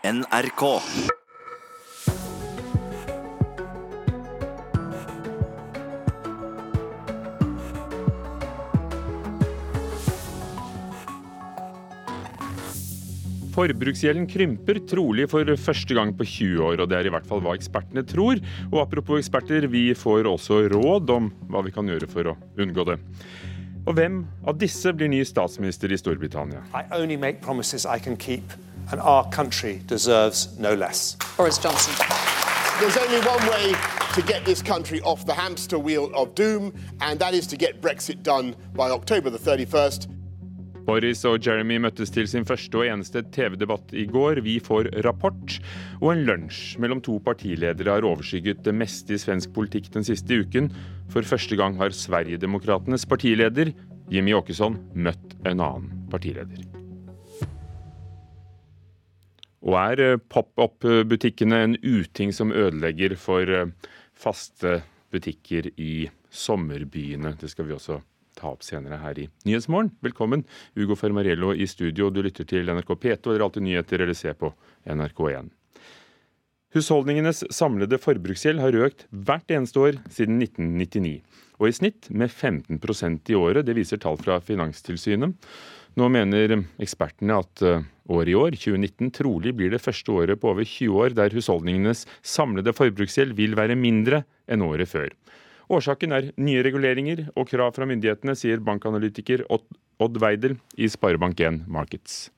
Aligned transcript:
NRK. 0.00 0.64
Forbruksgjelden 13.50 14.24
krymper, 14.24 14.78
trolig 14.88 15.26
for 15.28 15.44
første 15.60 15.92
gang 15.92 16.14
på 16.16 16.24
20 16.24 16.62
år, 16.64 16.80
og 16.80 16.88
det 16.88 16.96
er 16.96 17.10
i 17.10 17.12
hvert 17.12 17.28
fall 17.28 17.42
hva 17.44 17.52
ekspertene 17.58 18.00
tror. 18.08 18.40
Og 18.70 18.78
apropos 18.80 19.20
eksperter, 19.20 19.68
vi 19.68 19.90
får 19.92 20.30
også 20.32 20.62
råd 20.72 21.12
om 21.12 21.28
hva 21.52 21.60
vi 21.66 21.74
kan 21.76 21.92
gjøre 21.92 22.08
for 22.08 22.32
å 22.32 22.36
unngå 22.56 22.88
det. 22.88 22.96
Og 23.84 23.92
hvem 24.00 24.22
av 24.48 24.56
disse 24.60 24.96
blir 24.96 25.12
ny 25.12 25.20
statsminister 25.28 25.92
i 25.92 26.00
Storbritannia? 26.00 26.64
I 26.72 26.86
only 26.96 27.20
make 27.20 27.44
promises 27.44 27.84
I 27.84 28.00
can 28.00 28.16
keep, 28.16 28.56
and 28.90 29.00
our 29.00 29.28
country 29.30 29.80
deserves 29.86 30.58
no 30.58 30.74
less. 30.74 31.16
Boris 31.36 31.58
Johnson. 31.58 31.94
There's 32.80 32.96
only 32.96 33.20
one 33.20 33.46
way 33.46 33.74
to 34.14 34.22
get 34.22 34.44
this 34.44 34.62
country 34.62 35.00
off 35.02 35.26
the 35.26 35.34
hamster 35.34 35.78
wheel 35.78 36.10
of 36.14 36.34
doom, 36.34 36.72
and 37.00 37.18
that 37.20 37.34
is 37.34 37.46
to 37.48 37.56
get 37.56 37.80
Brexit 37.80 38.22
done 38.22 38.54
by 38.74 38.90
October 38.90 39.30
the 39.30 39.38
31st. 39.38 40.08
Boris 40.86 41.20
og 41.28 41.44
Jeremy 41.46 41.76
møttes 41.84 42.10
til 42.10 42.26
sin 42.26 42.46
første 42.48 42.80
og 42.80 42.88
eneste 42.88 43.22
TV-debatt 43.34 43.92
i 43.94 44.06
går. 44.10 44.40
Vi 44.42 44.56
får 44.64 44.88
rapport. 45.04 45.60
Og 46.00 46.14
en 46.14 46.24
lunsj 46.26 46.80
mellom 46.82 47.04
to 47.04 47.20
partiledere 47.22 47.92
har 47.92 48.08
overskygget 48.08 48.64
det 48.66 48.74
meste 48.74 49.14
i 49.14 49.20
svensk 49.20 49.52
politikk 49.54 49.92
den 49.94 50.08
siste 50.08 50.40
uken. 50.42 50.72
For 51.12 51.22
første 51.22 51.60
gang 51.60 51.78
har 51.78 51.94
Sverigedemokratenes 51.94 53.06
partileder, 53.06 53.74
Jimmy 54.10 54.34
Åkesson, 54.34 54.80
møtt 54.96 55.36
en 55.44 55.60
annen 55.60 56.06
partileder. 56.10 56.79
Og 59.66 59.76
er 59.76 60.00
eh, 60.04 60.20
pop-up-butikkene 60.32 61.64
en 61.64 61.76
uting 61.82 62.32
som 62.32 62.52
ødelegger 62.52 63.16
for 63.20 63.44
eh, 63.44 63.68
faste 64.16 64.80
butikker 65.12 65.68
i 65.76 66.08
sommerbyene? 66.30 67.34
Det 67.40 67.50
skal 67.52 67.68
vi 67.68 67.76
også 67.76 68.00
ta 68.40 68.52
opp 68.54 68.64
senere 68.64 69.00
her 69.02 69.18
i 69.20 69.28
Nyhetsmorgen. 69.44 69.92
Velkommen, 70.00 70.46
Ugo 70.78 70.96
Fermariello 70.96 71.52
i 71.52 71.68
studio. 71.68 72.08
Du 72.08 72.22
lytter 72.24 72.48
til 72.48 72.70
NRK 72.72 72.94
P2 72.96 73.34
eller 73.34 73.44
alltid 73.44 73.66
nyheter 73.66 74.04
eller 74.04 74.16
se 74.16 74.32
på 74.32 74.52
NRK1. 74.88 75.50
Husholdningenes 76.70 77.42
samlede 77.50 77.98
forbruksgjeld 77.98 78.62
har 78.62 78.78
økt 78.86 79.08
hvert 79.10 79.50
eneste 79.50 79.80
år 79.82 79.96
siden 80.06 80.38
1999, 80.38 81.16
og 81.58 81.66
i 81.66 81.74
snitt 81.74 82.06
med 82.14 82.30
15% 82.30 83.32
i 83.32 83.36
året. 83.36 83.66
Det 83.66 83.74
viser 83.76 83.98
tall 84.00 84.16
fra 84.20 84.38
Finanstilsynet. 84.38 85.34
Nå 85.98 86.06
mener 86.12 86.54
ekspertene 86.78 87.40
at 87.42 87.62
eh, 87.66 87.82
året 88.10 88.30
i 88.30 88.36
år, 88.38 88.54
2019, 88.54 89.10
trolig 89.16 89.54
blir 89.58 89.72
det 89.72 89.82
første 89.82 90.14
året 90.14 90.40
på 90.40 90.52
over 90.52 90.66
20 90.66 91.02
år 91.02 91.16
der 91.18 91.34
husholdningenes 91.34 92.04
samlede 92.22 92.74
forbruksgjeld 92.76 93.34
vil 93.38 93.56
være 93.58 93.78
mindre 93.78 94.22
enn 94.50 94.62
året 94.66 94.90
før. 94.90 95.10
Årsaken 95.70 96.14
er 96.14 96.32
nye 96.42 96.62
reguleringer 96.66 97.28
og 97.38 97.46
krav 97.50 97.74
fra 97.76 97.86
myndighetene, 97.86 98.34
sier 98.38 98.62
bankanalytiker 98.66 99.44
Odd 99.50 100.18
Weidel 100.22 100.56
i 100.78 100.90
Sparebank1 100.90 101.64
Markets. 101.70 102.28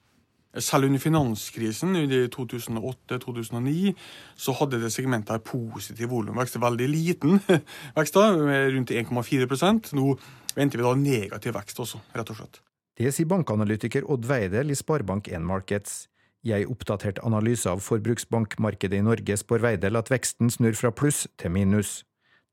Selv 0.61 0.85
under 0.85 1.01
finanskrisen 1.01 1.97
i 1.97 2.03
2008-2009 2.29 3.95
så 4.37 4.53
hadde 4.59 4.83
det 4.83 4.93
segmentet 4.93 5.33
her 5.33 5.45
positiv 5.49 6.13
volumvekst. 6.13 6.61
Veldig 6.61 6.89
liten 6.93 7.41
vekst, 7.97 8.19
da, 8.19 8.27
rundt 8.75 8.93
1,4% 8.93 9.95
Nå 9.97 10.11
venter 10.53 10.83
vi 10.83 10.85
da 10.85 10.93
negativ 11.01 11.57
vekst 11.57 11.81
også, 11.81 12.05
rett 12.13 12.35
og 12.35 12.43
slett. 12.43 12.61
Det 13.03 13.11
sier 13.11 13.27
bankanalytiker 13.27 14.05
Odd 14.07 14.29
Weidel 14.31 14.69
i 14.71 14.75
Sparebank1 14.79 15.43
Markets. 15.43 16.05
I 16.47 16.53
ei 16.55 16.67
oppdatert 16.71 17.19
analyse 17.27 17.67
av 17.67 17.81
forbruksbankmarkedet 17.83 19.01
i 19.01 19.03
Norge 19.03 19.35
spår 19.41 19.65
Weidel 19.65 19.99
at 19.99 20.11
veksten 20.13 20.53
snur 20.55 20.77
fra 20.79 20.93
pluss 20.95 21.25
til 21.41 21.51
minus. 21.51 22.05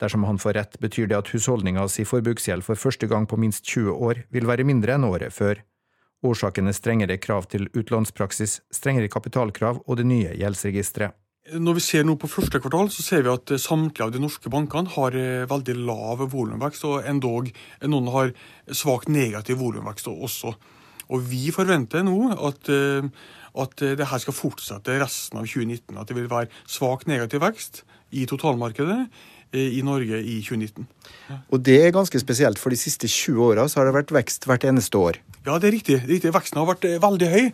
Dersom 0.01 0.25
han 0.25 0.41
får 0.41 0.55
rett, 0.57 0.79
betyr 0.81 1.11
det 1.11 1.19
at 1.19 1.29
husholdninga 1.35 1.85
si 1.93 2.07
forbruksgjeld 2.07 2.65
for 2.65 2.81
første 2.81 3.05
gang 3.11 3.29
på 3.29 3.37
minst 3.37 3.61
20 3.67 3.93
år 3.93 4.23
vil 4.33 4.49
være 4.49 4.65
mindre 4.65 4.97
enn 4.97 5.05
året 5.05 5.35
før. 5.35 5.61
Årsaken 6.25 6.71
er 6.71 6.77
strengere 6.79 7.21
krav 7.21 7.45
til 7.53 7.69
utlånspraksis, 7.69 8.63
strengere 8.73 9.11
kapitalkrav 9.11 9.83
og 9.85 10.01
det 10.01 10.07
nye 10.09 10.33
gjeldsregisteret. 10.33 11.13
Når 11.57 11.77
vi 11.79 11.83
ser 11.83 12.05
nå 12.05 12.13
på 12.19 12.29
første 12.29 12.61
kvartal, 12.61 12.91
så 12.93 13.05
ser 13.05 13.23
vi 13.25 13.31
at 13.33 13.53
samtlige 13.61 14.05
av 14.05 14.13
de 14.13 14.21
norske 14.21 14.51
bankene 14.53 14.91
har 14.93 15.15
eh, 15.17 15.47
veldig 15.49 15.75
lav 15.87 16.21
volumvekst, 16.29 16.85
og 16.85 17.07
endog 17.09 17.49
noen 17.89 18.11
har 18.13 18.33
svakt 18.69 19.09
negativ 19.09 19.61
volumvekst 19.63 20.11
også. 20.11 20.53
Og 21.09 21.25
vi 21.25 21.49
forventer 21.55 22.05
nå 22.05 22.33
at, 22.35 22.69
eh, 22.69 23.09
at 23.63 23.81
det 23.81 24.11
her 24.11 24.21
skal 24.21 24.37
fortsette 24.37 24.99
resten 25.01 25.41
av 25.41 25.49
2019. 25.49 25.97
At 25.97 26.11
det 26.11 26.19
vil 26.19 26.29
være 26.29 26.51
svak 26.69 27.07
negativ 27.09 27.41
vekst 27.47 27.83
i 28.13 28.27
totalmarkedet 28.29 29.03
Eh, 29.49 29.79
i 29.79 29.81
Norge 29.81 30.19
i 30.21 30.35
2019. 30.45 30.85
Og 31.49 31.61
det 31.65 31.79
er 31.81 31.93
ganske 31.95 32.19
spesielt, 32.21 32.59
for 32.61 32.69
de 32.69 32.77
siste 32.77 33.07
20 33.09 33.41
åra 33.47 33.65
har 33.65 33.87
det 33.87 33.95
vært 33.95 34.11
vekst 34.13 34.45
hvert 34.45 34.67
eneste 34.69 34.99
år. 35.01 35.17
Ja, 35.41 35.57
det 35.57 35.71
er 35.71 35.73
riktig. 35.73 35.95
Det 36.03 36.05
er 36.05 36.13
riktig. 36.13 36.33
Veksten 36.35 36.59
har 36.61 36.67
vært 36.69 36.85
eh, 36.85 36.99
veldig 37.01 37.29
høy. 37.31 37.47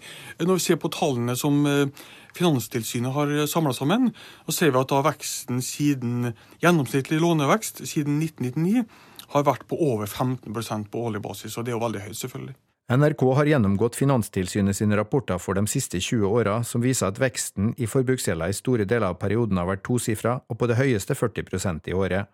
Når 0.44 0.60
vi 0.60 0.66
ser 0.66 0.80
på 0.82 0.92
tallene 0.92 1.38
som 1.40 1.62
eh, 1.70 2.04
Finanstilsynet 2.36 3.16
har 3.16 3.32
samla 3.48 3.74
sammen, 3.74 4.12
og 4.46 4.54
ser 4.54 4.74
vi 4.74 4.82
at 4.82 4.92
da 4.92 5.02
veksten 5.06 5.62
siden 5.64 6.34
gjennomsnittlig 6.64 7.22
lånevekst 7.24 7.86
siden 7.88 8.20
1999 8.20 8.84
har 9.32 9.48
vært 9.48 9.66
på 9.70 9.80
over 9.80 10.06
15% 10.06 10.92
på 10.92 11.08
årlig 11.08 11.24
basis. 11.24 11.58
Og 11.58 11.66
det 11.66 11.74
er 11.74 11.80
jo 11.80 11.84
veldig 11.86 12.06
høyt, 12.06 12.20
selvfølgelig. 12.20 12.56
NRK 12.86 13.22
har 13.34 13.48
gjennomgått 13.50 13.96
Finanstilsynet 13.98 14.78
sine 14.78 14.98
rapporter 15.00 15.40
for 15.42 15.58
de 15.58 15.64
siste 15.66 15.98
20 15.98 16.28
åra, 16.30 16.60
som 16.64 16.84
viser 16.84 17.10
at 17.10 17.18
veksten 17.18 17.72
i 17.82 17.88
forbruksgjelda 17.90 18.52
i 18.52 18.54
store 18.54 18.86
deler 18.86 19.10
av 19.10 19.18
perioden 19.18 19.58
har 19.58 19.72
vært 19.72 19.82
tosifra, 19.88 20.36
og 20.46 20.60
på 20.60 20.70
det 20.70 20.78
høyeste 20.78 21.18
40% 21.18 21.90
i 21.90 21.96
året. 21.98 22.30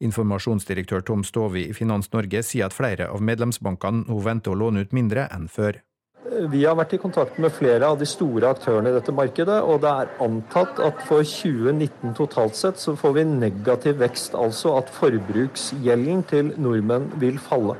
Informasjonsdirektør 0.00 1.04
Tom 1.04 1.26
Stovi 1.28 1.66
i 1.68 1.76
Finans 1.76 2.08
Norge 2.14 2.40
sier 2.46 2.70
at 2.70 2.76
flere 2.76 3.10
av 3.12 3.20
medlemsbankene 3.20 4.06
nå 4.08 4.22
venter 4.24 4.54
å 4.54 4.60
låne 4.62 4.86
ut 4.86 4.96
mindre 4.96 5.26
enn 5.36 5.50
før. 5.52 5.82
Vi 6.20 6.66
har 6.66 6.76
vært 6.76 6.92
i 6.92 7.00
kontakt 7.00 7.38
med 7.40 7.52
flere 7.56 7.88
av 7.88 7.96
de 8.00 8.04
store 8.04 8.50
aktørene 8.52 8.90
i 8.90 8.96
dette 8.98 9.12
markedet, 9.16 9.56
og 9.64 9.80
det 9.80 9.88
er 10.02 10.10
antatt 10.20 10.82
at 10.84 11.00
for 11.08 11.24
2019 11.24 12.12
totalt 12.18 12.58
sett 12.58 12.82
så 12.82 12.92
får 12.98 13.14
vi 13.16 13.24
negativ 13.30 13.96
vekst, 14.02 14.36
altså 14.36 14.74
at 14.82 14.92
forbruksgjelden 14.92 16.20
til 16.28 16.52
nordmenn 16.60 17.08
vil 17.22 17.40
falle. 17.40 17.78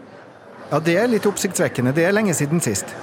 Ja, 0.71 0.81
Det 0.81 0.97
er 0.97 1.11
litt 1.11 1.27
oppsiktsvekkende. 1.29 1.93
Det 1.93 2.07
er 2.07 2.17
lenge 2.17 2.35
siden 2.35 2.65
sist. 2.65 2.95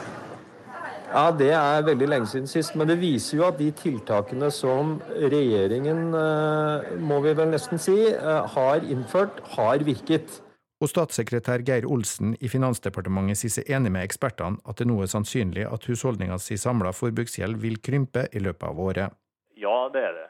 Ja, 1.08 1.30
det 1.32 1.52
er 1.56 1.86
veldig 1.86 2.08
lenge 2.10 2.28
siden 2.28 2.48
sist. 2.48 2.76
Men 2.76 2.90
det 2.90 2.98
viser 3.02 3.38
jo 3.38 3.46
at 3.48 3.60
de 3.60 3.70
tiltakene 3.72 4.50
som 4.52 4.98
regjeringen, 5.16 6.14
eh, 6.16 6.98
må 7.00 7.22
vi 7.22 7.34
vel 7.34 7.52
nesten 7.52 7.80
si, 7.80 8.08
eh, 8.08 8.48
har 8.56 8.80
innført, 8.80 9.40
har 9.56 9.78
virket. 9.78 10.42
Og 10.78 10.92
statssekretær 10.92 11.64
Geir 11.66 11.88
Olsen 11.90 12.36
i 12.38 12.50
Finansdepartementet 12.54 13.40
sier 13.40 13.54
seg 13.56 13.70
enig 13.74 13.90
med 13.96 14.06
ekspertene 14.06 14.62
at 14.70 14.78
det 14.78 14.86
nå 14.86 15.00
er 15.02 15.10
sannsynlig 15.10 15.64
at 15.66 15.88
husholdningenes 15.90 16.52
samla 16.62 16.92
forbruksgjeld 16.94 17.58
vil 17.64 17.80
krympe 17.82 18.28
i 18.30 18.42
løpet 18.46 18.68
av 18.70 18.82
året. 18.84 19.16
Ja, 19.58 19.88
det 19.94 20.04
er 20.06 20.14
det. 20.20 20.28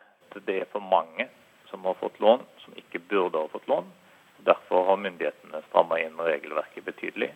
Det 0.48 0.60
er 0.62 0.70
for 0.72 0.80
mange 0.80 1.28
som 1.68 1.84
har 1.84 1.98
fått 2.00 2.20
lån, 2.24 2.46
som 2.64 2.76
ikke 2.80 3.02
burde 3.10 3.42
ha 3.42 3.50
fått 3.52 3.68
lån. 3.68 3.90
Derfor 4.48 4.86
har 4.88 5.02
myndighetene 5.02 5.60
stramma 5.68 5.98
inn 6.00 6.16
regelverket 6.22 6.86
betydelig, 6.86 7.34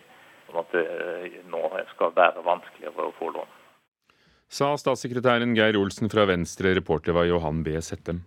om 0.48 0.62
at 0.62 0.72
det 0.72 0.84
eh, 0.86 1.42
nå 1.52 1.66
skal 1.90 2.14
være 2.16 2.44
vanskeligere 2.46 3.10
å 3.10 3.16
få 3.18 3.28
lån. 3.34 3.50
Sa 4.52 4.70
statssekretæren 4.78 5.52
Geir 5.56 5.76
Olsen 5.80 6.08
fra 6.12 6.24
Venstre, 6.28 6.72
reporter 6.76 7.16
var 7.16 7.28
Johan 7.28 7.60
B. 7.66 7.74
Settem. 7.84 8.22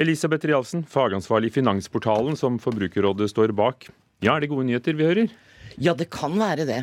Elisabeth 0.00 0.48
Rialsen, 0.48 0.84
fagansvarlig 0.84 1.52
i 1.52 1.56
Finansportalen, 1.60 2.36
som 2.40 2.60
Forbrukerrådet 2.60 3.30
står 3.32 3.56
bak. 3.56 3.88
Ja, 4.24 4.34
er 4.34 4.42
det 4.42 4.50
gode 4.50 4.66
nyheter 4.66 4.96
vi 4.98 5.06
hører? 5.06 5.36
Ja, 5.78 5.94
det 5.94 6.08
kan 6.10 6.34
være 6.40 6.66
det. 6.66 6.82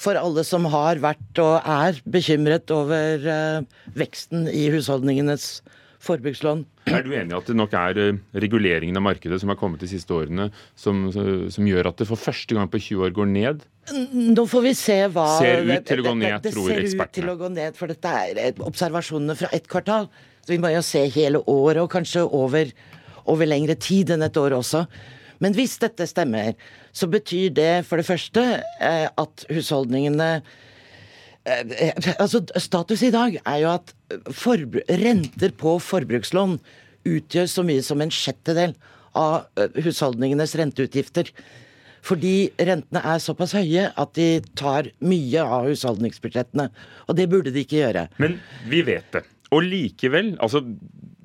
For 0.00 0.18
alle 0.18 0.42
som 0.44 0.66
har 0.72 0.98
vært 1.00 1.40
og 1.40 1.54
er 1.64 2.00
bekymret 2.04 2.70
over 2.74 3.24
uh, 3.24 3.86
veksten 3.96 4.48
i 4.50 4.66
husholdningenes 4.74 5.62
forbrukslån. 6.04 6.64
Er 6.90 7.04
du 7.06 7.14
enig 7.16 7.32
i 7.32 7.36
at 7.38 7.46
det 7.48 7.54
nok 7.56 7.72
er 7.78 7.98
eh, 8.02 8.18
reguleringen 8.44 8.98
av 9.00 9.06
markedet 9.06 9.38
som 9.40 9.48
har 9.48 9.56
kommet 9.56 9.80
de 9.80 9.88
siste 9.88 10.12
årene, 10.12 10.50
som, 10.76 11.06
som, 11.14 11.64
gjør 11.64 11.88
at 11.88 12.02
det 12.02 12.06
for 12.10 12.20
første 12.20 12.58
gang 12.58 12.68
på 12.68 12.80
20 12.82 13.06
år 13.06 13.14
går 13.16 13.30
ned? 13.30 13.64
Nå 14.12 14.44
får 14.50 14.66
vi 14.66 14.74
se 14.76 14.98
hva 15.14 15.24
Ser 15.40 15.64
ut 15.64 15.88
til 15.88 16.02
å 16.02 16.06
gå 16.10 16.14
ned, 16.20 16.36
det, 16.44 16.52
tror 16.52 16.74
ekspertene. 16.74 16.84
Det 16.84 16.92
ser 16.92 17.08
ut 17.08 17.16
til 17.16 17.32
å 17.32 17.38
gå 17.40 17.50
ned, 17.56 17.78
for 17.80 17.94
dette 17.94 18.14
er 18.20 18.62
observasjonene 18.68 19.38
fra 19.40 19.48
ett 19.56 19.70
kvartal. 19.70 20.10
Så 20.44 20.52
vi 20.52 20.60
må 20.60 20.74
jo 20.74 20.84
se 20.84 21.06
hele 21.14 21.40
året, 21.48 21.80
og 21.80 21.88
kanskje 21.96 22.26
over, 22.28 22.68
over 23.32 23.48
lengre 23.48 23.78
tid 23.80 24.12
enn 24.12 24.28
et 24.28 24.40
år 24.40 24.58
også. 24.60 24.84
Men 25.42 25.56
hvis 25.56 25.78
dette 25.82 26.06
stemmer, 26.06 26.54
så 26.92 27.08
betyr 27.10 27.54
det 27.56 27.72
for 27.88 27.98
det 27.98 28.06
første 28.06 28.44
eh, 28.82 29.08
at 29.08 29.46
husholdningene 29.50 30.30
Eh, 31.44 31.90
altså, 32.18 32.40
Status 32.56 33.02
i 33.04 33.12
dag 33.12 33.36
er 33.44 33.58
jo 33.60 33.74
at 33.74 33.92
renter 34.88 35.52
på 35.60 35.76
forbrukslån 35.82 36.56
utgjør 37.04 37.50
så 37.50 37.64
mye 37.68 37.84
som 37.84 38.00
en 38.00 38.12
sjettedel 38.12 38.72
av 39.18 39.44
eh, 39.60 39.76
husholdningenes 39.84 40.56
renteutgifter. 40.60 41.28
Fordi 42.04 42.50
rentene 42.60 43.00
er 43.00 43.20
såpass 43.22 43.54
høye 43.56 43.90
at 44.00 44.16
de 44.16 44.28
tar 44.56 44.90
mye 45.04 45.44
av 45.44 45.68
husholdningsbudsjettene. 45.70 46.68
Og 47.08 47.16
det 47.16 47.28
burde 47.32 47.52
de 47.52 47.64
ikke 47.64 47.80
gjøre. 47.80 48.08
Men 48.20 48.38
vi 48.68 48.82
vet 48.84 49.08
det. 49.12 49.24
Og 49.54 49.64
likevel, 49.64 50.34
altså 50.42 50.64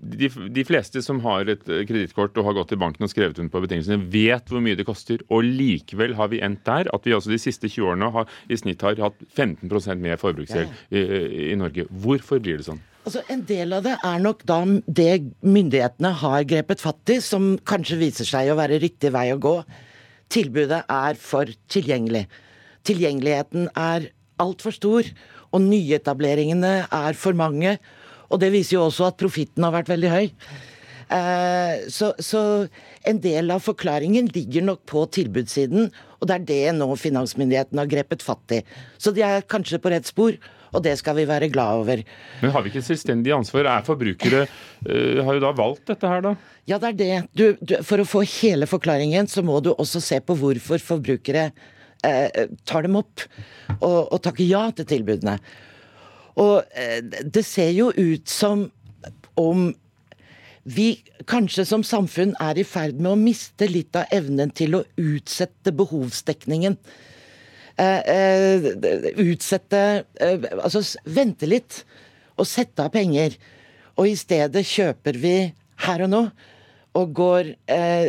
de, 0.10 0.30
de, 0.50 0.64
fleste 0.66 1.02
som 1.06 1.20
har 1.24 1.50
et 1.52 1.64
eh, 1.70 1.84
kredittkort 1.88 2.38
og 2.40 2.48
har 2.48 2.58
gått 2.58 2.72
til 2.74 2.80
banken 2.82 3.06
og 3.06 3.12
skrevet 3.12 3.40
under 3.40 3.52
på 3.54 3.62
betingelsene, 3.64 4.00
vet 4.12 4.50
hvor 4.50 4.64
mye 4.64 4.78
det 4.80 4.88
koster. 4.88 5.24
Og 5.30 5.46
likevel 5.46 6.16
har 6.18 6.32
vi 6.34 6.42
endt 6.46 6.64
der 6.68 6.90
at 6.96 7.08
vi 7.08 7.16
også 7.16 7.32
de 7.32 7.40
siste 7.42 7.70
20 7.70 7.92
årene 7.94 8.12
har, 8.16 8.30
i 8.50 8.58
snitt 8.60 8.86
har 8.86 9.00
hatt 9.04 9.20
15 9.36 9.70
mer 10.02 10.20
forbruksgjeld 10.22 10.72
i, 10.90 11.04
i, 11.52 11.58
Norge. 11.60 11.86
Hvorfor 11.90 12.42
blir 12.44 12.60
det 12.60 12.68
sånn? 12.70 12.82
Altså, 13.06 13.24
En 13.32 13.46
del 13.48 13.74
av 13.78 13.86
det 13.86 13.96
er 14.06 14.22
nok 14.24 14.44
da 14.48 14.60
det 14.86 15.14
myndighetene 15.46 16.14
har 16.24 16.48
grepet 16.50 16.84
fatt 16.84 17.16
i, 17.16 17.20
som 17.24 17.56
kanskje 17.64 18.02
viser 18.02 18.28
seg 18.28 18.52
å 18.52 18.60
være 18.60 18.82
riktig 18.82 19.14
vei 19.16 19.30
å 19.34 19.42
gå. 19.42 19.58
Tilbudet 20.30 20.84
er 20.86 21.20
for 21.20 21.50
tilgjengelig. 21.72 22.28
Tilgjengeligheten 22.86 23.70
er 23.78 24.12
altfor 24.40 24.74
stor, 24.76 25.08
og 25.50 25.64
nyetableringene 25.66 26.74
er 26.86 27.18
for 27.18 27.38
mange. 27.38 27.78
Og 28.30 28.42
det 28.42 28.52
viser 28.54 28.78
jo 28.78 28.86
også 28.88 29.10
at 29.10 29.20
profitten 29.20 29.66
har 29.66 29.74
vært 29.76 29.92
veldig 29.92 30.14
høy. 30.14 30.28
Eh, 31.10 31.88
så, 31.90 32.12
så, 32.22 32.68
en 33.10 33.20
del 33.24 33.50
av 33.50 33.64
forklaringen 33.66 34.30
ligger 34.36 34.68
nok 34.68 34.84
på 34.90 35.08
tilbudssiden, 35.16 35.90
og 36.20 36.30
det 36.30 36.36
er 36.36 36.46
det 36.52 36.78
nå 36.78 36.90
finansmyndighetene 37.00 37.82
har 37.82 37.90
grepet 37.90 38.26
fatt 38.26 38.60
i. 38.60 38.62
Så 39.02 39.14
de 39.16 39.26
er 39.26 39.46
kanskje 39.50 39.82
på 39.82 39.94
rett 39.94 40.10
spor. 40.10 40.38
Og 40.70 40.84
det 40.86 40.92
skal 41.00 41.16
vi 41.18 41.24
være 41.26 41.48
glad 41.50 41.80
over. 41.82 42.02
Men 42.44 42.52
har 42.54 42.62
vi 42.62 42.70
ikke 42.70 42.86
selvstendig 42.86 43.32
ansvar? 43.34 43.66
Er 43.66 43.86
forbrukere 43.88 44.44
uh, 44.46 45.22
har 45.26 45.34
jo 45.34 45.42
da 45.42 45.50
valgt 45.58 45.90
dette 45.90 46.12
her, 46.12 46.22
da? 46.22 46.36
Ja, 46.70 46.78
det 46.78 46.92
er 46.92 47.00
det. 47.00 47.16
Du, 47.34 47.46
du, 47.58 47.74
for 47.82 48.04
å 48.04 48.06
få 48.06 48.22
hele 48.38 48.68
forklaringen, 48.70 49.26
så 49.26 49.42
må 49.42 49.58
du 49.66 49.72
også 49.72 49.98
se 49.98 50.20
på 50.22 50.36
hvorfor 50.38 50.84
forbrukere 50.92 51.48
uh, 52.06 52.46
tar 52.70 52.86
dem 52.86 53.00
opp 53.02 53.26
og, 53.80 54.14
og 54.14 54.22
takker 54.28 54.46
ja 54.46 54.68
til 54.78 54.86
tilbudene. 54.94 55.40
Og 56.40 56.64
uh, 56.64 57.00
det 57.24 57.44
ser 57.48 57.72
jo 57.76 57.92
ut 57.96 58.30
som 58.30 58.68
om 59.40 59.70
vi 60.70 60.90
kanskje 61.30 61.64
som 61.66 61.84
samfunn 61.88 62.36
er 62.44 62.60
i 62.60 62.66
ferd 62.68 63.00
med 63.00 63.14
å 63.14 63.20
miste 63.20 63.70
litt 63.70 63.96
av 63.98 64.12
evnen 64.14 64.52
til 64.54 64.78
å 64.78 64.84
utsette 65.00 65.74
behovsdekningen. 65.76 66.76
Uh, 67.80 68.02
uh, 68.04 68.66
utsette 69.24 69.80
Altså 70.20 70.82
vente 71.08 71.48
litt 71.48 71.84
og 72.36 72.48
sette 72.48 72.84
av 72.86 72.92
penger. 72.94 73.36
Og 74.00 74.12
i 74.12 74.16
stedet 74.20 74.64
kjøper 74.68 75.20
vi 75.20 75.36
her 75.88 76.06
og 76.06 76.12
nå 76.12 76.24
og 77.00 77.12
går, 77.14 77.50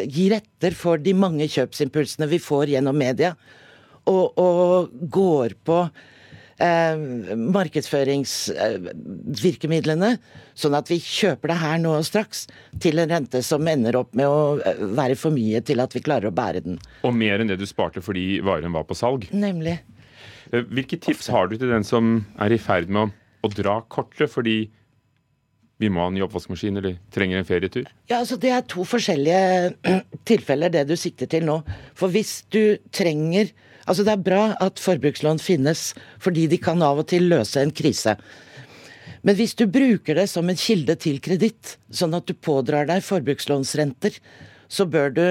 gir 0.08 0.32
etter 0.32 0.74
for 0.74 0.98
de 0.98 1.12
mange 1.14 1.44
kjøpsimpulsene 1.52 2.26
vi 2.30 2.38
får 2.42 2.72
gjennom 2.72 2.96
media. 2.96 3.34
Og, 4.08 4.38
og 4.40 4.94
går 5.12 5.54
på 5.68 5.82
eh, 6.62 6.96
markedsføringsvirkemidlene, 7.56 10.10
sånn 10.54 10.74
at 10.78 10.90
vi 10.92 10.98
kjøper 11.02 11.48
det 11.52 11.58
her 11.62 11.76
nå 11.82 11.90
og 11.98 12.06
straks 12.08 12.38
til 12.82 12.94
en 13.02 13.12
rente 13.12 13.38
som 13.46 13.68
ender 13.70 13.94
opp 14.00 14.10
med 14.18 14.26
å 14.28 14.40
eh, 14.60 14.78
være 14.98 15.16
for 15.20 15.30
mye 15.34 15.60
til 15.66 15.78
at 15.82 15.92
vi 15.96 16.04
klarer 16.04 16.26
å 16.30 16.36
bære 16.36 16.60
den. 16.66 16.76
Og 17.06 17.12
mer 17.16 17.36
enn 17.40 17.50
det 17.50 17.60
du 17.60 17.66
sparte 17.68 18.00
fordi 18.04 18.26
varen 18.46 18.76
var 18.76 18.84
på 18.88 18.94
salg. 18.98 19.20
Nemlig. 19.32 19.76
Eh, 20.52 20.62
hvilke 20.66 20.96
tips 21.00 21.26
har 21.32 21.44
du 21.48 21.54
til 21.56 21.72
den 21.72 21.84
som 21.86 22.02
er 22.40 22.50
i 22.54 22.60
ferd 22.60 22.86
med 22.92 23.00
å, 23.06 23.08
å 23.46 23.48
dra 23.54 23.74
kortet 23.88 24.28
fordi 24.32 24.58
vi 25.80 25.88
må 25.88 26.02
ha 26.02 26.06
en 26.10 26.16
ny 26.18 26.22
oppvaskmaskin 26.26 26.76
eller 26.76 26.94
trenger 27.14 27.36
en 27.40 27.48
ferietur? 27.48 27.86
Ja, 28.10 28.16
altså 28.20 28.36
Det 28.40 28.50
er 28.52 28.62
to 28.68 28.84
forskjellige 28.84 29.40
tilfeller, 30.28 30.68
det 30.72 30.84
du 30.90 30.96
sikter 31.00 31.26
til 31.30 31.42
nå. 31.48 31.56
For 31.96 32.08
hvis 32.12 32.32
du 32.52 32.76
trenger 32.92 33.44
Altså 33.86 34.04
Det 34.04 34.12
er 34.12 34.24
bra 34.24 34.44
at 34.60 34.80
forbrukslån 34.82 35.40
finnes, 35.42 35.90
fordi 36.20 36.46
de 36.50 36.58
kan 36.60 36.82
av 36.82 37.00
og 37.02 37.08
til 37.12 37.28
løse 37.30 37.62
en 37.62 37.72
krise. 37.72 38.16
Men 39.22 39.36
hvis 39.36 39.54
du 39.56 39.66
bruker 39.68 40.16
det 40.16 40.28
som 40.32 40.48
en 40.48 40.58
kilde 40.58 40.96
til 41.00 41.20
kreditt, 41.20 41.76
sånn 41.92 42.16
at 42.16 42.28
du 42.28 42.34
pådrar 42.34 42.88
deg 42.88 43.04
forbrukslånsrenter, 43.04 44.16
så 44.70 44.86
bør 44.88 45.12
du 45.12 45.24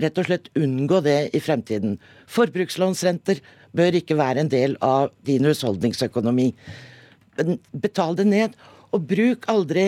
rett 0.00 0.18
og 0.18 0.28
slett 0.28 0.50
unngå 0.58 1.00
det 1.04 1.18
i 1.36 1.42
fremtiden. 1.42 1.98
Forbrukslånsrenter 2.30 3.42
bør 3.76 3.98
ikke 3.98 4.16
være 4.18 4.44
en 4.44 4.52
del 4.52 4.76
av 4.84 5.12
din 5.26 5.44
husholdningsøkonomi. 5.46 6.50
Betal 7.72 8.16
det 8.18 8.28
ned, 8.30 8.54
og 8.94 9.08
bruk 9.10 9.48
aldri 9.50 9.86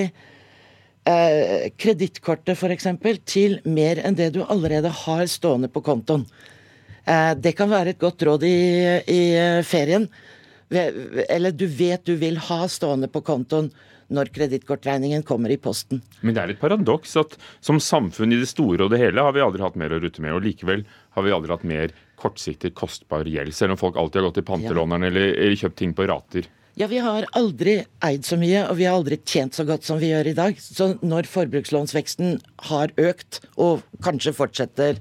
eh, 1.06 1.70
kredittkortet 1.78 2.58
f.eks. 2.58 2.88
til 3.24 3.60
mer 3.64 4.02
enn 4.02 4.18
det 4.18 4.32
du 4.34 4.42
allerede 4.44 4.90
har 5.04 5.24
stående 5.30 5.70
på 5.72 5.84
kontoen. 5.86 6.26
Eh, 7.06 7.32
det 7.38 7.54
kan 7.58 7.70
være 7.70 7.94
et 7.94 8.02
godt 8.02 8.26
råd 8.26 8.46
i, 8.46 8.56
i 9.06 9.22
ferien. 9.66 10.08
Eller 10.70 11.54
du 11.54 11.66
vet 11.70 12.02
du 12.06 12.16
vil 12.18 12.40
ha 12.48 12.64
stående 12.70 13.08
på 13.08 13.22
kontoen 13.26 13.70
når 14.06 14.30
kredittkortregningen 14.34 15.22
kommer 15.26 15.50
i 15.50 15.58
posten. 15.58 16.02
Men 16.20 16.36
det 16.36 16.42
er 16.42 16.52
et 16.54 16.60
paradoks 16.60 17.16
at 17.18 17.34
som 17.64 17.80
samfunn 17.82 18.34
i 18.34 18.40
det 18.40 18.50
store 18.50 18.86
og 18.86 18.92
det 18.92 19.00
hele 19.02 19.22
har 19.22 19.34
vi 19.34 19.42
aldri 19.42 19.64
hatt 19.64 19.78
mer 19.78 19.94
å 19.94 20.00
rutte 20.02 20.22
med. 20.22 20.34
Og 20.36 20.44
likevel 20.46 20.84
har 21.16 21.26
vi 21.26 21.34
aldri 21.34 21.54
hatt 21.54 21.66
mer 21.66 21.94
kortsiktig, 22.20 22.74
kostbar 22.78 23.26
gjeld. 23.28 23.54
Selv 23.54 23.74
om 23.74 23.80
folk 23.80 23.98
alltid 23.98 24.20
har 24.20 24.28
gått 24.28 24.38
til 24.40 24.46
pantelåneren 24.50 25.06
ja. 25.06 25.10
eller, 25.10 25.34
eller 25.34 25.58
kjøpt 25.62 25.80
ting 25.82 25.94
på 25.96 26.06
rater. 26.10 26.46
Ja, 26.76 26.86
vi 26.92 26.98
har 27.00 27.24
aldri 27.38 27.78
eid 28.04 28.26
så 28.28 28.36
mye, 28.36 28.66
og 28.68 28.76
vi 28.76 28.84
har 28.84 28.98
aldri 28.98 29.16
tjent 29.24 29.56
så 29.56 29.64
godt 29.64 29.86
som 29.86 29.96
vi 30.00 30.10
gjør 30.10 30.28
i 30.28 30.36
dag. 30.36 30.58
Så 30.60 30.90
når 31.00 31.28
forbrukslånsveksten 31.32 32.36
har 32.68 32.92
økt, 33.00 33.40
og 33.56 33.80
kanskje 34.04 34.34
fortsetter 34.36 35.00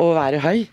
å 0.00 0.14
være 0.16 0.40
høy, 0.40 0.64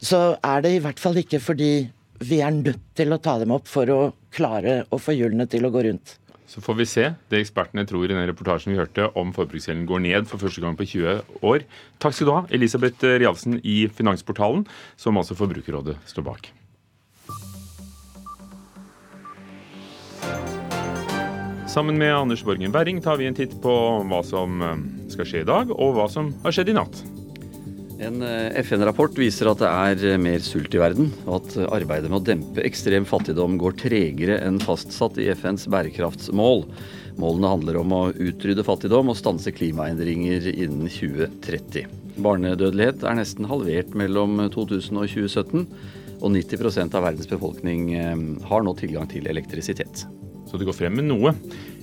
så 0.00 0.20
er 0.40 0.64
det 0.64 0.74
i 0.74 0.80
hvert 0.82 1.00
fall 1.00 1.20
ikke 1.20 1.40
fordi 1.44 1.72
vi 2.20 2.40
er 2.44 2.52
nødt 2.52 2.82
til 2.96 3.12
å 3.12 3.20
ta 3.20 3.36
dem 3.40 3.52
opp 3.54 3.68
for 3.68 3.88
å 3.92 4.00
klare 4.32 4.82
å 4.92 4.98
få 5.00 5.14
hjulene 5.16 5.46
til 5.50 5.64
å 5.66 5.72
gå 5.72 5.84
rundt. 5.88 6.16
Så 6.50 6.58
får 6.64 6.76
vi 6.80 6.86
se 6.88 7.04
det 7.30 7.38
ekspertene 7.38 7.84
tror 7.86 8.08
i 8.08 8.10
den 8.10 8.26
reportasjen 8.26 8.72
vi 8.72 8.80
hørte 8.80 9.06
om 9.18 9.30
forbruksgjelden 9.36 9.84
går 9.86 10.02
ned 10.02 10.26
for 10.26 10.42
første 10.42 10.62
gang 10.64 10.74
på 10.74 10.88
20 10.96 11.44
år. 11.46 11.62
Takk 12.02 12.16
skal 12.16 12.26
du 12.26 12.32
ha, 12.34 12.40
Elisabeth 12.50 13.06
Rialsen 13.06 13.60
i 13.62 13.84
Finansportalen, 13.86 14.64
som 14.98 15.20
altså 15.20 15.38
Forbrukerrådet 15.38 15.94
står 16.10 16.26
bak. 16.26 16.50
Sammen 21.70 22.00
med 22.02 22.10
Anders 22.10 22.42
Borgen 22.42 22.74
Werring 22.74 22.98
tar 22.98 23.20
vi 23.20 23.30
en 23.30 23.38
titt 23.38 23.54
på 23.62 23.72
hva 24.10 24.24
som 24.26 24.58
eh, 24.58 24.84
skal 25.14 25.28
skje 25.30 25.44
i 25.44 25.46
dag, 25.46 25.70
og 25.70 25.94
hva 25.94 26.10
som 26.10 26.34
har 26.42 26.56
skjedd 26.56 26.72
i 26.72 26.78
natt. 26.80 27.04
En 28.00 28.22
eh, 28.24 28.56
FN-rapport 28.62 29.12
viser 29.20 29.50
at 29.50 29.60
det 29.60 29.68
er 29.68 30.04
eh, 30.14 30.20
mer 30.20 30.40
sult 30.44 30.72
i 30.72 30.80
verden, 30.80 31.10
og 31.26 31.42
at 31.42 31.56
arbeidet 31.68 32.08
med 32.08 32.22
å 32.22 32.24
dempe 32.30 32.64
ekstrem 32.64 33.04
fattigdom 33.08 33.58
går 33.60 33.76
tregere 33.82 34.38
enn 34.46 34.56
fastsatt 34.62 35.20
i 35.20 35.28
FNs 35.34 35.66
bærekraftsmål. 35.72 36.64
Målene 37.20 37.50
handler 37.52 37.80
om 37.82 37.92
å 37.92 38.02
utrydde 38.14 38.64
fattigdom 38.64 39.12
og 39.12 39.18
stanse 39.20 39.52
klimaendringer 39.52 40.48
innen 40.54 40.88
2030. 40.88 41.90
Barnedødelighet 42.24 43.04
er 43.04 43.20
nesten 43.20 43.48
halvert 43.50 43.92
mellom 43.96 44.46
2000 44.48 45.02
og 45.02 45.12
2017, 45.12 45.66
og 46.20 46.32
90 46.36 46.96
av 46.96 47.04
verdens 47.04 47.28
befolkning 47.28 47.92
eh, 48.00 48.16
har 48.48 48.64
nå 48.64 48.76
tilgang 48.80 49.12
til 49.12 49.28
elektrisitet. 49.28 50.06
Så 50.48 50.56
det 50.56 50.66
går 50.66 50.80
frem 50.80 50.96
med 50.96 51.10
noe. 51.12 51.36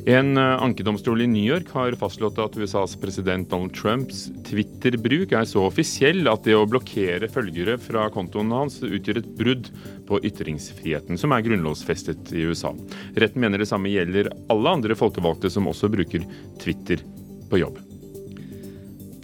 En 0.07 0.37
eh, 0.37 0.61
ankedomstol 0.63 1.21
i 1.21 1.27
New 1.27 1.43
York 1.43 1.67
har 1.75 1.95
fastslått 1.99 2.37
at 2.39 2.53
USAs 2.55 2.93
president 2.95 3.49
Donald 3.51 3.73
Trumps 3.75 4.29
Twitter-bruk 4.47 5.33
er 5.35 5.43
så 5.49 5.65
offisiell 5.67 6.29
at 6.31 6.45
det 6.47 6.55
å 6.55 6.63
blokkere 6.69 7.27
følgere 7.27 7.75
fra 7.83 8.05
kontoen 8.13 8.53
hans 8.55 8.79
utgjør 8.87 9.19
et 9.19 9.27
brudd 9.35 9.67
på 10.07 10.21
ytringsfriheten, 10.29 11.19
som 11.19 11.35
er 11.35 11.43
grunnlovsfestet 11.43 12.31
i 12.31 12.45
USA. 12.47 12.71
Retten 13.19 13.43
mener 13.43 13.59
det 13.59 13.67
samme 13.67 13.91
gjelder 13.91 14.31
alle 14.53 14.77
andre 14.79 14.95
folkevalgte 14.95 15.51
som 15.51 15.67
også 15.67 15.91
bruker 15.91 16.23
Twitter 16.63 17.03
på 17.51 17.59
jobb. 17.65 17.83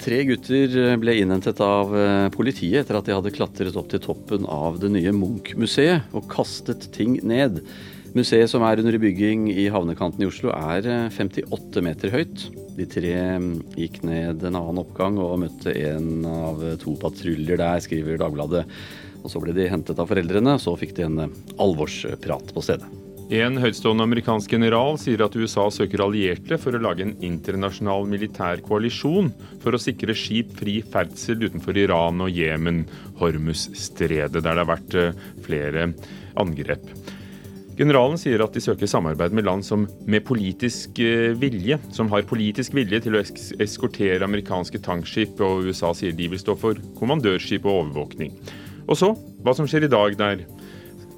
Tre 0.03 0.19
gutter 0.27 0.97
ble 0.99 1.15
innhentet 1.21 1.63
av 1.63 1.95
eh, 1.95 2.27
politiet 2.35 2.83
etter 2.83 2.99
at 2.99 3.07
de 3.07 3.15
hadde 3.15 3.31
klatret 3.39 3.79
opp 3.79 3.87
til 3.87 4.03
toppen 4.03 4.43
av 4.51 4.83
det 4.83 4.91
nye 4.91 5.15
Munch-museet 5.15 6.11
og 6.11 6.27
kastet 6.27 6.91
ting 6.91 7.21
ned. 7.23 7.63
Museet 8.13 8.45
som 8.51 8.61
er 8.61 8.77
under 8.77 8.93
bygging 9.01 9.47
i 9.49 9.63
havnekanten 9.73 10.21
i 10.21 10.27
Oslo 10.29 10.51
er 10.53 10.85
58 11.09 11.49
eh, 11.49 11.85
meter 11.85 12.11
høyt. 12.13 12.43
De 12.77 12.85
tre 12.89 13.13
mm, 13.41 13.53
gikk 13.73 14.03
ned 14.05 14.43
en 14.45 14.57
annen 14.59 14.81
oppgang 14.83 15.17
og 15.17 15.39
møtte 15.41 15.73
en 15.89 16.27
av 16.29 16.61
to 16.81 16.93
patruljer 17.01 17.57
der, 17.57 17.81
skriver 17.81 18.21
Dagbladet. 18.21 18.67
Og 19.23 19.31
Så 19.33 19.41
ble 19.41 19.55
de 19.57 19.65
hentet 19.71 19.97
av 19.97 20.11
foreldrene, 20.11 20.59
så 20.61 20.75
fikk 20.77 20.93
de 20.99 21.07
en 21.07 21.23
eh, 21.25 21.39
alvorsprat 21.63 22.53
på 22.53 22.63
stedet. 22.65 22.91
En 23.33 23.57
høytstående 23.57 24.05
amerikansk 24.05 24.51
general 24.53 24.99
sier 25.01 25.23
at 25.25 25.33
USA 25.33 25.65
søker 25.73 26.03
allierte 26.05 26.59
for 26.61 26.77
å 26.77 26.83
lage 26.83 27.07
en 27.07 27.15
internasjonal 27.25 28.05
militær 28.11 28.61
koalisjon 28.61 29.31
for 29.63 29.73
å 29.73 29.81
sikre 29.81 30.13
skip 30.13 30.53
fri 30.59 30.83
ferdsel 30.85 31.47
utenfor 31.47 31.81
Iran 31.81 32.21
og 32.21 32.29
Jemen, 32.29 32.83
Hormuz-stredet, 33.17 34.37
der 34.37 34.45
det 34.45 34.53
har 34.61 34.69
vært 34.69 35.01
eh, 35.01 35.27
flere 35.49 35.89
angrep. 36.37 36.85
Generalen 37.73 38.19
sier 38.21 38.41
at 38.45 38.53
de 38.53 38.61
søker 38.61 38.89
samarbeid 38.89 39.33
med 39.33 39.47
land 39.47 39.65
som 39.65 39.87
med 40.05 40.25
politisk 40.27 40.99
eh, 41.01 41.33
vilje, 41.39 41.79
som 41.95 42.11
har 42.11 42.27
politisk 42.29 42.75
vilje 42.77 42.99
til 43.05 43.17
å 43.17 43.23
eskortere 43.63 44.21
amerikanske 44.27 44.81
tankskip, 44.85 45.41
og 45.41 45.65
USA 45.65 45.89
sier 45.97 46.13
de 46.13 46.29
vil 46.29 46.41
stå 46.41 46.53
for 46.59 46.77
kommandørskip 46.99 47.65
og 47.65 47.79
overvåkning. 47.79 48.35
Og 48.85 48.99
så, 48.99 49.13
hva 49.41 49.55
som 49.57 49.69
skjer 49.69 49.87
i 49.87 49.91
dag 49.93 50.17
der 50.19 50.45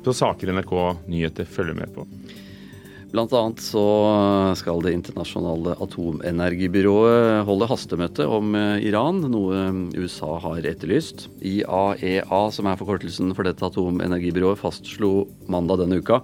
på 0.06 0.14
saker 0.14 0.54
NRK 0.54 0.74
Nyheter 1.10 1.50
følger 1.50 1.76
med 1.76 1.92
på. 1.96 2.06
Blant 3.16 3.32
annet 3.32 3.62
så 3.64 3.82
skal 4.60 4.82
Det 4.84 4.92
internasjonale 4.92 5.78
atomenergibyrået 5.80 7.46
holde 7.48 7.70
hastemøte 7.70 8.26
om 8.28 8.50
eh, 8.60 8.84
Iran, 8.90 9.22
noe 9.32 9.62
USA 9.96 10.34
har 10.44 10.68
etterlyst. 10.68 11.30
IAEA, 11.40 12.42
som 12.52 12.68
er 12.68 12.76
forkortelsen 12.82 13.32
for 13.38 13.48
dette 13.48 13.64
atomenergibyrået, 13.64 14.60
fastslo 14.60 15.30
mandag 15.48 15.86
denne 15.86 16.02
uka 16.04 16.20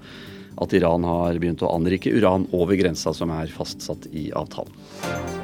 at 0.61 0.75
Iran 0.75 1.07
har 1.07 1.39
begynt 1.39 1.63
å 1.63 1.71
anrike 1.71 2.11
uran 2.11 2.49
over 2.51 2.75
grensa 2.75 3.15
som 3.15 3.31
er 3.39 3.55
fastsatt 3.55 4.11
i 4.11 4.27
avtalen. 4.35 5.40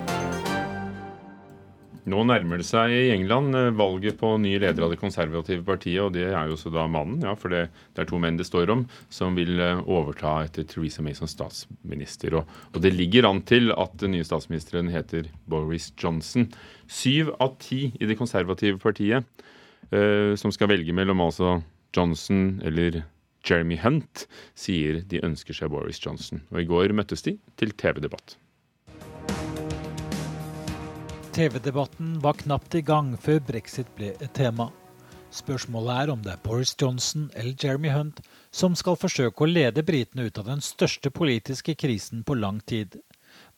Nå 2.07 2.21
nærmer 2.23 2.61
det 2.61 2.65
seg 2.67 2.93
i 2.95 3.09
England 3.11 3.55
eh, 3.57 3.73
valget 3.75 4.15
på 4.19 4.29
ny 4.39 4.53
leder 4.61 4.85
av 4.85 4.93
det 4.93 4.99
konservative 5.01 5.65
partiet, 5.67 5.99
og 6.05 6.13
det 6.15 6.29
er 6.29 6.47
jo 6.47 6.55
også 6.55 6.71
da 6.71 6.85
mannen, 6.87 7.19
ja, 7.25 7.33
for 7.35 7.51
det, 7.51 7.65
det 7.97 8.05
er 8.05 8.07
to 8.07 8.19
menn 8.23 8.39
det 8.39 8.47
står 8.47 8.71
om, 8.71 8.85
som 9.11 9.35
vil 9.35 9.59
eh, 9.59 9.81
overta 9.83 10.37
etter 10.45 10.63
Theresa 10.71 11.03
May 11.03 11.17
som 11.17 11.27
statsminister. 11.27 12.39
Og, 12.39 12.55
og 12.71 12.79
det 12.83 12.93
ligger 12.95 13.27
an 13.27 13.43
til 13.47 13.73
at 13.75 13.97
den 13.99 14.15
nye 14.15 14.27
statsministeren 14.27 14.93
heter 14.93 15.27
Boris 15.51 15.89
Johnson. 15.99 16.47
Syv 16.87 17.33
av 17.43 17.57
ti 17.59 17.89
i 17.99 18.07
det 18.07 18.15
konservative 18.19 18.79
partiet 18.79 19.27
eh, 19.91 20.31
som 20.39 20.55
skal 20.55 20.71
velge 20.71 20.95
mellom 20.95 21.27
altså 21.27 21.57
Johnson 21.91 22.61
eller 22.63 23.03
Jeremy 23.47 23.77
Hunt, 23.83 24.27
sier 24.55 25.03
de 25.07 25.23
ønsker 25.27 25.55
seg 25.55 25.75
Boris 25.75 25.99
Johnson. 26.03 26.43
Og 26.55 26.63
i 26.63 26.69
går 26.71 26.95
møttes 26.95 27.27
de 27.27 27.35
til 27.59 27.75
TV-debatt. 27.75 28.39
TV-debatten 31.37 32.19
var 32.19 32.33
knapt 32.33 32.75
i 32.75 32.79
gang 32.81 33.11
før 33.21 33.37
brexit 33.45 33.89
ble 33.93 34.07
et 34.17 34.31
tema. 34.33 34.71
Spørsmålet 35.29 35.99
er 36.01 36.09
om 36.09 36.21
det 36.25 36.31
er 36.33 36.39
Boris 36.41 36.71
Johnson 36.81 37.27
eller 37.37 37.53
Jeremy 37.61 37.91
Hunt 37.93 38.23
som 38.49 38.73
skal 38.79 38.97
forsøke 38.97 39.45
å 39.45 39.49
lede 39.51 39.83
britene 39.85 40.25
ut 40.25 40.39
av 40.41 40.47
den 40.49 40.63
største 40.65 41.11
politiske 41.13 41.75
krisen 41.77 42.23
på 42.25 42.39
lang 42.41 42.57
tid. 42.65 42.97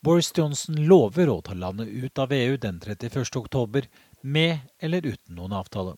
Boris 0.04 0.28
Johnson 0.36 0.76
lover 0.90 1.32
å 1.32 1.38
ta 1.46 1.56
landet 1.56 1.88
ut 1.88 2.20
av 2.20 2.34
EU 2.36 2.58
den 2.60 2.82
31. 2.84 3.24
oktober, 3.40 3.88
med 4.20 4.58
eller 4.76 5.06
uten 5.08 5.40
noen 5.40 5.56
avtale. 5.56 5.96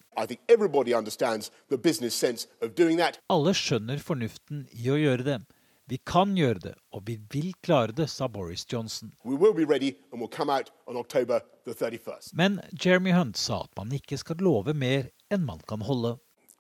Alle 3.35 3.57
skjønner 3.65 4.07
fornuften 4.07 4.69
i 4.71 4.87
å 4.87 5.01
gjøre 5.03 5.27
det. 5.33 5.41
Vi 5.91 5.99
kan 6.07 6.37
gjøre 6.37 6.59
det, 6.63 6.75
og 6.95 7.03
vi 7.07 7.19
vil 7.31 7.53
klare 7.63 7.93
det, 7.93 8.09
sa 8.11 8.29
Boris 8.29 8.67
Johnson. 8.73 9.13
Men 12.33 12.61
Jeremy 12.85 13.13
Hunt 13.13 13.37
sa 13.37 13.61
at 13.65 13.71
man 13.77 13.93
ikke 13.93 14.17
skal 14.19 14.37
love 14.37 14.75
mer 14.75 15.11
enn 15.31 15.45
man 15.45 15.61
kan 15.69 15.81
holde. 15.81 16.19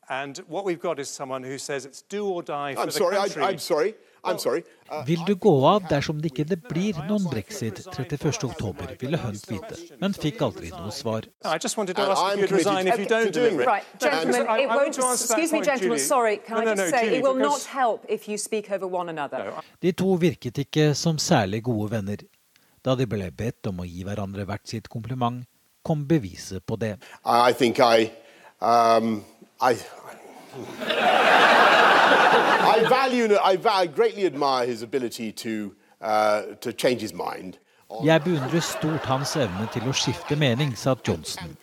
And 0.08 0.38
what 0.48 0.64
we've 0.64 0.80
got 0.80 0.98
is 0.98 1.08
someone 1.08 1.44
who 1.44 1.58
says 1.58 1.86
it's 1.86 2.02
do 2.02 2.26
or 2.26 2.42
die 2.42 2.74
for 2.74 2.82
I'm 2.82 2.86
the 2.86 2.92
sorry, 2.92 3.16
country. 3.16 3.42
I, 3.42 3.52
I'm 3.52 3.58
sorry. 3.58 3.94
Uh, 4.24 5.06
Vil 5.06 5.18
du 5.26 5.34
gå 5.34 5.52
av 5.66 5.82
dersom 5.90 6.20
det 6.22 6.30
ikke 6.30 6.56
blir 6.68 6.98
noen 7.08 7.24
brexit 7.26 7.80
31.10, 7.90 8.92
ville 9.00 9.18
Hunt 9.18 9.48
vite, 9.50 9.78
men 9.98 10.14
fikk 10.14 10.44
aldri 10.46 10.70
noe 10.70 10.92
svar. 10.94 11.26
De 19.82 19.92
to 20.04 20.14
virket 20.22 20.62
ikke 20.62 20.86
som 20.94 21.18
særlig 21.18 21.62
gode 21.66 21.90
venner. 21.96 22.22
Da 22.82 22.94
de 22.98 23.06
ble 23.06 23.30
bedt 23.34 23.66
om 23.70 23.82
å 23.82 23.88
gi 23.88 24.06
hverandre 24.06 24.46
hvert 24.46 24.70
sitt 24.70 24.86
kompliment, 24.90 25.42
kom 25.82 26.06
beviset 26.06 26.62
på 26.62 26.78
det. 26.78 26.94
I 27.26 27.52
think 27.58 27.82
I, 27.82 28.10
um, 28.62 29.24
I 29.58 29.74
I 32.76 32.88
value, 32.88 33.36
I, 33.36 33.58
I 33.82 33.86
greatly 33.86 34.26
admire 34.26 34.66
his 34.66 34.82
ability 34.82 35.32
to, 35.32 35.74
uh, 36.00 36.42
to 36.60 36.72
change 36.72 37.00
his 37.00 37.12
mind. 37.12 37.58
Jeg 38.04 38.22
beundrer 38.24 38.60
stort 38.60 39.04
hans 39.04 39.36
evne 39.36 39.66
til 39.72 39.84
å 39.84 39.92
skifte 39.92 40.36
mening, 40.36 40.72
sa 40.76 40.94
Johnson. 41.08 41.56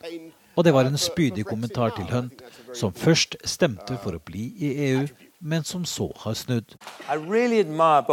Og 0.56 0.66
det 0.66 0.74
var 0.74 0.86
en 0.86 0.98
spydig 0.98 1.46
kommentar 1.46 1.90
til 1.96 2.06
Hunt, 2.12 2.42
som 2.76 2.94
først 2.94 3.36
stemte 3.46 3.98
for 4.04 4.14
å 4.14 4.22
bli 4.22 4.54
i 4.60 4.70
EU, 4.92 5.08
men 5.42 5.64
som 5.64 5.86
så 5.86 6.12
har 6.20 6.34
snudd. 6.34 6.76
Really 7.10 7.64
uh, 7.64 8.04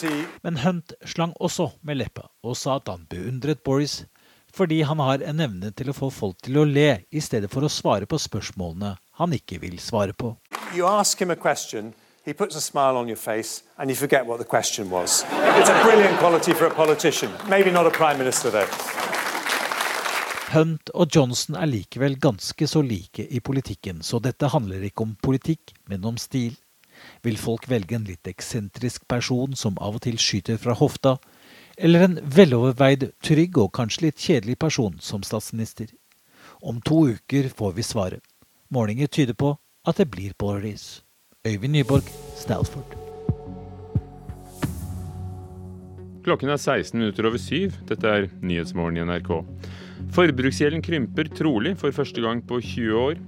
uh, 0.00 0.26
men 0.42 0.56
Hunt 0.56 0.92
slang 1.04 1.32
også 1.40 1.68
med 1.82 1.94
leppa 1.94 2.22
og 2.42 2.56
sa 2.56 2.76
at 2.76 2.88
han 2.88 3.06
beundret 3.10 3.60
Boris 3.66 4.04
fordi 4.54 4.82
han 4.86 5.02
har 5.02 5.24
en 5.26 5.42
evne 5.42 5.72
til 5.74 5.90
å 5.90 5.96
få 5.96 6.10
folk 6.14 6.38
til 6.46 6.60
å 6.60 6.64
le, 6.68 7.04
i 7.10 7.20
stedet 7.20 7.50
for 7.50 7.66
å 7.66 7.72
svare 7.72 8.06
på 8.06 8.20
spørsmålene 8.22 8.94
han 9.18 9.34
ikke 9.34 9.60
vil 9.62 9.78
svare 9.82 10.14
på. 10.14 10.34
He 12.24 12.32
puts 12.32 12.56
a 12.56 12.60
smile 12.60 12.96
on 12.96 13.06
your 13.06 13.18
face 13.18 13.62
and 13.76 13.90
you 13.90 13.94
forget 13.94 14.26
what 14.26 14.38
the 14.38 14.46
question 14.46 14.88
was. 14.88 15.26
It's 15.60 15.68
a 15.68 15.84
brilliant 15.84 16.18
quality 16.18 16.54
for 16.54 16.64
a 16.64 16.70
politician. 16.70 17.30
Maybe 17.50 17.70
not 17.70 17.86
a 17.86 17.90
prime 17.90 18.16
minister, 18.16 18.50
though. 18.50 18.68
Hunt 20.54 20.90
og 20.94 21.10
Johnson 21.14 21.58
er 21.58 21.68
likevel 21.68 22.16
ganske 22.16 22.66
så 22.70 22.80
like 22.80 23.26
i 23.28 23.40
politikken, 23.40 24.00
så 24.00 24.22
dette 24.24 24.48
handler 24.48 24.86
ikke 24.86 25.04
om 25.04 25.16
politikk, 25.20 25.74
men 25.90 26.04
om 26.08 26.16
stil. 26.16 26.54
Vil 27.26 27.36
folk 27.36 27.68
velge 27.68 27.98
en 27.98 28.08
litt 28.08 28.24
eksentrisk 28.30 29.04
person 29.10 29.52
som 29.58 29.76
av 29.76 29.98
og 29.98 30.04
til 30.06 30.16
skyter 30.16 30.56
fra 30.62 30.72
hofta, 30.78 31.18
eller 31.78 32.06
en 32.06 32.18
veloverveid, 32.22 33.10
trygg 33.24 33.58
og 33.58 33.72
kanskje 33.76 34.08
litt 34.08 34.20
kjedelig 34.20 34.58
person 34.62 34.96
som 35.02 35.22
statsminister. 35.26 35.88
Om 36.62 36.80
to 36.84 37.00
uker 37.16 37.50
får 37.50 37.72
vi 37.76 37.86
svaret. 37.86 38.22
Målinger 38.70 39.06
tyder 39.06 39.34
på 39.34 39.56
at 39.86 39.98
det 40.00 40.08
blir 40.10 40.32
Boris. 40.38 41.02
Øyvind 41.46 41.74
Nyborg, 41.76 42.06
Stalford. 42.36 42.94
Klokken 46.24 46.48
er 46.48 46.56
16 46.56 46.98
minutter 46.98 47.26
over 47.28 47.36
syv. 47.36 47.74
Dette 47.88 48.08
er 48.08 48.30
Nyhetsmorgen 48.40 48.96
i 48.96 49.04
NRK. 49.04 49.30
Forbruksgjelden 50.16 50.80
krymper 50.82 51.28
trolig 51.36 51.74
for 51.76 51.92
første 51.92 52.22
gang 52.24 52.40
på 52.48 52.62
20 52.64 52.96
år. 52.96 53.18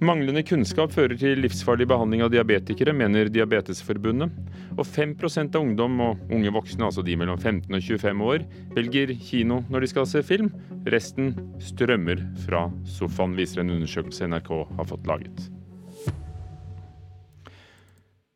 Manglende 0.00 0.40
kunnskap 0.48 0.94
fører 0.94 1.12
til 1.20 1.42
livsfarlig 1.44 1.84
behandling 1.90 2.22
av 2.24 2.30
diabetikere, 2.32 2.94
mener 2.96 3.28
Diabetesforbundet. 3.28 4.32
Og 4.78 4.86
5% 4.88 5.58
av 5.58 5.60
ungdom 5.60 5.98
og 6.00 6.22
unge 6.32 6.52
voksne, 6.54 6.86
altså 6.86 7.02
de 7.04 7.18
mellom 7.20 7.36
15 7.36 7.68
og 7.68 7.84
25 7.84 8.22
år, 8.24 8.46
velger 8.72 9.12
kino 9.20 9.58
når 9.68 9.84
de 9.84 9.90
skal 9.92 10.06
se 10.08 10.22
film. 10.24 10.48
Resten 10.88 11.34
strømmer 11.60 12.22
fra 12.46 12.62
sofaen, 12.88 13.34
viser 13.36 13.60
en 13.60 13.74
undersøkelse 13.74 14.30
NRK 14.32 14.48
har 14.78 14.88
fått 14.88 15.10
laget. 15.10 15.42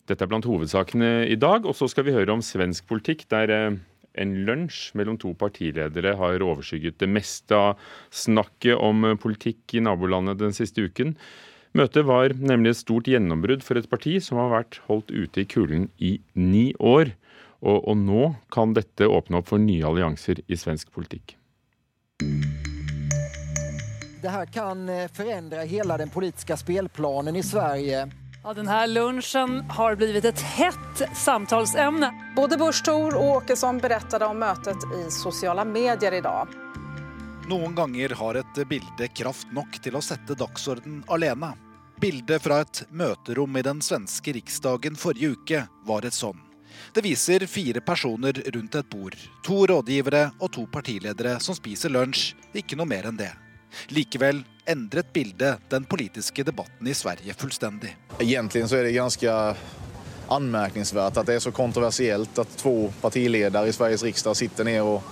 Dette 0.05 0.21
er 0.21 0.29
blant 0.29 0.45
hovedsakene 0.45 1.15
i 1.33 1.41
dag, 1.41 1.65
og 1.65 1.73
så 1.79 1.89
skal 1.89 2.05
vi 2.05 2.13
høre 2.13 2.37
om 2.37 2.45
svensk 2.45 2.85
politikk, 2.93 3.25
der 3.33 3.55
eh, 3.57 3.81
en 4.21 4.37
lunsj 4.45 4.93
mellom 5.01 5.17
to 5.17 5.33
partiledere 5.33 6.13
har 6.21 6.45
overskygget 6.45 7.01
det 7.01 7.09
meste 7.09 7.57
av 7.57 7.81
snakket 8.13 8.77
om 8.77 9.15
politikk 9.17 9.79
i 9.79 9.85
nabolandet 9.89 10.45
den 10.45 10.53
siste 10.53 10.85
uken. 10.85 11.17
Møtet 11.75 12.07
var 12.07 12.31
nemlig 12.39 12.71
et 12.71 12.79
stort 12.85 13.09
gjennombrudd 13.11 13.65
for 13.67 13.81
et 13.81 13.89
parti 13.91 14.21
som 14.23 14.39
har 14.39 14.53
vært 14.53 14.77
holdt 14.87 15.09
ute 15.11 15.43
i 15.43 15.47
kulden 15.51 15.89
i 15.99 16.21
ni 16.39 16.69
år. 16.79 17.11
Og, 17.65 17.81
og 17.91 17.97
nå 17.99 18.29
kan 18.55 18.77
dette 18.77 19.09
åpne 19.11 19.41
opp 19.41 19.49
for 19.51 19.59
nye 19.59 19.83
allianser 19.89 20.45
i 20.47 20.59
svensk 20.61 20.93
politikk. 20.95 21.35
Det 24.23 24.33
her 24.33 24.47
kan 24.55 24.87
eh, 24.89 25.09
forandre 25.13 25.65
hele 25.69 25.97
den 25.99 26.13
politiske 26.15 26.57
spillplanen 26.61 27.37
i 27.37 27.43
Sverige. 27.43 28.07
Ja, 28.45 28.55
denne 28.55 28.79
lunsjen 28.93 29.59
har 29.75 29.99
blitt 29.99 30.29
et 30.31 30.47
hett 30.55 31.03
samtalsemne. 31.17 32.13
Både 32.37 32.61
Busch 32.61 32.85
Thor 32.87 33.19
og 33.19 33.41
Åkesson 33.41 33.83
fortalte 33.83 34.31
om 34.31 34.39
møtet 34.45 34.87
i 34.95 35.03
sosiale 35.13 35.67
medier 35.67 36.21
i 36.21 36.23
dag. 36.23 36.55
Noen 37.51 37.75
ganger 37.77 38.15
har 38.21 38.39
et 38.41 38.65
bilde 38.69 39.11
kraft 39.17 39.51
nok 39.53 39.83
til 39.83 39.99
å 39.99 40.05
sette 40.05 40.39
dagsorden 40.39 41.03
alene. 41.13 41.55
Bildet 42.01 42.43
fra 42.43 42.61
et 42.65 42.83
møterom 42.91 43.57
i 43.57 43.63
den 43.63 43.81
svenske 43.83 44.35
riksdagen 44.35 44.97
forrige 44.99 45.37
uke 45.37 45.61
var 45.87 46.05
et 46.05 46.17
sånn. 46.17 46.41
Det 46.95 47.05
viser 47.05 47.47
fire 47.47 47.81
personer 47.81 48.41
rundt 48.55 48.75
et 48.75 48.91
bord. 48.91 49.17
To 49.47 49.63
rådgivere 49.71 50.25
og 50.41 50.51
to 50.53 50.67
partiledere 50.71 51.39
som 51.41 51.57
spiser 51.57 51.93
lunsj. 51.95 52.35
Ikke 52.55 52.77
noe 52.79 52.91
mer 52.91 53.09
enn 53.11 53.19
det. 53.19 53.31
Likevel 53.95 54.43
endret 54.71 55.13
bildet 55.13 55.71
den 55.71 55.87
politiske 55.87 56.45
debatten 56.47 56.87
i 56.87 56.95
Sverige 56.95 57.35
fullstendig. 57.39 57.95
Egentlig 58.19 58.67
så 58.69 58.79
er 58.79 58.89
det 58.89 58.97
ganske 58.99 59.39
anmerkningsverdig 60.35 61.21
at 61.21 61.29
det 61.29 61.39
er 61.39 61.45
så 61.45 61.53
kontroversielt 61.55 62.39
at 62.41 62.59
to 62.59 62.91
partiledere 63.03 63.69
i 63.69 63.75
Sveriges 63.77 64.05
riksdag 64.07 64.39
sitter 64.39 64.67
ned 64.67 64.83
og 64.83 65.03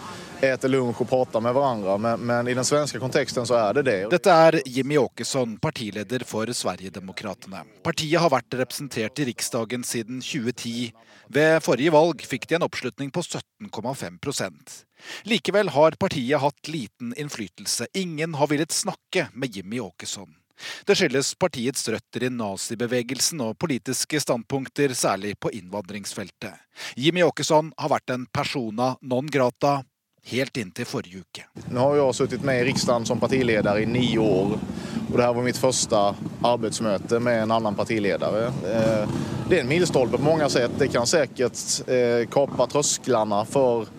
äter 0.42 0.68
lunch 0.68 1.00
og 1.00 1.08
prater 1.08 1.42
med 1.44 1.54
hverandre, 1.54 1.96
men, 2.02 2.26
men, 2.26 2.48
i 2.48 2.54
den 2.58 2.66
svenske 2.66 2.98
konteksten 3.02 3.46
så 3.46 3.58
er 3.60 3.78
det 3.78 3.84
det. 3.88 3.98
Dette 4.12 4.34
er 4.46 4.58
Jimmy 4.66 4.98
Åkesson, 5.00 5.56
partileder 5.62 6.24
for 6.26 6.50
Sverigedemokraterna. 6.50 7.62
Partiet 7.86 8.20
har 8.22 8.32
vært 8.32 8.58
representert 8.58 9.22
i 9.22 9.28
Riksdagen 9.30 9.86
siden 9.86 10.20
2010. 10.24 10.92
Ved 11.32 11.62
forrige 11.64 11.94
valg 11.94 12.24
fikk 12.26 12.48
de 12.50 12.58
en 12.58 12.66
oppslutning 12.66 13.12
på 13.14 13.22
17,5% 13.24 14.82
Likevel 15.26 15.72
har 15.74 15.96
partiet 15.98 16.38
hatt 16.42 16.68
liten 16.70 17.14
innflytelse. 17.18 17.88
Ingen 17.98 18.36
har 18.38 18.50
villet 18.50 18.72
snakke 18.72 19.28
med 19.34 19.56
Jimmy 19.56 19.80
Åkesson. 19.82 20.30
Det 20.86 20.94
skyldes 20.94 21.34
partiets 21.34 21.88
røtter 21.90 22.26
i 22.26 22.30
nazibevegelsen 22.30 23.40
og 23.42 23.56
politiske 23.58 24.20
standpunkter, 24.22 24.94
særlig 24.94 25.34
på 25.40 25.50
innvandringsfeltet. 25.58 26.54
Jimmy 26.94 27.24
Åkesson 27.26 27.72
har 27.78 27.90
vært 27.90 28.14
en 28.14 28.28
persona 28.30 28.92
non 29.02 29.26
grata 29.26 29.80
helt 30.24 30.56
inntil 30.56 30.86
forrige 30.86 31.18
uke. 31.18 31.44
Nå 31.70 31.80
har 31.80 31.96
jeg 31.96 32.14
sittet 32.14 32.44
med 32.46 32.60
i 32.60 32.64
Riksdagen 32.70 33.06
som 33.06 33.20
partileder 33.20 33.78
i 33.78 33.86
ni 33.86 34.18
år. 34.18 34.54
Og 35.10 35.16
det 35.16 35.24
her 35.24 35.34
var 35.34 35.44
mitt 35.44 35.58
første 35.60 36.02
arbeidsmøte 36.46 37.20
med 37.20 37.42
en 37.42 37.54
annen 37.58 37.76
partileder. 37.76 38.38
Eh, 38.46 39.16
det 39.48 39.58
er 39.58 39.64
en 39.64 39.68
milstolpe 39.68 40.16
på 40.16 40.24
mange 40.24 40.48
sett. 40.50 40.78
Det 40.78 40.88
kan 40.92 41.08
sikkert 41.08 41.88
eh, 41.88 42.22
kappe 42.32 42.68
trøsklene 42.72 43.42
for 43.50 43.90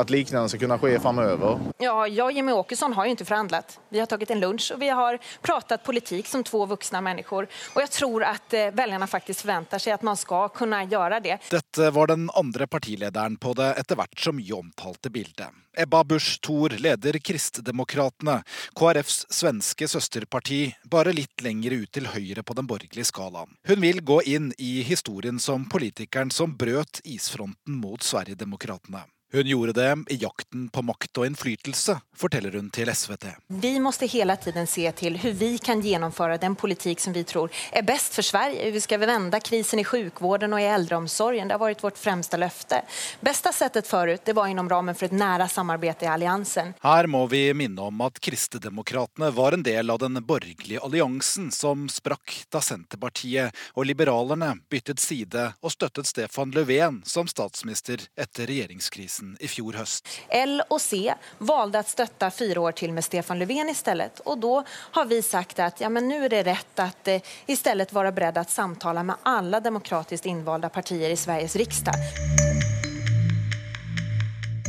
at 0.00 0.10
liknande 0.10 0.48
skal 0.48 0.62
kunne 0.64 0.78
skje 0.80 1.00
fremover. 1.00 1.60
Ja, 1.78 2.06
jag 2.06 2.26
och 2.26 2.32
Jimmy 2.32 2.52
Åkesson 2.52 2.92
har 2.92 3.06
jo 3.06 3.14
ikke 3.14 3.28
forhandlet. 3.28 3.78
Vi 3.88 3.98
har 4.00 4.06
tagit 4.06 4.30
en 4.30 4.40
lunch 4.40 4.70
og 4.72 4.80
vi 4.80 4.88
har 4.88 5.18
pratet 5.42 5.84
politikk 5.84 6.26
som 6.26 6.44
to 6.44 6.64
voksne 6.66 7.02
mennesker. 7.04 7.48
Og 7.74 7.80
jeg 7.84 7.92
tror 7.94 8.24
at 8.28 8.56
eh, 8.56 8.72
velgerne 8.74 9.08
faktisk 9.10 9.44
forventer 9.44 9.82
seg 9.82 9.98
at 9.98 10.06
man 10.06 10.18
skal 10.18 10.48
kunne 10.56 10.82
gjøre 10.90 11.20
det. 11.24 11.40
Dette 11.50 11.90
var 11.94 12.12
den 12.12 12.28
andre 12.34 12.66
partilederen 12.70 13.36
på 13.40 13.54
det 13.58 13.74
etter 13.80 14.00
hvert 14.00 14.20
som 14.20 14.40
omtalte 14.40 15.10
bildet. 15.10 15.50
Ebba 15.78 16.04
Busch 16.04 16.40
Thor 16.42 16.74
leder 16.82 17.18
Kristdemokratene, 17.22 18.40
KrFs 18.74 19.26
svenske 19.30 19.86
søsterparti, 19.88 20.74
bare 20.90 21.14
litt 21.14 21.44
lenger 21.44 21.76
ut 21.84 21.92
til 21.94 22.10
høyre 22.10 22.42
på 22.42 22.56
den 22.58 22.66
borgerlige 22.66 23.06
skalaen. 23.06 23.54
Hun 23.68 23.84
vil 23.84 24.02
gå 24.02 24.18
inn 24.26 24.50
i 24.58 24.80
historien 24.86 25.38
som 25.38 25.68
politikeren 25.70 26.34
som 26.34 26.56
brøt 26.58 27.00
isfronten 27.04 27.78
mot 27.78 28.02
Sverigedemokraterna. 28.02 29.06
Hun 29.32 29.46
gjorde 29.46 29.72
det 29.72 30.04
i 30.08 30.16
jakten 30.16 30.68
på 30.68 30.82
makt 30.82 31.18
og 31.20 31.26
innflytelse, 31.28 31.94
forteller 32.18 32.56
hun 32.58 32.66
til 32.74 32.88
SVT. 32.90 33.28
Vi 33.62 33.70
må 33.78 33.92
hele 34.10 34.34
tiden 34.36 34.66
se 34.66 34.90
til 34.98 35.14
hvordan 35.14 35.36
vi 35.38 35.50
kan 35.62 35.82
gjennomføre 35.84 36.38
den 36.42 36.56
politikk 36.58 36.98
som 36.98 37.14
vi 37.14 37.22
tror 37.22 37.52
er 37.70 37.84
best 37.86 38.16
for 38.18 38.26
Sverige. 38.26 38.72
Vi 38.74 38.80
skal 38.82 39.04
vende 39.04 39.38
krisen 39.40 39.78
i 39.78 39.84
sykvården 39.86 40.50
og 40.56 40.60
i 40.60 40.66
eldreomsorgen. 40.66 41.46
Det 41.46 41.54
har 41.54 41.62
vært 41.62 41.84
vårt 41.84 42.00
fremste 42.00 42.40
løfte. 42.42 42.80
Beste 43.22 43.52
settet 43.54 43.86
forut 43.86 44.24
det 44.26 44.34
var 44.34 44.50
innom 44.50 44.68
ramen 44.68 44.98
for 44.98 45.06
et 45.06 45.14
nære 45.14 45.46
samarbeid 45.46 46.02
i 46.02 46.10
alliansen. 46.10 46.74
Her 46.82 47.06
må 47.06 47.22
vi 47.30 47.44
minne 47.54 47.86
om 47.86 48.02
at 48.02 48.18
Kristdemokratene 48.18 49.30
var 49.36 49.54
en 49.54 49.62
del 49.62 49.94
av 49.94 50.02
den 50.02 50.18
borgerlige 50.26 50.82
alliansen 50.82 51.52
som 51.54 51.86
sprakk 51.86 52.34
da 52.50 52.58
Senterpartiet 52.58 53.54
og 53.76 53.86
liberalerne 53.86 54.56
byttet 54.66 54.98
side 54.98 55.52
og 55.62 55.76
støttet 55.78 56.10
Stefan 56.10 56.50
Löfven 56.50 57.04
som 57.06 57.30
statsminister 57.30 58.08
etter 58.18 58.50
regjeringskrisen 58.50 59.19
krisen 59.20 59.36
i 59.40 59.48
fjor 59.48 59.72
høst. 59.72 60.08
L 60.30 60.62
og 60.68 60.80
C 60.80 61.12
valgte 61.38 61.80
å 61.80 61.86
støtte 61.86 62.30
fire 62.30 62.60
år 62.60 62.72
til 62.72 62.92
med 62.92 63.04
Stefan 63.04 63.38
Löfven 63.38 63.70
i 63.70 63.74
stedet. 63.74 64.20
Og 64.24 64.40
da 64.40 64.64
har 64.96 65.06
vi 65.06 65.22
sagt 65.22 65.58
at 65.60 65.80
ja, 65.80 65.88
men 65.88 66.08
nå 66.08 66.24
er 66.24 66.28
det 66.28 66.44
rett 66.46 66.80
å 66.80 66.88
eh, 67.06 67.22
i 67.46 67.56
stedet 67.56 67.92
være 67.92 68.12
beredt 68.12 68.38
å 68.38 68.44
samtale 68.48 69.02
med 69.02 69.16
alle 69.24 69.60
demokratisk 69.60 70.26
innvalgte 70.26 70.68
partier 70.70 71.10
i 71.10 71.16
Sveriges 71.16 71.56
riksdag. 71.56 71.94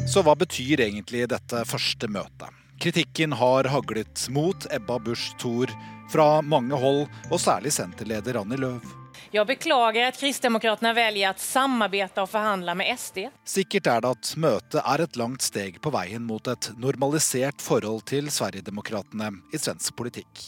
Så 0.08 0.22
hva 0.26 0.36
betyr 0.36 0.82
egentlig 0.82 1.30
dette 1.30 1.64
første 1.66 2.08
møtet? 2.08 2.50
Kritikken 2.82 3.36
har 3.38 3.70
haglet 3.70 4.28
mot 4.34 4.66
Ebba 4.74 4.98
Busch 5.00 5.36
Thor 5.40 5.70
fra 6.12 6.42
mange 6.42 6.76
hold, 6.76 7.06
og 7.30 7.40
særlig 7.40 7.72
senterleder 7.72 8.42
Annie 8.42 8.60
Løv. 8.60 9.01
Jeg 9.32 9.48
beklager 9.48 10.10
at 10.10 10.18
Kristdemokraterna 10.20 10.92
velger 10.92 11.32
å 11.32 11.40
samarbeide 11.40 12.20
og 12.20 12.28
forhandle 12.34 12.74
med 12.76 12.90
SD. 13.00 13.30
Sikkert 13.48 13.88
er 13.88 14.02
det 14.04 14.10
at 14.18 14.32
møtet 14.36 14.82
er 14.82 15.04
et 15.06 15.20
langt 15.20 15.46
steg 15.46 15.78
på 15.80 15.94
veien 15.96 16.26
mot 16.28 16.50
et 16.52 16.68
normalisert 16.76 17.64
forhold 17.64 18.04
til 18.12 18.28
Sverigedemokraterna 18.28 19.30
i 19.56 19.62
svensk 19.62 19.96
politikk. 19.96 20.44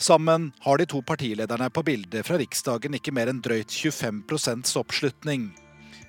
Sammen 0.00 0.48
har 0.64 0.80
de 0.80 0.88
to 0.88 1.02
partilederne 1.04 1.68
på 1.68 1.84
bildet 1.84 2.24
fra 2.24 2.40
Riksdagen 2.40 2.96
ikke 2.96 3.12
mer 3.12 3.28
enn 3.28 3.44
drøyt 3.44 3.68
25% 3.68 4.80
oppslutning. 4.80 5.50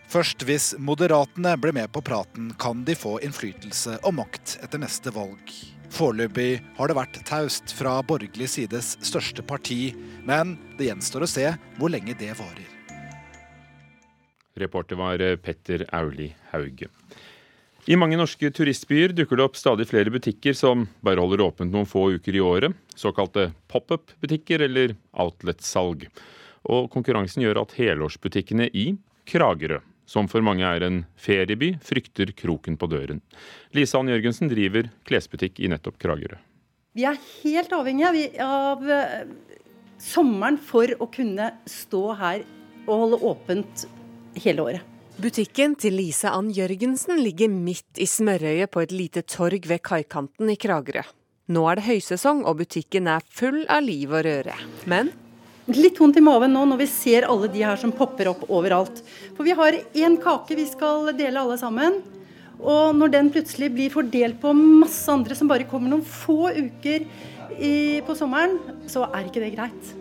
Først 0.08 0.48
hvis 0.48 0.72
Moderatene 0.80 1.58
blir 1.60 1.75
med 1.75 1.92
på 1.92 2.06
praten, 2.08 2.53
kan 2.56 2.88
de 2.88 2.96
få 2.96 3.18
innflytelse 3.20 4.00
og 4.00 4.15
makt 4.24 4.62
etter 4.63 4.80
neste 4.80 5.12
valg. 5.12 5.56
Foreløpig 5.93 6.58
har 6.79 6.89
det 6.89 6.95
vært 6.97 7.19
taust 7.27 7.73
fra 7.77 7.99
borgerlig 8.08 8.47
sides 8.49 8.95
største 9.06 9.43
parti, 9.45 9.93
men 10.25 10.56
det 10.79 10.88
gjenstår 10.88 11.25
å 11.25 11.29
se 11.29 11.45
hvor 11.77 11.93
lenge 11.93 12.15
det 12.17 12.32
varer. 12.39 12.65
Reporter 14.58 14.97
var 14.97 15.21
eh, 15.21 15.38
Petter 15.38 15.86
Auli 15.93 16.32
Hauge. 16.49 16.89
I 17.86 17.97
mange 17.99 18.17
norske 18.17 18.49
turistbyer 18.56 19.13
dukker 19.13 19.38
det 19.38 19.45
opp 19.45 19.58
stadig 19.60 19.86
flere 19.89 20.13
butikker 20.13 20.56
som 20.58 20.88
bare 21.06 21.21
holder 21.21 21.45
åpent 21.45 21.73
noen 21.73 21.89
få 21.89 22.08
uker 22.15 22.38
i 22.38 22.41
året. 22.41 22.73
Såkalte 22.95 23.51
pop-up-butikker 23.69 24.65
eller 24.65 24.95
outlet-salg. 25.12 26.08
Og 26.73 26.88
konkurransen 26.93 27.43
gjør 27.43 27.65
at 27.65 27.75
helårsbutikkene 27.77 28.69
i 28.71 28.93
Kragerø 29.29 29.82
som 30.13 30.30
for 30.30 30.45
mange 30.45 30.65
er 30.67 30.86
en 30.86 31.04
ferieby, 31.17 31.73
frykter 31.82 32.34
kroken 32.38 32.78
på 32.78 32.89
døren. 32.91 33.21
Lise 33.73 33.97
Ann 33.97 34.12
Jørgensen 34.12 34.52
driver 34.52 34.91
klesbutikk 35.10 35.63
i 35.63 35.71
nettopp 35.73 35.97
Kragerø. 36.02 36.38
Vi 36.93 37.08
er 37.10 37.17
helt 37.41 37.73
avhengige 37.73 38.45
av 38.45 38.84
eh, 38.86 39.23
sommeren 39.97 40.60
for 40.62 40.93
å 41.02 41.10
kunne 41.10 41.49
stå 41.69 42.04
her 42.19 42.43
og 42.84 42.93
holde 42.93 43.21
åpent 43.32 43.86
hele 44.43 44.67
året. 44.67 44.89
Butikken 45.13 45.76
til 45.78 45.93
Lise 45.97 46.30
Ann 46.34 46.49
Jørgensen 46.54 47.19
ligger 47.21 47.49
midt 47.54 48.02
i 48.02 48.08
smørøyet 48.10 48.71
på 48.73 48.82
et 48.82 48.93
lite 48.93 49.21
torg 49.30 49.65
ved 49.69 49.84
kaikanten 49.86 50.49
i 50.49 50.58
Kragerø. 50.58 51.04
Nå 51.54 51.65
er 51.69 51.78
det 51.78 51.86
høysesong 51.86 52.45
og 52.49 52.62
butikken 52.62 53.10
er 53.12 53.26
full 53.26 53.62
av 53.71 53.84
liv 53.86 54.13
og 54.13 54.23
røre. 54.26 54.56
Men 54.89 55.12
Litt 55.71 55.99
vondt 55.99 56.17
i 56.19 56.23
maven 56.23 56.52
nå 56.52 56.65
når 56.67 56.82
vi 56.82 56.89
ser 56.91 57.23
alle 57.32 57.47
de 57.47 57.62
her 57.63 57.80
som 57.80 57.93
popper 57.95 58.28
opp 58.34 58.41
overalt. 58.49 58.99
For 59.38 59.47
vi 59.47 59.56
har 59.56 59.78
én 59.95 60.17
kake 60.19 60.58
vi 60.60 60.65
skal 60.67 61.13
dele 61.15 61.39
alle 61.39 61.56
sammen. 61.62 62.02
Og 62.60 62.95
når 62.95 63.13
den 63.15 63.32
plutselig 63.32 63.71
blir 63.71 63.91
fordelt 63.91 64.41
på 64.43 64.52
masse 64.56 65.08
andre 65.12 65.36
som 65.36 65.47
bare 65.47 65.67
kommer 65.67 65.91
noen 65.91 66.04
få 66.04 66.52
uker 66.52 67.08
i, 67.60 68.02
på 68.04 68.15
sommeren, 68.15 68.60
så 68.91 69.08
er 69.10 69.28
ikke 69.28 69.43
det 69.43 69.54
greit. 69.56 69.93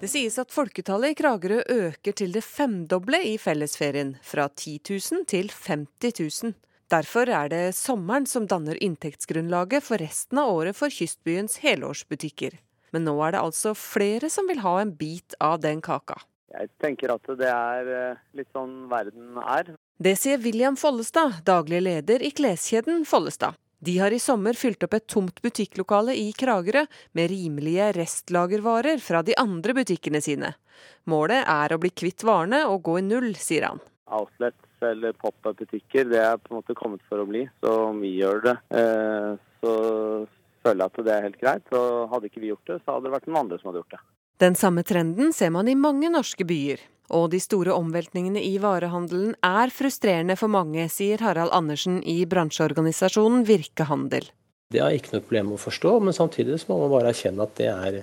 Det 0.00 0.08
sies 0.08 0.38
at 0.40 0.52
folketallet 0.52 1.12
i 1.12 1.16
Kragerø 1.18 1.60
øker 1.60 2.16
til 2.16 2.32
det 2.32 2.44
femdoble 2.44 3.20
i 3.28 3.34
fellesferien, 3.40 4.14
fra 4.24 4.48
10 4.48 4.78
000 4.88 5.26
til 5.28 5.52
50 5.52 6.16
000. 6.44 6.56
Derfor 6.90 7.28
er 7.28 7.52
det 7.52 7.66
sommeren 7.76 8.24
som 8.26 8.48
danner 8.48 8.80
inntektsgrunnlaget 8.80 9.84
for 9.84 10.00
resten 10.00 10.40
av 10.40 10.48
året 10.56 10.76
for 10.76 10.92
kystbyens 10.92 11.60
helårsbutikker. 11.64 12.56
Men 12.94 13.06
nå 13.06 13.14
er 13.26 13.36
det 13.36 13.44
altså 13.44 13.74
flere 13.78 14.30
som 14.32 14.48
vil 14.50 14.62
ha 14.64 14.80
en 14.80 14.92
bit 14.96 15.36
av 15.40 15.60
den 15.62 15.82
kaka. 15.84 16.18
Jeg 16.50 16.70
tenker 16.82 17.12
at 17.14 17.28
det 17.38 17.46
er 17.46 17.90
eh, 17.94 18.22
litt 18.34 18.50
sånn 18.54 18.88
verden 18.90 19.38
er. 19.38 19.74
Det 20.02 20.16
sier 20.18 20.40
William 20.42 20.78
Follestad, 20.80 21.44
daglig 21.46 21.84
leder 21.84 22.24
i 22.26 22.32
kleskjeden 22.34 23.04
Follestad. 23.06 23.58
De 23.80 23.94
har 23.96 24.12
i 24.12 24.20
sommer 24.20 24.56
fylt 24.58 24.82
opp 24.84 24.96
et 24.98 25.06
tomt 25.08 25.38
butikklokale 25.40 26.12
i 26.18 26.26
Kragerø 26.36 26.82
med 27.16 27.30
rimelige 27.32 27.86
restlagervarer 27.96 29.00
fra 29.00 29.22
de 29.24 29.36
andre 29.40 29.72
butikkene 29.78 30.20
sine. 30.20 30.50
Målet 31.08 31.46
er 31.48 31.72
å 31.72 31.78
bli 31.80 31.92
kvitt 31.94 32.26
varene 32.26 32.66
og 32.68 32.82
gå 32.88 32.98
i 33.00 33.06
null, 33.06 33.30
sier 33.40 33.70
han. 33.70 33.80
Outlets 34.10 34.84
eller 34.84 35.16
pop-up-butikker 35.16 36.10
det 36.10 36.20
er 36.20 36.36
på 36.42 36.52
en 36.52 36.58
måte 36.58 36.76
kommet 36.76 37.00
for 37.08 37.22
å 37.22 37.28
bli, 37.28 37.46
så 37.62 37.72
om 37.86 38.02
vi 38.04 38.12
gjør 38.18 38.44
det, 38.50 38.56
eh, 38.82 39.40
så 39.62 39.72
føler 40.64 40.86
at 40.86 41.02
det 41.04 41.12
er 41.14 41.26
helt 41.26 41.40
greit. 41.40 41.66
Og 41.74 42.08
hadde 42.12 42.30
ikke 42.30 42.42
vi 42.42 42.52
gjort 42.52 42.72
det, 42.72 42.80
så 42.84 42.96
hadde 42.96 43.08
det 43.08 43.14
vært 43.16 43.28
noen 43.28 43.42
andre 43.44 43.60
som 43.60 43.70
hadde 43.70 43.82
gjort 43.82 43.96
det. 43.96 44.02
Den 44.40 44.56
samme 44.56 44.84
trenden 44.88 45.34
ser 45.36 45.52
man 45.52 45.68
i 45.68 45.76
mange 45.76 46.08
norske 46.12 46.46
byer. 46.48 46.80
Og 47.10 47.28
de 47.32 47.40
store 47.42 47.74
omveltningene 47.74 48.40
i 48.46 48.54
varehandelen 48.62 49.34
er 49.44 49.72
frustrerende 49.74 50.36
for 50.38 50.52
mange, 50.52 50.86
sier 50.92 51.20
Harald 51.26 51.52
Andersen 51.52 51.98
i 52.06 52.22
bransjeorganisasjonen 52.30 53.42
Virkehandel. 53.48 54.30
Det 54.70 54.78
har 54.78 54.92
jeg 54.94 55.02
ikke 55.02 55.16
noe 55.16 55.24
problem 55.26 55.48
med 55.50 55.58
å 55.58 55.64
forstå, 55.64 55.96
men 56.06 56.14
samtidig 56.14 56.60
må 56.68 56.76
man 56.84 56.92
bare 56.92 57.10
erkjenne 57.10 57.42
at 57.42 57.56
det 57.58 57.66
er, 57.72 57.96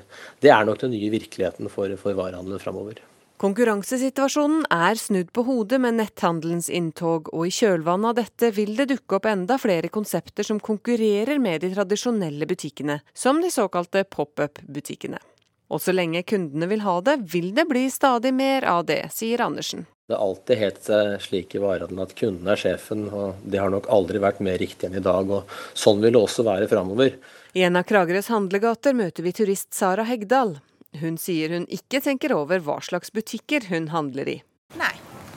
det 0.43 0.51
er 0.51 0.67
nok 0.67 0.81
den 0.81 0.91
nye 0.91 1.13
virkeligheten 1.13 1.71
for, 1.71 1.93
for 2.01 2.17
varehandelen 2.17 2.59
framover. 2.59 2.99
Konkurransesituasjonen 3.37 4.63
er 4.73 4.97
snudd 4.97 5.27
på 5.29 5.43
hodet 5.45 5.77
med 5.77 5.99
netthandelens 5.99 6.71
inntog, 6.73 7.27
og 7.29 7.45
i 7.45 7.51
kjølvannet 7.53 8.09
av 8.09 8.15
dette 8.17 8.47
vil 8.55 8.71
det 8.79 8.87
dukke 8.89 9.19
opp 9.19 9.27
enda 9.29 9.59
flere 9.61 9.91
konsepter 9.93 10.47
som 10.47 10.57
konkurrerer 10.57 11.37
med 11.37 11.61
de 11.61 11.69
tradisjonelle 11.75 12.47
butikkene, 12.49 12.95
som 13.13 13.37
de 13.43 13.51
såkalte 13.53 14.01
pop-up-butikkene. 14.09 15.19
Og 15.69 15.83
så 15.83 15.93
lenge 15.93 16.23
kundene 16.25 16.65
vil 16.71 16.81
ha 16.81 16.95
det, 17.05 17.19
vil 17.29 17.51
det 17.53 17.67
bli 17.69 17.83
stadig 17.93 18.31
mer 18.33 18.65
av 18.65 18.87
det, 18.89 19.03
sier 19.13 19.43
Andersen. 19.45 19.85
Det 20.09 20.15
er 20.15 20.23
alltid 20.23 20.61
helt 20.63 20.89
slik 21.21 21.53
i 21.53 21.61
varehandelen 21.61 22.07
at 22.07 22.15
kunden 22.17 22.49
er 22.49 22.57
sjefen, 22.57 23.03
og 23.11 23.43
det 23.45 23.59
har 23.61 23.69
nok 23.69 23.85
aldri 23.93 24.23
vært 24.23 24.41
mer 24.41 24.57
riktig 24.57 24.89
enn 24.89 24.97
i 24.97 25.03
dag. 25.03 25.29
og 25.29 25.53
Sånn 25.77 26.01
vil 26.01 26.15
det 26.15 26.23
også 26.23 26.47
være 26.47 26.71
framover. 26.71 27.19
I 27.53 27.67
en 27.69 27.77
av 27.77 27.85
Kragerøs 27.85 28.31
handlegater 28.33 28.97
møter 28.97 29.27
vi 29.27 29.35
turist 29.35 29.77
Sara 29.77 30.07
Hegdal. 30.09 30.55
Hun 31.01 31.17
sier 31.21 31.53
hun 31.55 31.67
ikke 31.73 32.01
tenker 32.03 32.33
over 32.35 32.61
hva 32.63 32.79
slags 32.83 33.13
butikker 33.13 33.67
hun 33.71 33.89
handler 33.93 34.29
i. 34.31 34.37
Nei, 34.77 34.93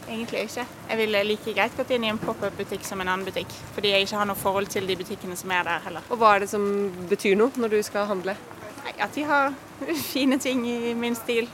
egentlig 0.08 0.46
ikke. 0.48 0.66
Jeg 0.90 1.00
ville 1.00 1.24
like 1.28 1.54
greit 1.56 1.76
gått 1.78 1.92
inn 1.94 2.06
i 2.06 2.12
en 2.12 2.20
pop-up-butikk 2.20 2.86
som 2.86 3.00
en 3.00 3.10
annen 3.12 3.26
butikk. 3.28 3.52
Fordi 3.76 3.94
jeg 3.94 4.06
ikke 4.06 4.20
har 4.20 4.30
noe 4.30 4.38
forhold 4.38 4.70
til 4.72 4.88
de 4.90 4.98
butikkene 4.98 5.38
som 5.38 5.52
er 5.54 5.66
der 5.68 5.84
heller. 5.86 6.06
Og 6.10 6.20
hva 6.20 6.34
er 6.36 6.44
det 6.44 6.50
som 6.52 6.64
betyr 7.10 7.38
noe 7.38 7.54
når 7.60 7.76
du 7.76 7.82
skal 7.86 8.08
handle? 8.10 8.36
Nei, 8.80 8.94
at 8.96 9.14
de 9.14 9.26
har 9.28 9.52
fine 10.12 10.40
ting 10.42 10.64
i 10.68 10.94
min 10.98 11.18
stil. 11.18 11.48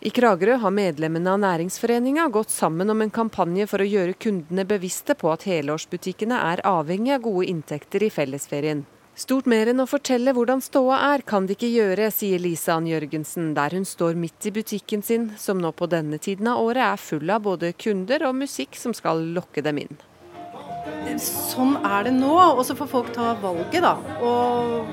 I 0.00 0.10
Kragerø 0.16 0.54
har 0.62 0.72
medlemmene 0.72 1.28
av 1.34 1.42
næringsforeninga 1.42 2.30
gått 2.32 2.52
sammen 2.54 2.88
om 2.88 3.02
en 3.04 3.10
kampanje 3.12 3.66
for 3.68 3.84
å 3.84 3.88
gjøre 3.88 4.16
kundene 4.16 4.64
bevisste 4.64 5.12
på 5.12 5.28
at 5.28 5.44
helårsbutikkene 5.44 6.38
er 6.40 6.62
avhengig 6.64 7.12
av 7.18 7.26
gode 7.26 7.50
inntekter 7.52 8.06
i 8.06 8.08
fellesferien. 8.14 8.86
Stort 9.18 9.48
mer 9.50 9.68
enn 9.68 9.82
å 9.82 9.88
fortelle 9.90 10.32
hvordan 10.32 10.62
ståa 10.64 10.96
er, 11.10 11.22
kan 11.26 11.44
de 11.46 11.56
ikke 11.56 11.68
gjøre, 11.68 12.06
sier 12.14 12.40
Lisa 12.40 12.76
Ann 12.78 12.86
Jørgensen, 12.88 13.50
der 13.56 13.74
hun 13.74 13.84
står 13.84 14.14
midt 14.16 14.46
i 14.48 14.52
butikken 14.54 15.02
sin, 15.04 15.26
som 15.36 15.58
nå 15.60 15.72
på 15.76 15.88
denne 15.90 16.20
tiden 16.22 16.48
av 16.48 16.62
året 16.62 16.84
er 16.86 17.02
full 17.02 17.32
av 17.34 17.42
både 17.44 17.72
kunder 17.74 18.24
og 18.28 18.38
musikk 18.38 18.78
som 18.78 18.94
skal 18.96 19.20
lokke 19.34 19.64
dem 19.66 19.82
inn. 19.82 20.00
Sånn 21.20 21.74
er 21.84 22.06
det 22.06 22.14
nå, 22.16 22.32
og 22.32 22.62
så 22.64 22.76
får 22.78 22.88
folk 22.88 23.12
ta 23.12 23.34
valget, 23.42 23.82
da. 23.84 23.96
Og 24.24 24.88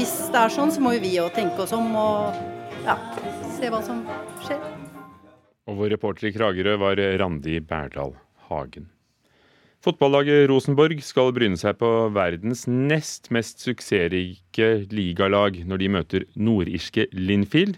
hvis 0.00 0.16
det 0.32 0.42
er 0.42 0.56
sånn, 0.56 0.72
så 0.74 0.82
må 0.82 0.96
jo 0.96 1.04
vi 1.04 1.14
òg 1.22 1.30
tenke 1.36 1.62
oss 1.62 1.76
om 1.76 1.92
og 1.92 2.42
ja, 2.88 2.98
se 3.60 3.70
hva 3.70 3.84
som 3.84 4.02
skjer. 4.42 4.60
Og 5.66 5.78
vår 5.78 5.94
reporter 5.96 6.30
i 6.30 6.34
Kragerø 6.34 6.76
var 6.82 7.00
Randi 7.20 7.60
Berdal 7.60 8.16
Hagen. 8.48 8.90
Fotballaget 9.86 10.48
Rosenborg 10.50 10.98
skal 11.06 11.28
bryne 11.30 11.54
seg 11.60 11.76
på 11.78 11.88
verdens 12.10 12.64
nest 12.66 13.28
mest 13.30 13.60
suksessrike 13.62 14.70
ligalag 14.90 15.60
når 15.62 15.78
de 15.78 15.90
møter 15.94 16.24
nordirske 16.34 17.04
Linfield 17.14 17.76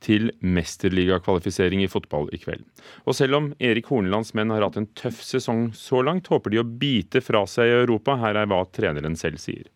til 0.00 0.30
mesterligakvalifisering 0.40 1.82
i 1.84 1.90
fotball 1.92 2.30
i 2.32 2.40
kveld. 2.40 2.64
Og 3.04 3.18
selv 3.18 3.36
om 3.36 3.50
Erik 3.60 3.90
Hornelands 3.92 4.32
menn 4.32 4.48
har 4.54 4.64
hatt 4.64 4.78
en 4.80 4.88
tøff 4.96 5.20
sesong 5.20 5.66
så 5.76 6.00
langt, 6.00 6.32
håper 6.32 6.54
de 6.54 6.62
å 6.62 6.64
bite 6.64 7.20
fra 7.20 7.44
seg 7.44 7.68
i 7.68 7.76
Europa. 7.82 8.16
Her 8.24 8.40
er 8.40 8.48
hva 8.48 8.62
treneren 8.72 9.20
selv 9.20 9.36
sier. 9.44 9.68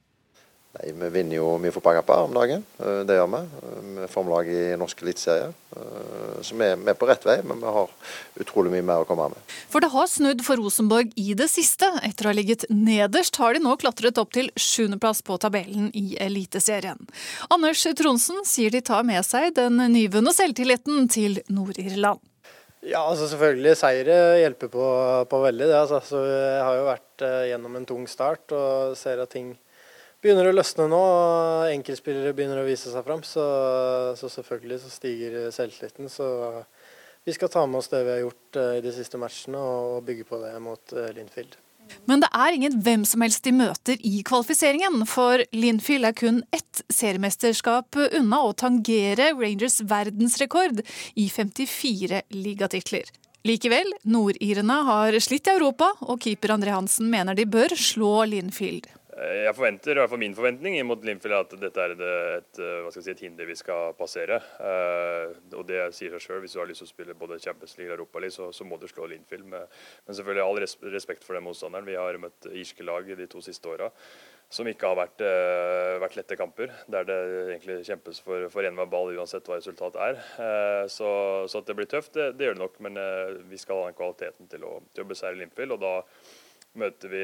Nei, 0.75 0.91
Vi 0.99 1.09
vinner 1.15 1.39
jo 1.39 1.53
mye 1.63 1.73
fotballkamper 1.75 2.25
om 2.27 2.35
dagen, 2.35 2.65
det 3.07 3.15
gjør 3.15 3.29
vi. 3.31 3.41
Vi 3.95 4.03
er 4.03 4.11
formlag 4.11 4.49
i 4.51 4.63
norsk 4.79 5.05
eliteserie. 5.05 5.53
Så 6.43 6.57
vi 6.59 6.67
er 6.67 6.99
på 6.99 7.07
rett 7.07 7.23
vei, 7.27 7.37
men 7.47 7.61
vi 7.63 7.75
har 7.77 7.93
utrolig 8.43 8.73
mye 8.75 8.87
mer 8.87 9.05
å 9.05 9.07
komme 9.07 9.29
med. 9.31 9.55
For 9.71 9.85
det 9.85 9.93
har 9.95 10.11
snudd 10.11 10.43
for 10.47 10.59
Rosenborg 10.59 11.15
i 11.21 11.37
det 11.39 11.47
siste. 11.53 11.87
Etter 12.03 12.27
å 12.27 12.33
ha 12.33 12.37
ligget 12.37 12.67
nederst 12.75 13.39
har 13.39 13.55
de 13.55 13.63
nå 13.63 13.77
klatret 13.79 14.19
opp 14.19 14.35
til 14.35 14.51
sjuendeplass 14.59 15.23
på 15.27 15.39
tabellen 15.43 15.93
i 15.95 16.19
Eliteserien. 16.23 16.99
Anders 17.55 17.87
Tronsen 17.95 18.43
sier 18.49 18.75
de 18.75 18.83
tar 18.83 19.07
med 19.07 19.23
seg 19.27 19.55
den 19.55 19.79
nyvunne 19.95 20.35
selvtilliten 20.35 21.07
til 21.13 21.39
Nord-Irland. 21.55 22.23
Ja, 22.85 23.01
altså 23.07 23.31
selvfølgelig. 23.31 23.79
Seire 23.81 24.17
hjelper 24.43 24.69
på, 24.75 24.87
på 25.31 25.39
veldig. 25.47 25.69
det. 25.71 25.77
Altså. 25.79 26.03
Så 26.05 26.25
jeg 26.29 26.65
har 26.67 26.81
jo 26.81 26.89
vært 26.91 27.29
gjennom 27.49 27.79
en 27.79 27.87
tung 27.89 28.09
start 28.11 28.53
og 28.53 28.99
ser 28.99 29.23
at 29.23 29.33
ting 29.33 29.55
begynner 30.25 30.49
å 30.49 30.55
løsne 30.57 30.89
nå. 30.89 31.03
Enkeltspillere 31.75 32.33
begynner 32.37 32.63
å 32.63 32.67
vise 32.69 32.93
seg 32.93 33.05
fram, 33.07 33.21
så, 33.27 33.45
så, 34.17 34.31
selvfølgelig 34.33 34.81
så 34.83 34.93
stiger 34.93 35.37
selvtilliten. 35.55 36.09
Så 36.13 36.27
vi 37.25 37.37
skal 37.37 37.53
ta 37.53 37.67
med 37.69 37.83
oss 37.83 37.93
det 37.93 38.03
vi 38.07 38.17
har 38.17 38.25
gjort 38.25 38.63
i 38.79 38.81
de 38.85 38.97
siste 38.97 39.21
matchene 39.21 39.61
og 39.61 40.03
bygge 40.09 40.27
på 40.29 40.41
det 40.43 40.57
mot 40.65 40.97
Linfield. 41.17 41.61
Men 42.09 42.23
det 42.23 42.31
er 42.37 42.57
ingen 42.57 42.79
hvem 42.85 43.05
som 43.09 43.23
helst 43.25 43.45
de 43.45 43.53
møter 43.55 44.01
i 44.05 44.23
kvalifiseringen, 44.27 45.05
for 45.09 45.43
Linfield 45.57 46.09
er 46.09 46.17
kun 46.17 46.41
ett 46.55 46.83
seriemesterskap 46.93 47.99
unna 48.07 48.41
å 48.45 48.55
tangere 48.57 49.33
Rangers 49.37 49.81
verdensrekord 49.89 50.83
i 51.21 51.29
54 51.33 52.25
ligatitler. 52.35 53.13
Likevel, 53.45 53.91
nordirene 54.09 54.77
har 54.89 55.17
slitt 55.21 55.49
i 55.51 55.53
Europa, 55.53 55.91
og 56.09 56.23
keeper 56.25 56.55
André 56.55 56.73
Hansen 56.73 57.11
mener 57.13 57.37
de 57.37 57.45
bør 57.45 57.77
slå 57.77 58.23
Linfield. 58.33 58.89
Jeg 59.15 59.55
forventer, 59.55 59.95
i 59.95 60.01
hvert 60.01 60.11
fall 60.11 60.19
min 60.19 60.35
forventning 60.35 60.75
mot 60.89 61.05
Linfield 61.07 61.37
at 61.37 61.53
dette 61.63 61.83
er 61.85 61.93
et, 61.95 62.01
et, 62.59 62.97
si, 62.97 63.03
et 63.13 63.21
hinder 63.23 63.47
vi 63.47 63.55
skal 63.55 63.93
passere. 63.95 64.41
Uh, 64.59 65.37
og 65.55 65.63
Det 65.69 65.85
sier 65.95 66.17
seg 66.17 66.25
sjøl. 66.25 66.41
Hvis 66.43 66.57
du 66.57 66.59
har 66.59 66.67
lyst 66.67 66.83
til 66.83 66.89
å 66.89 66.91
spille 66.91 67.19
både 67.19 67.39
Champions 67.43 67.77
League 67.79 67.93
og 67.93 68.01
Europa 68.01 68.23
League, 68.25 68.35
så, 68.35 68.49
så 68.51 68.67
må 68.67 68.79
du 68.81 68.89
slå 68.91 69.07
Linfield. 69.13 69.47
Men, 69.53 69.69
selvfølgelig 70.09 70.43
all 70.43 70.91
respekt 70.97 71.27
for 71.27 71.39
den 71.39 71.47
motstanderen. 71.47 71.87
Vi 71.87 71.99
har 71.99 72.19
møtt 72.19 72.49
irske 72.51 72.87
lag 72.87 73.07
de 73.07 73.29
to 73.31 73.43
siste 73.45 73.71
åra 73.71 73.93
som 74.55 74.69
ikke 74.71 74.87
har 74.87 74.99
vært, 74.99 75.23
uh, 75.25 75.95
vært, 76.03 76.17
lette 76.19 76.39
kamper. 76.39 76.75
Der 76.91 77.07
det 77.07 77.19
egentlig 77.55 77.81
kjempes 77.87 78.19
for, 78.23 78.49
for 78.53 78.67
enhver 78.67 78.91
ball 78.91 79.15
uansett 79.15 79.47
hva 79.47 79.61
resultatet 79.61 80.01
er. 80.11 80.19
Uh, 80.39 80.85
så, 80.91 81.11
så, 81.47 81.63
at 81.63 81.71
det 81.71 81.79
blir 81.79 81.91
tøft, 81.91 82.17
det, 82.19 82.33
det 82.39 82.51
gjør 82.51 82.59
det 82.59 82.67
nok. 82.67 82.81
Men 82.87 82.99
vi 83.51 83.63
skal 83.63 83.85
ha 83.85 83.93
den 83.93 83.99
kvaliteten 83.99 84.51
til 84.51 84.67
å, 84.67 84.81
til 84.91 85.07
å 85.07 85.13
beseire 85.15 85.39
Linfield. 85.39 85.79
og 85.79 85.87
da 85.87 85.95
møter 86.79 87.11
vi 87.13 87.23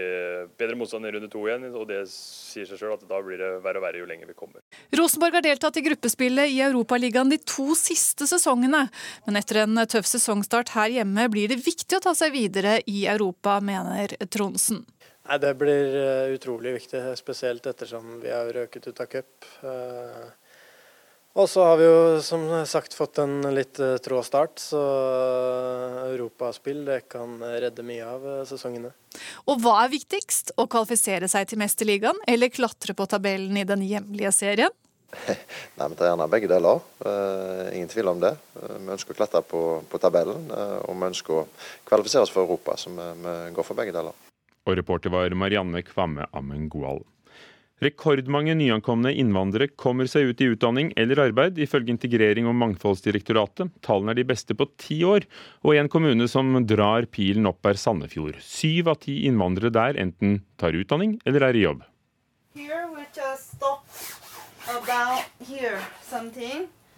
bedre 0.60 0.76
motstand 0.78 1.08
i 1.08 1.12
runde 1.14 1.28
to 1.30 1.42
igjen, 1.48 1.66
og 1.74 1.88
det 1.90 2.04
sier 2.12 2.68
seg 2.68 2.80
sjøl 2.80 2.94
at 2.94 3.04
da 3.08 3.18
blir 3.24 3.40
det 3.40 3.50
verre 3.64 3.80
og 3.80 3.86
verre 3.86 4.02
jo 4.02 4.08
lenger 4.08 4.30
vi 4.30 4.36
kommer. 4.38 4.62
Rosenborg 4.96 5.38
har 5.38 5.46
deltatt 5.46 5.80
i 5.80 5.84
gruppespillet 5.86 6.54
i 6.54 6.60
Europaligaen 6.66 7.32
de 7.32 7.40
to 7.42 7.74
siste 7.78 8.28
sesongene, 8.30 8.86
men 9.26 9.40
etter 9.40 9.62
en 9.64 9.82
tøff 9.90 10.08
sesongstart 10.10 10.74
her 10.76 10.94
hjemme 11.00 11.26
blir 11.32 11.50
det 11.50 11.60
viktig 11.64 11.98
å 11.98 12.04
ta 12.06 12.14
seg 12.16 12.34
videre 12.36 12.78
i 12.90 13.04
Europa, 13.10 13.58
mener 13.64 14.14
Tronsen. 14.30 14.84
Nei, 15.28 15.38
Det 15.38 15.54
blir 15.58 15.96
utrolig 16.34 16.74
viktig, 16.80 17.02
spesielt 17.18 17.66
ettersom 17.66 18.20
vi 18.22 18.30
har 18.32 18.48
røket 18.54 18.88
ut 18.88 19.02
av 19.02 19.10
cup. 19.10 19.50
Og 21.38 21.46
så 21.46 21.62
har 21.62 21.76
vi 21.78 21.86
jo 21.86 21.98
som 22.26 22.42
sagt 22.66 22.96
fått 22.96 23.20
en 23.22 23.44
litt 23.54 23.78
trå 24.02 24.18
start, 24.26 24.58
så 24.58 24.80
europaspill 26.08 26.82
det 26.88 27.04
kan 27.12 27.38
redde 27.38 27.84
mye 27.86 28.08
av 28.08 28.26
sesongene. 28.50 28.90
Og 29.46 29.62
hva 29.62 29.76
er 29.84 29.92
viktigst, 29.92 30.56
å 30.58 30.66
kvalifisere 30.66 31.30
seg 31.30 31.46
til 31.50 31.60
Mesterligaen 31.62 32.18
eller 32.26 32.50
klatre 32.50 32.96
på 32.98 33.06
tabellen 33.10 33.60
i 33.62 33.66
den 33.68 33.86
hjemlige 33.86 34.34
serien? 34.34 34.74
Nei, 35.78 35.88
Vi 35.88 35.98
tar 35.98 36.10
gjerne 36.10 36.28
begge 36.30 36.50
deler, 36.50 36.82
uh, 37.04 37.68
ingen 37.74 37.90
tvil 37.90 38.10
om 38.12 38.20
det. 38.22 38.32
Uh, 38.56 38.76
vi 38.78 38.92
ønsker 38.94 39.14
å 39.14 39.18
klatre 39.18 39.42
på, 39.46 39.62
på 39.90 40.00
tabellen, 40.02 40.50
uh, 40.54 40.78
og 40.86 40.98
vi 40.98 41.08
ønsker 41.10 41.40
å 41.40 41.46
kvalifisere 41.88 42.26
oss 42.26 42.34
for 42.34 42.46
Europa, 42.46 42.76
så 42.78 42.92
vi, 42.94 43.08
vi 43.24 43.36
går 43.56 43.66
for 43.66 43.78
begge 43.78 43.94
deler. 43.96 44.14
Og 44.68 44.76
reporter 44.78 45.12
var 45.12 45.34
Marianne 45.34 45.82
Kvamme 45.86 46.28
Ammengoal. 46.36 47.02
Rekordmange 47.80 48.52
nyankomne 48.58 49.12
innvandrere 49.16 49.70
kommer 49.72 50.08
seg 50.10 50.30
ut 50.30 50.42
i 50.44 50.50
utdanning 50.52 50.90
eller 51.00 51.22
arbeid, 51.24 51.56
ifølge 51.64 51.94
Integrering- 51.94 52.48
og 52.50 52.58
mangfoldsdirektoratet. 52.60 53.72
Tallene 53.80 54.12
er 54.12 54.20
de 54.20 54.26
beste 54.28 54.56
på 54.56 54.68
ti 54.76 55.00
år, 55.08 55.24
og 55.64 55.76
en 55.80 55.88
kommune 55.88 56.28
som 56.28 56.52
drar 56.68 57.08
pilen 57.08 57.48
opp 57.48 57.64
er 57.64 57.80
Sandefjord. 57.80 58.36
Syv 58.44 58.92
av 58.92 59.00
ti 59.06 59.22
innvandrere 59.30 59.72
der 59.72 60.00
enten 60.02 60.42
tar 60.60 60.76
utdanning 60.76 61.16
eller 61.24 61.48
er 61.48 61.56
i 61.56 61.64
jobb. 61.64 61.86
Here 62.54 62.88
we 62.92 63.06
just 63.14 63.50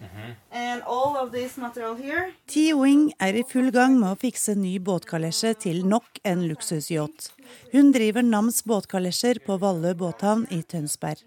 something. 0.03 0.37
Ti-Wing 2.47 3.13
er 3.19 3.35
i 3.35 3.45
full 3.49 3.71
gang 3.75 3.99
med 4.01 4.13
å 4.13 4.21
fikse 4.21 4.55
ny 4.59 4.77
båtkalesje 4.83 5.55
til 5.67 5.83
nok 5.87 6.21
en 6.29 6.47
luksusyacht. 6.49 7.31
Hun 7.73 7.93
driver 7.95 8.23
Nams 8.23 8.63
båtkalesjer 8.65 9.43
på 9.47 9.59
Vallø 9.63 9.95
båthavn 9.95 10.47
i 10.51 10.63
Tønsberg. 10.63 11.23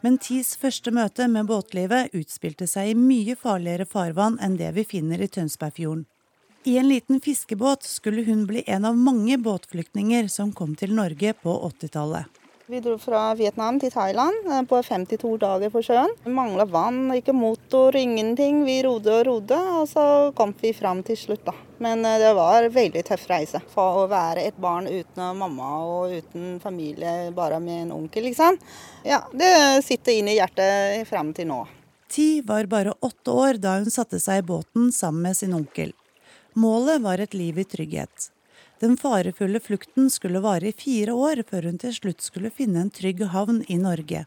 Men 0.00 0.16
Tis 0.18 0.54
første 0.56 0.92
møte 0.94 1.26
med 1.28 1.48
båtlivet 1.50 2.14
utspilte 2.16 2.66
seg 2.70 2.92
i 2.92 2.96
mye 2.96 3.36
farligere 3.36 3.86
farvann 3.86 4.38
enn 4.40 4.56
det 4.60 4.72
vi 4.78 4.86
finner 4.88 5.20
i 5.20 5.28
Tønsbergfjorden. 5.28 6.06
I 6.64 6.76
en 6.78 6.88
liten 6.88 7.20
fiskebåt 7.24 7.86
skulle 7.88 8.24
hun 8.26 8.44
bli 8.46 8.64
en 8.66 8.84
av 8.84 8.96
mange 8.96 9.38
båtflyktninger 9.40 10.28
som 10.28 10.52
kom 10.52 10.74
til 10.76 10.92
Norge 10.96 11.32
på 11.40 11.54
80-tallet. 11.70 12.39
Vi 12.70 12.78
dro 12.80 12.92
fra 13.02 13.32
Vietnam 13.34 13.80
til 13.82 13.90
Thailand 13.90 14.44
på 14.70 14.78
52 14.86 15.30
dager 15.42 15.72
på 15.74 15.80
sjøen. 15.82 16.12
Mangla 16.30 16.62
vann, 16.70 17.08
ikke 17.16 17.34
motor, 17.34 17.96
ingenting. 17.98 18.60
Vi 18.62 18.76
rodde 18.86 19.10
og 19.16 19.24
rodde, 19.26 19.58
og 19.80 19.88
så 19.90 20.04
kom 20.38 20.52
vi 20.60 20.70
fram 20.76 21.00
til 21.02 21.18
slutt, 21.18 21.42
da. 21.48 21.56
Men 21.82 22.06
det 22.06 22.30
var 22.38 22.62
en 22.62 22.76
veldig 22.76 23.02
tøff 23.08 23.26
reise. 23.26 23.58
For 23.74 24.04
å 24.04 24.06
være 24.12 24.46
et 24.46 24.62
barn 24.62 24.86
uten 24.86 25.34
mamma 25.40 25.72
og 25.82 26.14
uten 26.14 26.60
familie, 26.62 27.32
bare 27.34 27.58
med 27.58 27.88
en 27.88 27.94
onkel, 27.98 28.28
liksom. 28.30 28.62
Ja, 29.02 29.24
det 29.34 29.50
sitter 29.82 30.20
inn 30.20 30.30
i 30.30 30.38
hjertet 30.38 31.08
fram 31.10 31.34
til 31.34 31.50
nå. 31.50 31.64
Ti 32.06 32.32
var 32.46 32.70
bare 32.70 32.94
åtte 33.02 33.34
år 33.34 33.58
da 33.58 33.80
hun 33.80 33.90
satte 33.90 34.22
seg 34.22 34.44
i 34.44 34.50
båten 34.54 34.92
sammen 34.94 35.26
med 35.26 35.42
sin 35.42 35.58
onkel. 35.58 35.90
Målet 36.54 37.02
var 37.02 37.18
et 37.18 37.34
liv 37.34 37.58
i 37.58 37.66
trygghet. 37.66 38.30
Den 38.80 38.96
farefulle 38.96 39.60
flukten 39.60 40.10
skulle 40.10 40.40
vare 40.40 40.70
i 40.70 40.76
fire 40.76 41.12
år 41.12 41.42
før 41.48 41.68
hun 41.68 41.80
til 41.80 41.92
slutt 41.92 42.24
skulle 42.24 42.52
finne 42.54 42.86
en 42.86 42.92
trygg 42.94 43.26
havn 43.34 43.60
i 43.68 43.76
Norge. 43.76 44.24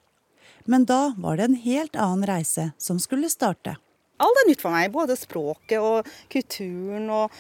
Men 0.70 0.86
da 0.86 1.16
var 1.18 1.40
det 1.40 1.48
en 1.50 1.58
helt 1.64 1.98
annen 1.98 2.28
reise 2.30 2.70
som 2.78 3.00
skulle 3.02 3.32
starte. 3.34 3.76
Alt 4.22 4.40
er 4.44 4.50
nytt 4.52 4.62
for 4.62 4.76
meg. 4.76 4.92
Både 4.94 5.18
språket 5.18 5.82
og 5.82 6.08
kulturen 6.32 7.10
og 7.12 7.34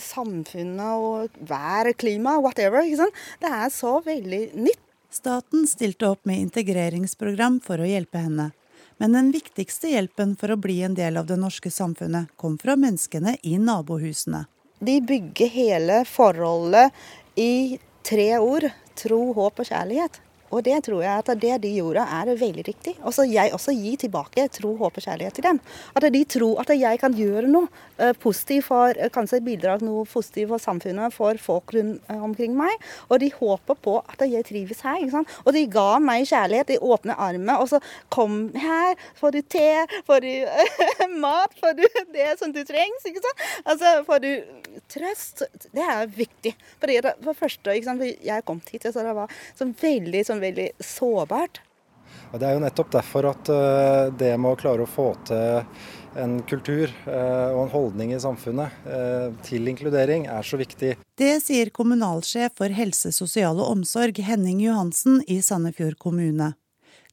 samfunnet 0.00 1.04
og 1.04 1.36
vær, 1.46 1.92
klima, 2.00 2.38
whatever. 2.40 2.80
Det 2.88 3.50
er 3.50 3.68
så 3.70 3.98
veldig 4.06 4.42
nytt. 4.56 4.80
Staten 5.14 5.68
stilte 5.70 6.08
opp 6.10 6.24
med 6.26 6.40
integreringsprogram 6.48 7.60
for 7.62 7.78
å 7.78 7.86
hjelpe 7.86 8.24
henne. 8.24 8.48
Men 8.98 9.14
den 9.14 9.30
viktigste 9.34 9.92
hjelpen 9.92 10.34
for 10.38 10.54
å 10.54 10.58
bli 10.58 10.80
en 10.86 10.96
del 10.96 11.20
av 11.20 11.28
det 11.28 11.36
norske 11.38 11.70
samfunnet 11.70 12.32
kom 12.40 12.56
fra 12.58 12.74
menneskene 12.78 13.36
i 13.42 13.58
nabohusene. 13.60 14.46
De 14.84 14.98
bygger 15.00 15.48
hele 15.48 16.02
forholdet 16.04 16.92
i 17.40 17.78
tre 18.04 18.28
ord. 18.38 18.66
Tro, 18.98 19.20
håp 19.36 19.62
og 19.62 19.68
kjærlighet. 19.70 20.20
Og 20.52 20.62
det 20.66 20.76
tror 20.86 21.02
jeg 21.02 21.22
at 21.22 21.30
det 21.40 21.54
de 21.64 21.70
gjorde 21.78 22.04
er 22.04 22.30
veldig 22.38 22.64
riktig. 22.66 22.94
Og 23.02 23.14
så 23.16 23.24
jeg 23.28 23.52
også 23.54 23.74
gir 23.74 23.96
tilbake 24.00 24.46
tro, 24.52 24.74
håp 24.78 25.00
og 25.00 25.06
kjærlighet 25.06 25.38
til 25.38 25.46
dem. 25.46 25.60
At 25.96 26.06
de 26.14 26.22
tror 26.36 26.60
at 26.62 26.72
jeg 26.76 27.00
kan 27.00 27.16
gjøre 27.16 27.48
noe 27.50 27.68
uh, 27.98 28.12
positivt 28.20 28.68
for 28.68 28.98
kanskje 29.14 29.42
bidra 29.44 29.76
noe 29.82 30.04
positivt 30.08 30.52
for 30.52 30.62
samfunnet, 30.62 31.14
for 31.14 31.38
folk 31.42 31.74
rundt 31.76 32.02
uh, 32.10 32.20
omkring 32.24 32.56
meg. 32.58 32.74
Og 33.08 33.20
de 33.22 33.30
håper 33.34 33.78
på 33.84 33.96
at 34.02 34.26
jeg 34.28 34.46
trives 34.48 34.84
her. 34.86 35.00
ikke 35.00 35.16
sant? 35.16 35.34
Og 35.44 35.56
de 35.56 35.64
ga 35.70 35.98
meg 36.02 36.28
kjærlighet, 36.30 36.74
de 36.74 36.92
åpne 36.94 37.16
armer. 37.18 37.62
Og 37.62 37.72
så 37.72 37.80
kom 38.14 38.48
her, 38.58 38.94
får 39.18 39.38
du 39.38 39.40
te, 39.56 39.68
får 40.06 40.24
du 40.24 40.32
mat, 41.24 41.56
får 41.60 41.78
du 41.80 41.86
det 42.14 42.30
som 42.40 42.54
du 42.54 42.62
trengs. 42.66 43.08
ikke 43.08 43.24
sant? 43.24 43.44
Altså, 43.64 43.96
får 44.06 44.22
du 44.24 44.30
trøst. 44.90 45.44
Det 45.74 45.82
er 45.82 46.06
viktig. 46.10 46.54
Fordi 46.82 47.00
det, 47.04 47.14
for 47.24 47.38
første, 47.38 47.74
ikke 47.74 47.90
sant? 47.90 48.06
Jeg 48.24 48.46
kom 48.46 48.62
hit, 48.70 48.86
så 48.90 49.04
det 49.04 49.14
var 49.16 49.32
så 49.56 49.68
veldig 49.80 50.22
sånn 50.26 50.33
veldig 50.42 50.70
sårbart. 50.82 51.62
Det 52.34 52.46
er 52.46 52.56
jo 52.56 52.62
nettopp 52.64 52.90
derfor 52.94 53.28
at 53.30 53.50
eh, 53.52 54.08
det 54.18 54.32
med 54.40 54.54
å 54.54 54.58
klare 54.58 54.84
å 54.84 54.90
få 54.90 55.12
til 55.28 55.62
en 56.18 56.36
kultur 56.46 56.90
eh, 56.90 57.50
og 57.52 57.60
en 57.64 57.72
holdning 57.72 58.14
i 58.14 58.20
samfunnet 58.22 58.86
eh, 58.86 59.28
til 59.46 59.70
inkludering 59.70 60.26
er 60.30 60.46
så 60.46 60.58
viktig. 60.58 60.94
Det 61.18 61.32
sier 61.42 61.70
kommunalsjef 61.74 62.56
for 62.58 62.74
helse, 62.74 63.12
sosial 63.14 63.60
og 63.62 63.70
omsorg 63.76 64.18
Henning 64.26 64.62
Johansen 64.64 65.22
i 65.30 65.40
Sandefjord 65.42 65.98
kommune. 66.02 66.52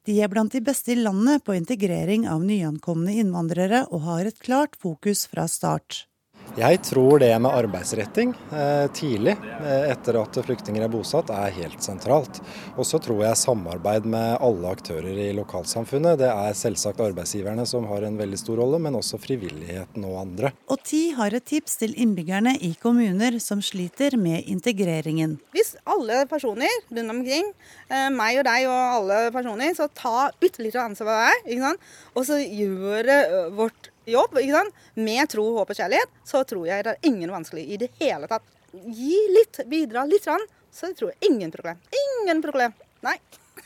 De 0.06 0.16
er 0.18 0.30
blant 0.30 0.50
de 0.50 0.62
beste 0.64 0.94
i 0.94 0.98
landet 0.98 1.44
på 1.46 1.54
integrering 1.54 2.26
av 2.26 2.42
nyankomne 2.42 3.14
innvandrere, 3.22 3.84
og 3.94 4.02
har 4.08 4.26
et 4.26 4.40
klart 4.42 4.74
fokus 4.74 5.28
fra 5.30 5.46
start. 5.46 6.06
Jeg 6.52 6.82
tror 6.84 7.16
det 7.22 7.30
med 7.40 7.48
arbeidsretting 7.48 8.34
eh, 8.52 8.84
tidlig 8.92 9.32
eh, 9.40 9.86
etter 9.88 10.18
at 10.20 10.36
flyktninger 10.44 10.82
er 10.84 10.90
bosatt, 10.92 11.30
er 11.32 11.54
helt 11.56 11.80
sentralt. 11.80 12.42
Og 12.76 12.84
så 12.84 12.98
tror 13.00 13.22
jeg 13.24 13.38
samarbeid 13.40 14.04
med 14.12 14.36
alle 14.36 14.74
aktører 14.76 15.16
i 15.16 15.30
lokalsamfunnet. 15.32 16.18
Det 16.20 16.28
er 16.28 16.58
selvsagt 16.58 17.00
arbeidsgiverne 17.00 17.64
som 17.68 17.86
har 17.88 18.04
en 18.04 18.18
veldig 18.20 18.40
stor 18.40 18.60
rolle, 18.60 18.82
men 18.84 18.98
også 18.98 19.16
frivilligheten 19.22 20.04
og 20.04 20.18
andre. 20.26 20.50
Og 20.68 20.82
TI 20.84 21.14
har 21.16 21.32
et 21.32 21.46
tips 21.48 21.80
til 21.80 21.96
innbyggerne 21.96 22.58
i 22.60 22.74
kommuner 22.82 23.40
som 23.40 23.64
sliter 23.64 24.18
med 24.20 24.44
integreringen. 24.44 25.38
Hvis 25.56 25.72
alle 25.88 26.26
personer 26.28 26.76
rundt 26.90 27.16
omkring, 27.16 27.48
eh, 27.88 28.10
meg 28.12 28.42
og 28.42 28.44
deg 28.50 28.68
og 28.68 28.98
alle 28.98 29.22
personer, 29.32 29.72
så 29.78 29.88
ta 29.88 30.28
ytterligere 30.36 30.68
litt 30.68 30.78
ansvar 30.84 31.32
hver, 31.48 31.80
og 32.12 32.28
så 32.28 32.36
gjør 32.44 33.08
vårt 33.56 33.91
jobb 34.08 34.38
ikke 34.40 34.56
sant? 34.56 34.80
med 34.94 35.28
tro, 35.30 35.44
håp 35.58 35.70
og 35.72 35.78
kjærlighet, 35.78 36.16
så 36.26 36.42
tror 36.48 36.66
jeg 36.68 36.86
det 36.86 36.96
er 36.96 37.10
ingen 37.10 37.32
vanskelig 37.32 37.66
i 37.66 37.78
det 37.84 37.90
hele 38.00 38.28
tatt. 38.30 38.44
Gi 38.72 39.18
litt, 39.36 39.60
bidra 39.68 40.04
litt, 40.08 40.26
så 40.72 40.92
tror 40.96 41.12
jeg 41.12 41.32
ingen 41.32 41.52
problem. 41.52 41.80
Ingen 42.02 42.42
problem. 42.44 42.74
Nei. 43.04 43.16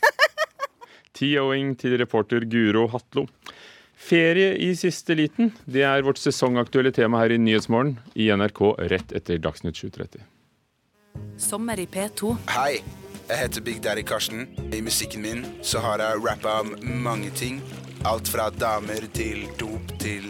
Tiåing 1.16 1.74
til 1.80 1.96
reporter 2.00 2.44
Guro 2.50 2.86
Hatlo. 2.92 3.26
Ferie 3.96 4.52
i 4.60 4.74
siste 4.76 5.16
liten, 5.16 5.54
det 5.64 5.82
er 5.88 6.04
vårt 6.04 6.20
sesongaktuelle 6.20 6.92
tema 6.92 7.22
her 7.22 7.32
i 7.32 7.40
Nyhetsmorgen 7.40 7.96
i 8.14 8.28
NRK 8.28 8.60
rett 8.92 9.14
etter 9.16 9.40
Dagsnytt 9.40 9.80
7.30. 9.80 10.20
Sommer 11.40 11.80
i 11.80 11.86
P2. 11.88 12.34
Hei, 12.52 12.82
jeg 13.26 13.40
heter 13.40 13.64
Big 13.64 13.80
Daddy 13.82 14.04
Karsten. 14.06 14.44
I 14.68 14.82
musikken 14.84 15.24
min 15.24 15.46
så 15.64 15.80
har 15.84 16.04
jeg 16.04 16.20
rappa 16.26 16.60
om 16.60 16.76
mange 17.02 17.32
ting. 17.34 17.62
Alt 18.06 18.28
fra 18.30 18.44
damer 18.54 19.02
til 19.10 19.48
dop 19.58 19.88
til 19.98 20.28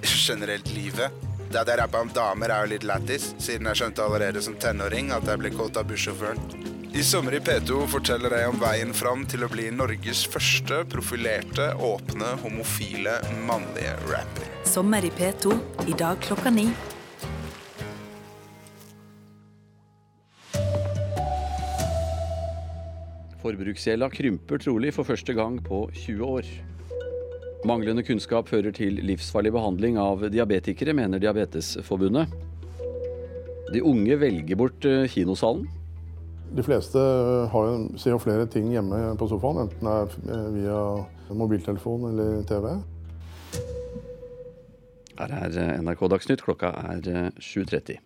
generelt 0.00 0.70
livet. 0.72 1.12
Det 1.52 1.58
at 1.60 1.68
jeg 1.68 1.76
rappa 1.76 2.00
om 2.00 2.08
damer, 2.08 2.48
er 2.48 2.64
jo 2.64 2.70
litt 2.70 2.84
lættis, 2.88 3.26
siden 3.36 3.68
jeg 3.68 3.80
skjønte 3.82 4.00
allerede 4.00 4.40
som 4.44 4.54
tenåring 4.56 5.10
at 5.12 5.26
jeg 5.28 5.40
ble 5.42 5.50
kåt 5.52 5.76
av 5.76 5.84
bussjåføren. 5.90 6.40
I 6.96 7.02
Sommer 7.04 7.36
i 7.36 7.40
P2 7.44 7.82
forteller 7.92 8.32
jeg 8.32 8.48
om 8.48 8.56
veien 8.62 8.94
fram 8.96 9.26
til 9.28 9.44
å 9.44 9.48
bli 9.52 9.66
Norges 9.76 10.22
første 10.24 10.78
profilerte, 10.88 11.66
åpne, 11.76 12.30
homofile, 12.40 13.18
mannlige 13.44 13.92
rapper. 14.08 14.48
Sommer 14.64 15.04
i 15.04 15.12
P2, 15.12 15.52
i 15.84 15.98
dag 16.00 16.16
klokka 16.24 16.54
ni. 16.54 16.64
Forbruksgjelda 23.44 24.08
krymper 24.16 24.64
trolig 24.64 24.96
for 24.96 25.12
første 25.12 25.36
gang 25.36 25.60
på 25.68 25.84
20 25.92 26.34
år. 26.38 26.52
Manglende 27.66 28.04
kunnskap 28.06 28.46
fører 28.46 28.70
til 28.70 29.00
livsfarlig 29.02 29.50
behandling 29.50 29.96
av 29.98 30.22
diabetikere, 30.30 30.94
mener 30.94 31.18
Diabetesforbundet. 31.18 32.30
De 33.74 33.82
unge 33.82 34.14
velger 34.20 34.56
bort 34.56 34.86
eh, 34.86 35.08
kinosalen. 35.10 35.66
De 36.54 36.62
fleste 36.64 37.00
eh, 37.02 37.48
har, 37.52 37.72
ser 37.98 38.14
jo 38.14 38.20
flere 38.22 38.46
ting 38.48 38.70
hjemme 38.72 39.00
på 39.18 39.28
sofaen, 39.28 39.64
enten 39.66 39.90
det 39.90 39.96
er 39.96 40.38
eh, 40.38 40.46
via 40.54 41.34
mobiltelefon 41.34 42.06
eller 42.12 42.46
TV. 42.48 42.70
Her 45.18 45.34
er 45.42 45.82
NRK 45.82 46.06
Dagsnytt, 46.14 46.46
klokka 46.46 46.70
er 46.94 47.34
7.30. 47.42 47.98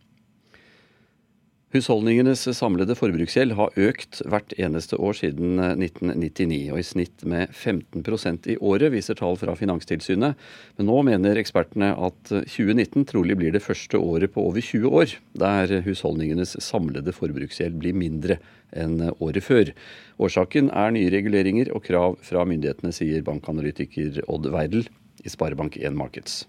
Husholdningenes 1.73 2.43
samlede 2.53 2.93
forbruksgjeld 2.93 3.55
har 3.57 3.79
økt 3.81 4.19
hvert 4.29 4.53
eneste 4.61 4.99
år 5.01 5.15
siden 5.17 5.57
1999, 5.57 6.59
eh, 6.67 6.75
og 6.75 6.83
i 6.83 6.85
snitt 6.85 7.25
med 7.25 7.49
15 7.49 8.05
i 8.53 8.59
året, 8.61 8.93
viser 8.93 9.17
tall 9.17 9.39
fra 9.41 9.55
Finanstilsynet. 9.57 10.37
Men 10.77 10.91
nå 10.91 10.99
mener 11.09 11.41
ekspertene 11.41 11.95
at 11.97 12.29
2019 12.29 13.09
trolig 13.09 13.39
blir 13.41 13.57
det 13.57 13.65
første 13.65 13.97
året 13.97 14.35
på 14.35 14.45
over 14.51 14.61
20 14.61 14.93
år 15.01 15.17
der 15.33 15.81
husholdningenes 15.87 16.59
samlede 16.61 17.17
forbruksgjeld 17.17 17.81
blir 17.81 17.97
mindre 17.97 18.37
enn 18.77 19.09
året 19.17 19.41
før. 19.41 19.73
Årsaken 20.21 20.69
er 20.77 20.93
nye 20.93 21.09
reguleringer 21.09 21.73
og 21.73 21.87
krav 21.89 22.21
fra 22.21 22.45
myndighetene, 22.45 22.93
sier 22.93 23.25
bankanalytiker 23.25 24.27
Odd 24.29 24.53
Weidel 24.53 24.91
i 25.25 25.33
Sparebank1 25.33 25.97
Markets. 25.97 26.43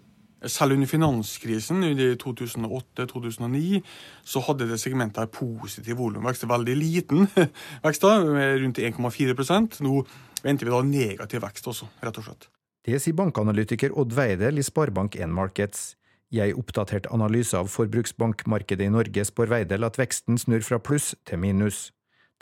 Selv 0.50 0.76
under 0.76 0.90
finanskrisen 0.90 1.84
i 1.88 1.94
2008-2009 2.20 3.80
så 4.28 4.42
hadde 4.44 4.68
det 4.68 4.80
segmentet 4.82 5.32
positiv 5.32 5.98
volumvekst. 6.02 6.48
Veldig 6.50 6.76
liten 6.76 7.28
vekst, 7.86 8.04
da, 8.04 8.18
rundt 8.60 8.82
1,4% 8.82 9.80
Nå 9.86 10.02
venter 10.44 10.68
vi 10.68 10.74
da 10.74 10.84
negativ 10.84 11.44
vekst 11.46 11.70
også, 11.72 11.88
rett 12.04 12.20
og 12.20 12.28
slett. 12.28 12.50
Det 12.84 13.00
sier 13.00 13.16
bankanalytiker 13.16 13.96
Odd 13.96 14.12
Weidel 14.18 14.60
i 14.60 14.66
Sparebank1 14.68 15.32
Markets. 15.32 15.94
I 16.34 16.42
ei 16.44 16.54
oppdatert 16.58 17.08
analyse 17.14 17.56
av 17.56 17.70
forbruksbankmarkedet 17.72 18.88
i 18.88 18.92
Norge 18.92 19.24
spår 19.30 19.52
Weidel 19.52 19.86
at 19.88 20.00
veksten 20.02 20.40
snur 20.42 20.66
fra 20.66 20.82
pluss 20.82 21.14
til 21.30 21.40
minus. 21.40 21.92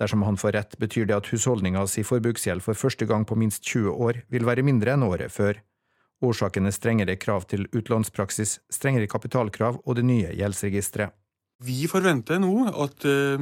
Dersom 0.02 0.24
han 0.26 0.40
får 0.40 0.56
rett, 0.56 0.78
betyr 0.82 1.06
det 1.06 1.18
at 1.20 1.28
husholdninga 1.30 1.84
si 1.92 2.02
forbruksgjeld 2.08 2.64
for 2.66 2.74
første 2.74 3.06
gang 3.06 3.28
på 3.28 3.38
minst 3.38 3.68
20 3.68 3.92
år 3.94 4.24
vil 4.34 4.48
være 4.48 4.66
mindre 4.66 4.96
enn 4.96 5.06
året 5.06 5.30
før. 5.30 5.60
Årsaken 6.22 6.70
er 6.70 6.76
strengere 6.76 7.18
krav 7.18 7.48
til 7.50 7.66
utlånspraksis, 7.74 8.60
strengere 8.70 9.10
kapitalkrav 9.10 9.80
og 9.82 9.98
det 9.98 10.06
nye 10.06 10.34
gjeldsregisteret. 10.38 11.16
Vi 11.62 11.86
forventer 11.90 12.40
nå 12.42 12.70
at, 12.70 13.06
eh, 13.06 13.42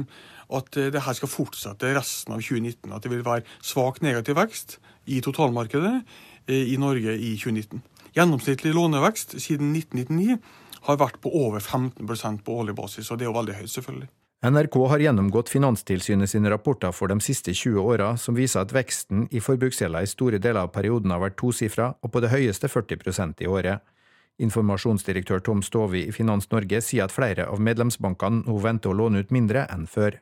at 0.56 0.76
det 0.76 1.04
her 1.04 1.16
skal 1.16 1.30
fortsette 1.32 1.92
resten 1.96 2.34
av 2.34 2.42
2019. 2.44 2.92
At 2.92 3.02
det 3.02 3.12
vil 3.12 3.24
være 3.24 3.46
svak 3.64 4.02
negativ 4.04 4.36
vekst 4.36 4.78
i 5.08 5.22
totalmarkedet 5.24 6.02
eh, 6.48 6.72
i 6.74 6.76
Norge 6.76 7.16
i 7.16 7.36
2019. 7.40 7.80
Gjennomsnittlig 8.16 8.74
lånevekst 8.74 9.38
siden 9.40 9.72
1999 9.72 10.40
har 10.88 11.00
vært 11.00 11.20
på 11.22 11.32
over 11.32 11.60
15% 11.60 12.44
på 12.44 12.56
årlig 12.60 12.74
basis, 12.76 13.10
og 13.10 13.18
det 13.18 13.26
er 13.26 13.30
jo 13.30 13.36
veldig 13.36 13.56
høyt, 13.60 13.72
selvfølgelig. 13.72 14.08
NRK 14.42 14.88
har 14.88 14.98
gjennomgått 14.98 15.50
Finanstilsynet 15.52 16.30
sine 16.30 16.48
rapporter 16.50 16.94
for 16.96 17.12
de 17.12 17.18
siste 17.20 17.52
20 17.52 17.82
åra, 17.84 18.14
som 18.16 18.32
viser 18.32 18.62
at 18.62 18.70
veksten 18.72 19.26
i 19.36 19.40
forbruksgjelda 19.44 20.00
i 20.00 20.08
store 20.08 20.38
deler 20.40 20.62
av 20.62 20.70
perioden 20.72 21.12
har 21.12 21.20
vært 21.20 21.34
tosifra, 21.36 21.90
og 22.00 22.12
på 22.14 22.22
det 22.24 22.30
høyeste 22.32 22.70
40% 22.72 23.42
i 23.44 23.48
året. 23.52 23.84
Informasjonsdirektør 24.40 25.42
Tom 25.44 25.60
Stovi 25.60 26.06
i 26.08 26.14
Finans 26.16 26.48
Norge 26.54 26.80
sier 26.80 27.04
at 27.04 27.12
flere 27.12 27.50
av 27.52 27.60
medlemsbankene 27.60 28.46
nå 28.46 28.54
venter 28.64 28.88
å 28.88 28.96
låne 28.96 29.20
ut 29.20 29.34
mindre 29.36 29.66
enn 29.74 29.84
før. 29.84 30.16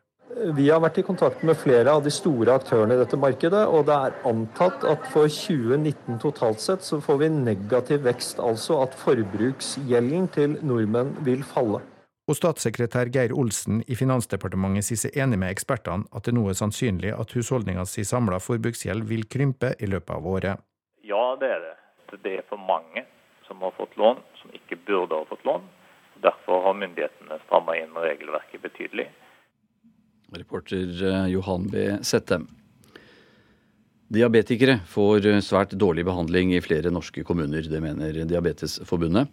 Vi 0.57 0.67
har 0.67 0.83
vært 0.83 0.99
i 0.99 1.05
kontakt 1.07 1.45
med 1.47 1.55
flere 1.61 1.95
av 1.95 2.03
de 2.03 2.11
store 2.11 2.57
aktørene 2.59 2.97
i 2.97 2.99
dette 2.99 3.21
markedet, 3.23 3.61
og 3.71 3.87
det 3.87 4.01
er 4.09 4.17
antatt 4.27 4.83
at 4.83 5.07
for 5.13 5.31
2019 5.31 6.19
totalt 6.25 6.65
sett 6.65 6.83
så 6.83 6.99
får 6.99 7.23
vi 7.23 7.31
negativ 7.37 8.03
vekst, 8.11 8.43
altså 8.43 8.81
at 8.83 8.99
forbruksgjelden 8.99 10.27
til 10.35 10.59
nordmenn 10.67 11.15
vil 11.23 11.47
falle. 11.47 11.85
Og 12.29 12.37
statssekretær 12.37 13.09
Geir 13.09 13.33
Olsen 13.33 13.81
i 13.89 13.97
Finansdepartementet 13.97 14.85
sier 14.85 15.01
seg 15.01 15.15
enig 15.17 15.39
med 15.41 15.49
ekspertene 15.55 16.05
at 16.13 16.27
det 16.29 16.35
nå 16.37 16.43
er 16.51 16.59
sannsynlig 16.59 17.15
at 17.17 17.33
husholdningenes 17.33 17.97
samla 18.11 18.41
forbruksgjeld 18.45 19.07
vil 19.09 19.25
krympe 19.33 19.73
i 19.81 19.89
løpet 19.89 20.13
av 20.13 20.29
året. 20.29 20.65
Ja, 21.09 21.23
det 21.41 21.49
er 21.55 21.65
det. 21.65 21.75
Det 22.25 22.35
er 22.41 22.45
for 22.51 22.61
mange 22.61 23.07
som 23.47 23.65
har 23.65 23.73
fått 23.79 23.97
lån 23.97 24.21
som 24.43 24.53
ikke 24.53 24.77
burde 24.85 25.17
ha 25.17 25.25
fått 25.31 25.45
lån. 25.49 25.65
Derfor 26.21 26.67
har 26.67 26.77
myndighetene 26.77 27.41
stramma 27.47 27.79
inn 27.81 27.97
regelverket 27.97 28.61
betydelig. 28.61 29.09
Reporter 30.37 31.05
eh, 31.09 31.27
Johan 31.33 31.69
B. 31.73 31.89
Settem. 32.05 32.45
Diabetikere 34.09 34.79
får 34.89 35.27
svært 35.45 35.75
dårlig 35.77 36.07
behandling 36.09 36.55
i 36.57 36.63
flere 36.65 36.89
norske 36.89 37.21
kommuner. 37.29 37.67
Det 37.69 37.81
mener 37.85 38.23
Diabetesforbundet. 38.25 39.29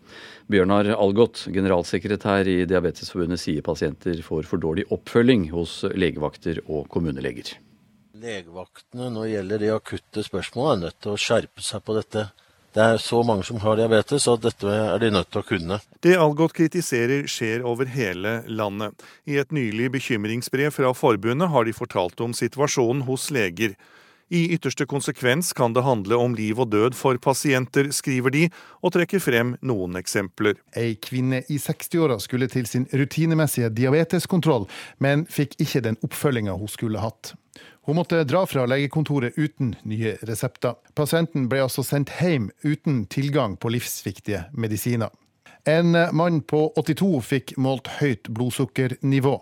Bjørnar 0.51 0.89
Algot, 0.97 1.45
generalsekretær 1.47 2.49
i 2.51 2.57
Diabetesforbundet, 2.67 3.39
sier 3.39 3.63
pasienter 3.63 4.19
får 4.25 4.49
for 4.49 4.59
dårlig 4.59 4.83
oppfølging 4.91 5.47
hos 5.55 5.85
legevakter 5.95 6.59
og 6.65 6.89
kommuneleger. 6.91 7.53
Legevaktene 8.19 9.07
når 9.15 9.23
det 9.23 9.31
gjelder 9.37 9.63
de 9.63 9.71
akutte 9.77 10.27
spørsmålene, 10.27 10.75
er 10.75 10.83
nødt 10.89 10.99
til 11.07 11.15
å 11.15 11.23
skjerpe 11.23 11.63
seg 11.63 11.87
på 11.87 11.95
dette. 11.95 12.27
Det 12.75 12.83
er 12.83 12.99
så 12.99 13.23
mange 13.23 13.47
som 13.47 13.63
har 13.63 13.79
diabetes, 13.79 14.27
og 14.27 14.43
dette 14.43 14.67
er 14.67 14.99
de 14.99 15.15
nødt 15.15 15.31
til 15.31 15.39
å 15.39 15.47
kunne. 15.47 15.81
Det 16.03 16.19
Algot 16.19 16.51
kritiserer 16.51 17.29
skjer 17.31 17.63
over 17.63 17.87
hele 17.87 18.41
landet. 18.51 19.07
I 19.23 19.39
et 19.39 19.55
nylig 19.55 19.93
bekymringsbrev 19.95 20.75
fra 20.75 20.91
forbundet 20.91 21.55
har 21.55 21.63
de 21.63 21.71
fortalt 21.77 22.19
om 22.19 22.35
situasjonen 22.35 23.07
hos 23.07 23.31
leger. 23.31 23.79
I 24.29 24.47
ytterste 24.55 24.85
konsekvens 24.85 25.53
kan 25.53 25.73
det 25.73 25.83
handle 25.85 26.17
om 26.17 26.33
liv 26.35 26.57
og 26.59 26.71
død 26.71 26.95
for 26.97 27.17
pasienter, 27.21 27.91
skriver 27.93 28.33
de, 28.33 28.47
og 28.81 28.95
trekker 28.95 29.21
frem 29.21 29.51
noen 29.61 29.99
eksempler. 29.99 30.55
Ei 30.73 30.95
kvinne 30.97 31.43
i 31.45 31.59
60-åra 31.61 32.17
skulle 32.23 32.47
til 32.49 32.65
sin 32.65 32.87
rutinemessige 32.89 33.69
diabeteskontroll, 33.69 34.65
men 34.97 35.27
fikk 35.29 35.53
ikke 35.61 35.83
den 35.85 35.99
oppfølginga 36.01 36.55
hun 36.57 36.71
skulle 36.73 37.03
hatt. 37.03 37.35
Hun 37.85 37.99
måtte 37.99 38.23
dra 38.25 38.41
fra 38.49 38.63
legekontoret 38.65 39.37
uten 39.37 39.75
nye 39.85 40.15
resepter. 40.25 40.73
Pasienten 40.97 41.45
ble 41.51 41.61
altså 41.67 41.85
sendt 41.85 42.09
hjem 42.17 42.49
uten 42.65 43.03
tilgang 43.05 43.59
på 43.61 43.69
livsviktige 43.75 44.47
medisiner. 44.57 45.13
En 45.69 45.93
mann 46.13 46.41
på 46.45 46.71
82 46.77 47.11
fikk 47.25 47.53
målt 47.61 47.91
høyt 47.99 48.29
blodsukkernivå. 48.33 49.35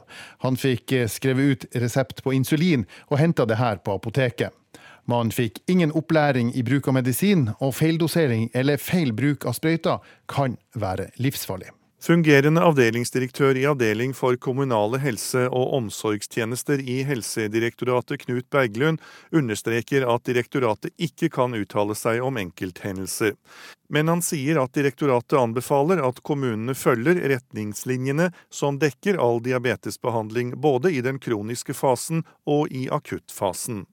Han 0.43 0.59
fikk 0.59 0.91
skrevet 1.11 1.55
ut 1.55 1.79
resept 1.83 2.19
på 2.23 2.35
insulin, 2.35 2.83
og 3.07 3.19
henta 3.19 3.47
det 3.47 3.59
her 3.59 3.79
på 3.83 3.95
apoteket. 3.95 4.51
Man 5.05 5.31
fikk 5.35 5.59
ingen 5.67 5.91
opplæring 5.91 6.53
i 6.55 6.63
bruk 6.63 6.87
av 6.87 6.95
medisin, 6.95 7.49
og 7.59 7.75
feildosering 7.75 8.49
eller 8.55 8.79
feil 8.79 9.11
bruk 9.13 9.43
av 9.45 9.57
sprøyter 9.57 9.99
kan 10.31 10.55
være 10.79 11.09
livsfarlig. 11.19 11.73
Fungerende 12.03 12.59
avdelingsdirektør 12.59 13.55
i 13.55 13.61
Avdeling 13.67 14.11
for 14.15 14.35
kommunale 14.35 14.99
helse- 14.99 15.45
og 15.47 15.69
omsorgstjenester 15.77 16.81
i 16.83 16.97
Helsedirektoratet, 17.07 18.25
Knut 18.25 18.49
Berglund, 18.51 18.99
understreker 19.31 20.03
at 20.11 20.25
direktoratet 20.27 20.91
ikke 20.99 21.29
kan 21.31 21.55
uttale 21.55 21.95
seg 21.95 22.19
om 22.19 22.41
enkelthendelser. 22.41 23.37
Men 23.87 24.11
han 24.11 24.23
sier 24.25 24.59
at 24.59 24.75
direktoratet 24.75 25.39
anbefaler 25.39 26.03
at 26.03 26.19
kommunene 26.27 26.75
følger 26.75 27.23
retningslinjene 27.31 28.33
som 28.51 28.83
dekker 28.83 29.15
all 29.15 29.39
diabetesbehandling 29.43 30.57
både 30.59 30.91
i 30.91 30.99
den 31.07 31.23
kroniske 31.23 31.71
fasen 31.71 32.25
og 32.43 32.67
i 32.67 32.89
akuttfasen. 32.91 33.85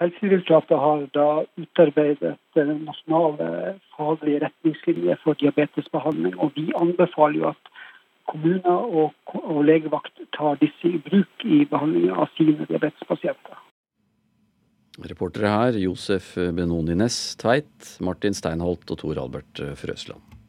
Helsedirektoratet 0.00 0.78
har 0.80 1.02
da 1.12 1.26
utarbeidet 1.60 2.38
nasjonale 2.56 3.76
faglige 3.96 4.40
retningslinjer 4.46 5.20
for 5.24 5.36
diabetesbehandling. 5.40 6.38
og 6.40 6.56
Vi 6.56 6.70
anbefaler 6.80 7.38
jo 7.42 7.50
at 7.50 7.72
kommuner 8.30 8.86
og, 9.02 9.12
og 9.34 9.60
legevakt 9.66 10.22
tar 10.36 10.56
disse 10.62 10.88
i 10.88 11.02
bruk 11.04 11.44
i 11.44 11.66
behandlingen 11.68 12.16
av 12.16 12.32
sine 12.38 12.64
diabetespasienter. 12.70 13.60
Reportere 15.10 15.52
her 15.52 15.78
Josef 15.80 16.32
Benoni 16.36 16.96
Næss 16.96 17.36
Tveit, 17.40 17.96
Martin 18.00 18.36
Steinholt 18.36 18.90
og 18.90 19.04
Tor 19.04 19.20
Albert 19.20 19.62
Frøsland. 19.80 20.39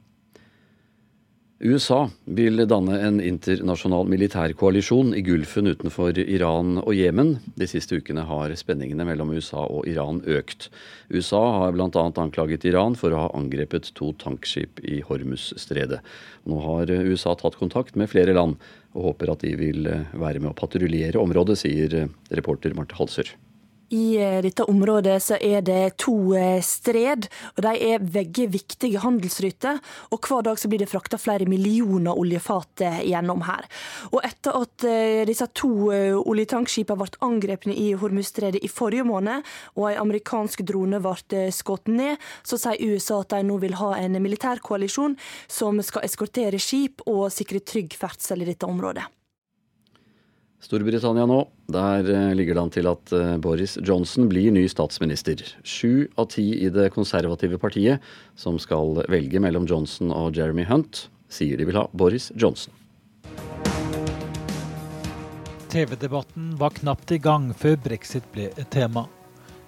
USA 1.62 2.08
vil 2.26 2.63
danne 2.65 2.95
en 3.06 3.19
internasjonal 3.21 4.08
militærkoalisjon 4.10 5.12
i 5.13 5.21
Gulfen 5.21 5.69
utenfor 5.69 6.17
Iran 6.17 6.80
og 6.82 6.95
Jemen. 6.97 7.36
De 7.54 7.67
siste 7.69 8.00
ukene 8.02 8.24
har 8.26 8.56
spenningene 8.58 9.06
mellom 9.06 9.30
USA 9.36 9.67
og 9.67 9.86
Iran 9.86 10.24
økt. 10.26 10.71
USA 11.13 11.43
har 11.60 11.76
bl.a. 11.78 12.08
anklaget 12.24 12.65
Iran 12.65 12.97
for 12.97 13.13
å 13.13 13.28
ha 13.28 13.30
angrepet 13.38 13.91
to 13.93 14.10
tankskip 14.17 14.82
i 14.82 15.04
Hormuz-stredet. 15.06 16.02
Nå 16.50 16.63
har 16.65 16.89
USA 16.89 17.38
tatt 17.38 17.60
kontakt 17.62 17.93
med 17.93 18.10
flere 18.10 18.34
land, 18.34 18.58
og 18.97 19.12
håper 19.12 19.36
at 19.36 19.45
de 19.45 19.54
vil 19.62 19.86
være 20.17 20.41
med 20.41 20.56
å 20.56 20.58
patruljere 20.58 21.21
området, 21.21 21.62
sier 21.62 21.97
reporter 22.34 22.74
Marte 22.74 22.97
Halsør. 22.97 23.36
I 23.91 24.17
eh, 24.17 24.39
dette 24.41 24.63
området 24.63 25.17
så 25.23 25.36
er 25.36 25.62
det 25.67 25.97
to 25.99 26.32
eh, 26.38 26.62
stred, 26.63 27.27
og 27.58 27.63
de 27.65 27.73
er 27.91 27.99
begge 28.04 28.47
viktige 28.54 29.01
handelsruter. 29.04 29.82
Og 30.15 30.23
hver 30.23 30.45
dag 30.47 30.60
så 30.60 30.71
blir 30.71 30.80
det 30.80 30.89
frakta 30.91 31.19
flere 31.19 31.47
millioner 31.49 32.15
oljefat 32.15 32.86
eh, 32.88 33.01
gjennom 33.12 33.43
her. 33.49 33.67
Og 34.13 34.21
etter 34.23 34.62
at 34.62 34.88
disse 35.27 35.45
to 35.58 35.91
oljetankskipene 35.91 36.97
ble 36.97 37.19
angrepne 37.25 37.75
i 37.77 37.91
Hormuzstredet 37.99 38.63
i 38.63 38.71
forrige 38.71 39.06
måned, 39.08 39.45
og 39.75 39.89
en 39.91 40.01
amerikansk 40.06 40.63
drone 40.67 41.01
ble 41.04 41.45
skutt 41.54 41.91
ned, 41.91 42.19
så 42.47 42.60
sier 42.62 42.95
USA 42.95 43.21
at 43.21 43.36
de 43.36 43.43
nå 43.47 43.60
vil 43.62 43.77
ha 43.82 43.93
en 43.99 44.19
militærkoalisjon 44.23 45.17
som 45.51 45.84
skal 45.86 46.08
eskortere 46.08 46.60
skip 46.62 47.04
og 47.06 47.27
sikre 47.34 47.63
trygg 47.63 47.97
ferdsel 47.99 48.45
i 48.45 48.54
dette 48.54 48.69
området. 48.69 49.06
Storbritannia 50.62 51.26
nå. 51.26 51.39
Der 51.74 52.06
eh, 52.06 52.34
ligger 52.38 52.56
det 52.56 52.62
an 52.62 52.74
til 52.74 52.89
at 52.91 53.13
eh, 53.17 53.38
Boris 53.41 53.78
Johnson 53.82 54.30
blir 54.30 54.52
ny 54.54 54.67
statsminister. 54.69 55.41
Sju 55.63 56.08
av 56.21 56.30
ti 56.36 56.45
i 56.62 56.69
det 56.69 56.91
konservative 56.93 57.58
partiet 57.62 58.04
som 58.38 58.60
skal 58.62 59.02
velge 59.10 59.41
mellom 59.41 59.65
Johnson 59.69 60.13
og 60.13 60.38
Jeremy 60.38 60.67
Hunt, 60.69 61.08
sier 61.32 61.58
de 61.58 61.65
vil 61.65 61.80
ha 61.80 61.88
Boris 61.97 62.30
Johnson. 62.36 62.76
TV-debatten 65.71 66.58
var 66.60 66.76
knapt 66.76 67.13
i 67.15 67.17
gang 67.24 67.54
før 67.56 67.78
brexit 67.80 68.26
ble 68.36 68.50
et 68.60 68.69
tema. 68.74 69.06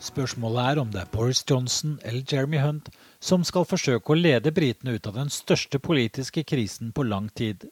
Spørsmålet 0.03 0.65
er 0.67 0.79
om 0.81 0.89
det 0.91 0.99
er 0.99 1.11
Boris 1.13 1.39
Johnson 1.47 1.95
eller 2.03 2.25
Jeremy 2.27 2.59
Hunt 2.59 2.89
som 3.23 3.45
skal 3.47 3.63
forsøke 3.63 4.11
å 4.11 4.19
lede 4.19 4.51
britene 4.51 4.97
ut 4.97 5.07
av 5.07 5.15
den 5.15 5.31
største 5.31 5.79
politiske 5.79 6.43
krisen 6.43 6.91
på 6.91 7.05
lang 7.07 7.29
tid. 7.31 7.63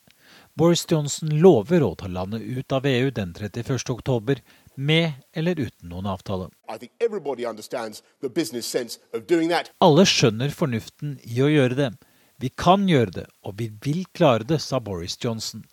Boris 0.61 0.85
Johnson 0.91 1.29
lover 1.41 1.81
å 1.81 1.95
ta 1.97 2.05
landet 2.05 2.43
ut 2.45 2.73
av 2.75 2.85
EU 2.85 3.07
den 3.17 3.31
31. 3.33 3.89
oktober, 3.89 4.41
med 4.75 5.13
eller 5.33 5.57
uten 5.57 5.89
noen 5.89 6.05
avtale. 6.05 6.51
Alle 9.81 10.05
skjønner 10.11 10.53
fornuften 10.53 11.15
i 11.25 11.41
å 11.41 11.47
gjøre 11.49 11.77
det. 11.79 11.87
Vi 12.45 12.51
kan 12.53 12.85
gjøre 12.89 13.15
det, 13.15 13.25
og 13.41 13.57
vi 13.57 13.71
vil 13.81 14.03
klare 14.13 14.45
det, 14.45 14.59
sa 14.61 14.77
Boris 14.77 15.17
Johnson. 15.23 15.63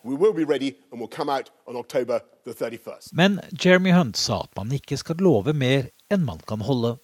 Men 3.21 3.37
Jeremy 3.51 3.93
Hunt 3.93 4.17
sa 4.17 4.39
at 4.41 4.57
man 4.57 4.73
ikke 4.73 4.97
skal 4.97 5.21
love 5.21 5.53
mer 5.53 5.91
enn 6.09 6.25
man 6.25 6.41
kan 6.49 6.65
holde. 6.65 6.95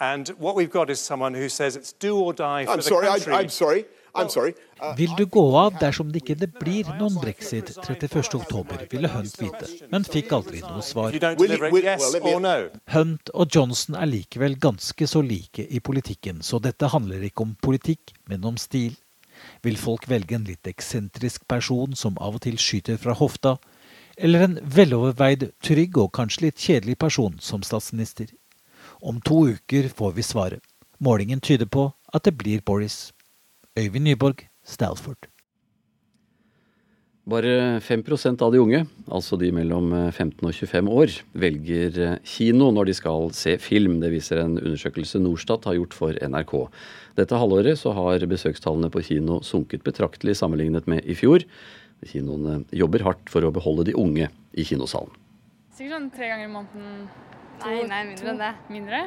And 0.00 0.28
what 0.36 0.56
we've 0.56 0.70
got 0.72 0.90
is 0.90 1.00
someone 1.00 1.34
who 1.34 1.48
says 1.48 1.76
it's 1.76 1.92
do 1.92 2.18
or 2.18 2.32
die 2.32 2.66
for 2.66 2.72
I'm 2.72 2.76
the 2.76 2.82
sorry, 2.82 3.06
country. 3.06 3.32
I, 3.32 3.40
I'm 3.40 3.48
sorry. 3.48 3.84
Uh, 4.14 4.96
Vil 4.96 5.12
du 5.16 5.26
gå 5.26 5.42
av 5.56 5.76
dersom 5.80 6.10
det 6.12 6.22
ikke 6.22 6.48
blir 6.58 6.88
noen 6.98 7.18
brexit 7.22 7.70
31.10, 7.76 8.86
ville 8.90 9.10
Hunt 9.12 9.36
vite, 9.38 9.68
men 9.92 10.06
fikk 10.06 10.32
aldri 10.34 10.62
noe 10.64 10.82
svar. 10.82 11.14
Hunt 12.94 13.32
og 13.34 13.54
Johnson 13.54 13.98
er 14.00 14.10
likevel 14.10 14.56
ganske 14.58 15.06
så 15.06 15.22
like 15.22 15.66
i 15.66 15.80
politikken, 15.80 16.42
så 16.42 16.58
dette 16.58 16.90
handler 16.90 17.22
ikke 17.28 17.46
om 17.46 17.54
politikk, 17.62 18.14
men 18.26 18.44
om 18.44 18.58
stil. 18.58 18.96
Vil 19.64 19.78
folk 19.80 20.08
velge 20.10 20.36
en 20.36 20.48
litt 20.48 20.66
eksentrisk 20.68 21.46
person 21.48 21.94
som 21.96 22.18
av 22.20 22.40
og 22.40 22.44
til 22.44 22.58
skyter 22.60 22.98
fra 23.00 23.14
hofta, 23.16 23.56
eller 24.20 24.44
en 24.44 24.58
veloverveid, 24.64 25.46
trygg 25.64 25.96
og 26.02 26.12
kanskje 26.18 26.48
litt 26.48 26.60
kjedelig 26.60 26.98
person 27.00 27.38
som 27.40 27.62
statsminister? 27.64 28.28
Om 29.00 29.22
to 29.24 29.46
uker 29.54 29.88
får 29.88 30.12
vi 30.18 30.26
svaret. 30.26 30.60
Målingen 31.00 31.40
tyder 31.40 31.66
på 31.66 31.86
at 32.12 32.26
det 32.26 32.36
blir 32.36 32.60
Boris. 32.60 33.14
Øyvind 33.78 34.04
Nyborg, 34.04 34.48
Stalford. 34.66 35.28
Bare 37.30 37.78
5% 37.78 38.40
av 38.42 38.50
de 38.50 38.58
unge, 38.58 38.80
altså 39.06 39.36
de 39.38 39.52
mellom 39.54 39.92
15 40.10 40.48
og 40.48 40.54
25 40.56 40.88
år, 40.90 41.12
velger 41.38 42.16
kino 42.26 42.72
når 42.74 42.90
de 42.90 42.96
skal 42.98 43.30
se 43.36 43.54
film. 43.62 44.00
Det 44.02 44.10
viser 44.10 44.40
en 44.42 44.56
undersøkelse 44.58 45.20
Norstat 45.22 45.68
har 45.70 45.78
gjort 45.78 45.94
for 45.94 46.18
NRK. 46.18 46.54
Dette 47.20 47.38
halvåret 47.38 47.78
så 47.78 47.94
har 47.94 48.26
besøkstallene 48.26 48.90
på 48.90 49.04
kino 49.06 49.38
sunket 49.46 49.86
betraktelig 49.86 50.34
sammenlignet 50.40 50.90
med 50.90 51.06
i 51.06 51.14
fjor. 51.14 51.44
Kinoene 52.10 52.64
jobber 52.74 53.06
hardt 53.06 53.30
for 53.30 53.46
å 53.46 53.52
beholde 53.54 53.86
de 53.86 53.94
unge 53.94 54.26
i 54.50 54.66
kinosalen. 54.66 55.14
Sikkert 55.76 55.94
sånn 55.94 56.10
tre 56.16 56.32
ganger 56.32 56.48
i 56.48 56.54
måneden. 56.56 57.04
To, 57.60 57.68
nei, 57.68 57.84
nei, 57.86 58.06
mindre 58.10 58.34
enn 58.34 58.42
det. 58.42 58.54
Mindre? 58.72 59.04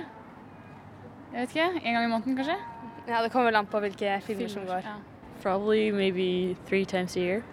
Jeg 1.34 1.42
vet 1.42 1.58
ikke. 1.58 1.68
En 1.82 1.98
gang 1.98 2.08
i 2.08 2.14
måneden, 2.14 2.40
kanskje? 2.40 2.62
Ja, 3.08 3.22
det 3.22 3.30
kommer 3.30 3.52
vel 3.52 3.56
an 3.60 3.68
på 3.68 3.80
hvilke 3.84 4.22
filmer 4.26 4.48
som 4.48 4.66
går. 4.66 4.86
Ja. 4.86 4.96
Probably 5.42 5.92
maybe 5.92 6.56
three 6.70 6.86
times 6.86 7.18
a 7.18 7.20
year. 7.20 7.44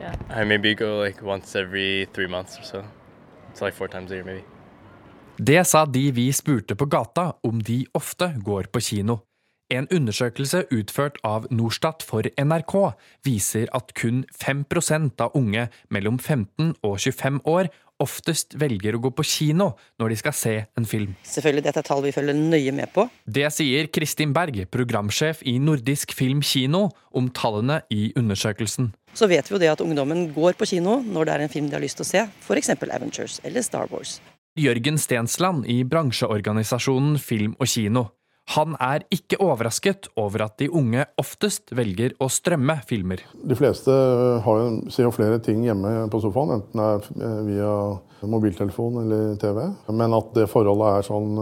Yeah. 0.00 0.14
I 0.30 0.44
maybe 0.44 0.74
go 0.74 1.02
like 1.04 1.22
once 1.22 1.54
every 1.58 2.06
three 2.14 2.28
months 2.28 2.58
or 2.58 2.62
so. 2.62 2.84
So 3.54 3.64
like 3.64 3.76
four 3.76 3.88
times 3.88 4.10
a 4.10 4.14
year 4.14 4.24
maybe. 4.24 4.42
Det 5.36 5.66
sa 5.66 5.84
de 5.84 6.10
vi 6.10 6.32
spurte 6.32 6.74
på 6.74 6.86
gata 6.86 7.32
om 7.42 7.62
de 7.62 7.84
ofte 7.92 8.34
går 8.44 8.70
på 8.72 8.80
kino. 8.80 9.18
En 9.72 9.88
undersøkelse 9.88 10.66
utført 10.70 11.16
av 11.24 11.46
Norstat 11.50 12.04
for 12.04 12.28
NRK 12.38 12.74
viser 13.24 13.70
at 13.74 13.94
kun 13.96 14.24
5% 14.36 15.22
av 15.24 15.34
unge 15.34 15.68
mellom 15.90 16.18
15 16.18 16.74
og 16.84 16.98
25 17.00 17.40
år 17.48 17.70
oftest 18.02 18.56
velger 18.58 18.96
å 18.96 19.02
gå 19.04 19.12
på 19.14 19.24
kino 19.26 19.70
når 20.00 20.12
de 20.12 20.18
skal 20.20 20.36
se 20.36 20.54
en 20.78 20.88
film. 20.88 21.14
Selvfølgelig, 21.26 21.64
dette 21.68 21.82
er 21.82 21.86
tall 21.86 22.02
vi 22.04 22.12
følger 22.14 22.36
nøye 22.38 22.74
med 22.74 22.90
på. 22.94 23.06
Det 23.24 23.46
sier 23.54 23.88
Kristin 23.94 24.34
Berg, 24.36 24.64
programsjef 24.74 25.44
i 25.46 25.56
Nordisk 25.62 26.14
Film 26.16 26.42
Kino, 26.44 26.88
om 27.14 27.30
tallene 27.30 27.82
i 27.94 28.08
undersøkelsen. 28.18 28.92
Så 29.14 29.28
vet 29.30 29.46
vi 29.46 29.54
jo 29.54 29.62
det 29.62 29.70
at 29.70 29.82
ungdommen 29.84 30.26
går 30.34 30.58
på 30.58 30.66
kino 30.74 30.98
når 31.06 31.28
det 31.28 31.34
er 31.34 31.44
en 31.44 31.52
film 31.52 31.70
de 31.70 31.78
har 31.78 31.84
lyst 31.84 32.00
til 32.00 32.06
å 32.06 32.10
se, 32.10 32.24
f.eks. 32.46 32.74
Avengers 32.82 33.38
eller 33.46 33.62
Star 33.62 33.90
Wars. 33.92 34.18
Jørgen 34.58 34.98
Stensland 35.02 35.64
i 35.70 35.80
bransjeorganisasjonen 35.86 37.18
Film 37.22 37.56
og 37.58 37.70
Kino. 37.70 38.08
Han 38.52 38.74
er 38.76 39.06
ikke 39.14 39.38
overrasket 39.40 40.10
over 40.20 40.44
at 40.44 40.58
de 40.60 40.68
unge 40.68 41.06
oftest 41.20 41.72
velger 41.74 42.12
å 42.20 42.28
strømme 42.28 42.76
filmer. 42.86 43.22
De 43.32 43.56
fleste 43.56 43.94
har 44.44 44.58
jo, 44.60 44.66
ser 44.92 45.08
jo 45.08 45.14
flere 45.16 45.38
ting 45.42 45.62
hjemme 45.64 45.94
på 46.12 46.20
sofaen, 46.20 46.58
enten 46.58 46.82
det 47.16 47.30
er 47.30 47.46
via 47.48 47.70
mobiltelefon 48.28 49.00
eller 49.00 49.38
TV. 49.40 49.62
Men 49.96 50.16
at 50.16 50.28
det 50.36 50.50
forholdet 50.52 50.98
er 50.98 51.08
sånn 51.08 51.40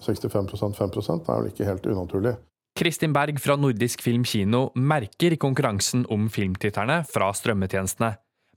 65% 0.00 0.80
5% 0.80 1.28
er 1.28 1.42
vel 1.42 1.52
ikke 1.52 1.68
helt 1.68 1.86
unaturlig. 1.92 2.34
Kristin 2.72 3.12
Berg 3.12 3.36
fra 3.44 3.58
Nordisk 3.60 4.00
Film 4.00 4.24
Kino 4.24 4.70
merker 4.80 5.36
konkurransen 5.36 6.06
om 6.12 6.30
filmtitterne 6.32 7.02
fra 7.04 7.28
strømmetjenestene, 7.36 8.14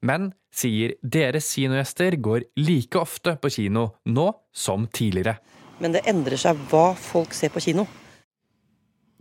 men 0.08 0.30
sier 0.56 0.96
deres 1.04 1.50
kinogjester 1.52 2.16
går 2.24 2.48
like 2.62 2.96
ofte 2.96 3.36
på 3.42 3.52
kino 3.52 3.90
nå 4.08 4.30
som 4.56 4.88
tidligere. 4.88 5.36
Men 5.84 5.96
det 5.96 6.06
endrer 6.08 6.40
seg 6.40 6.60
hva 6.72 6.94
folk 6.96 7.34
ser 7.36 7.52
på 7.52 7.64
kino. 7.64 7.88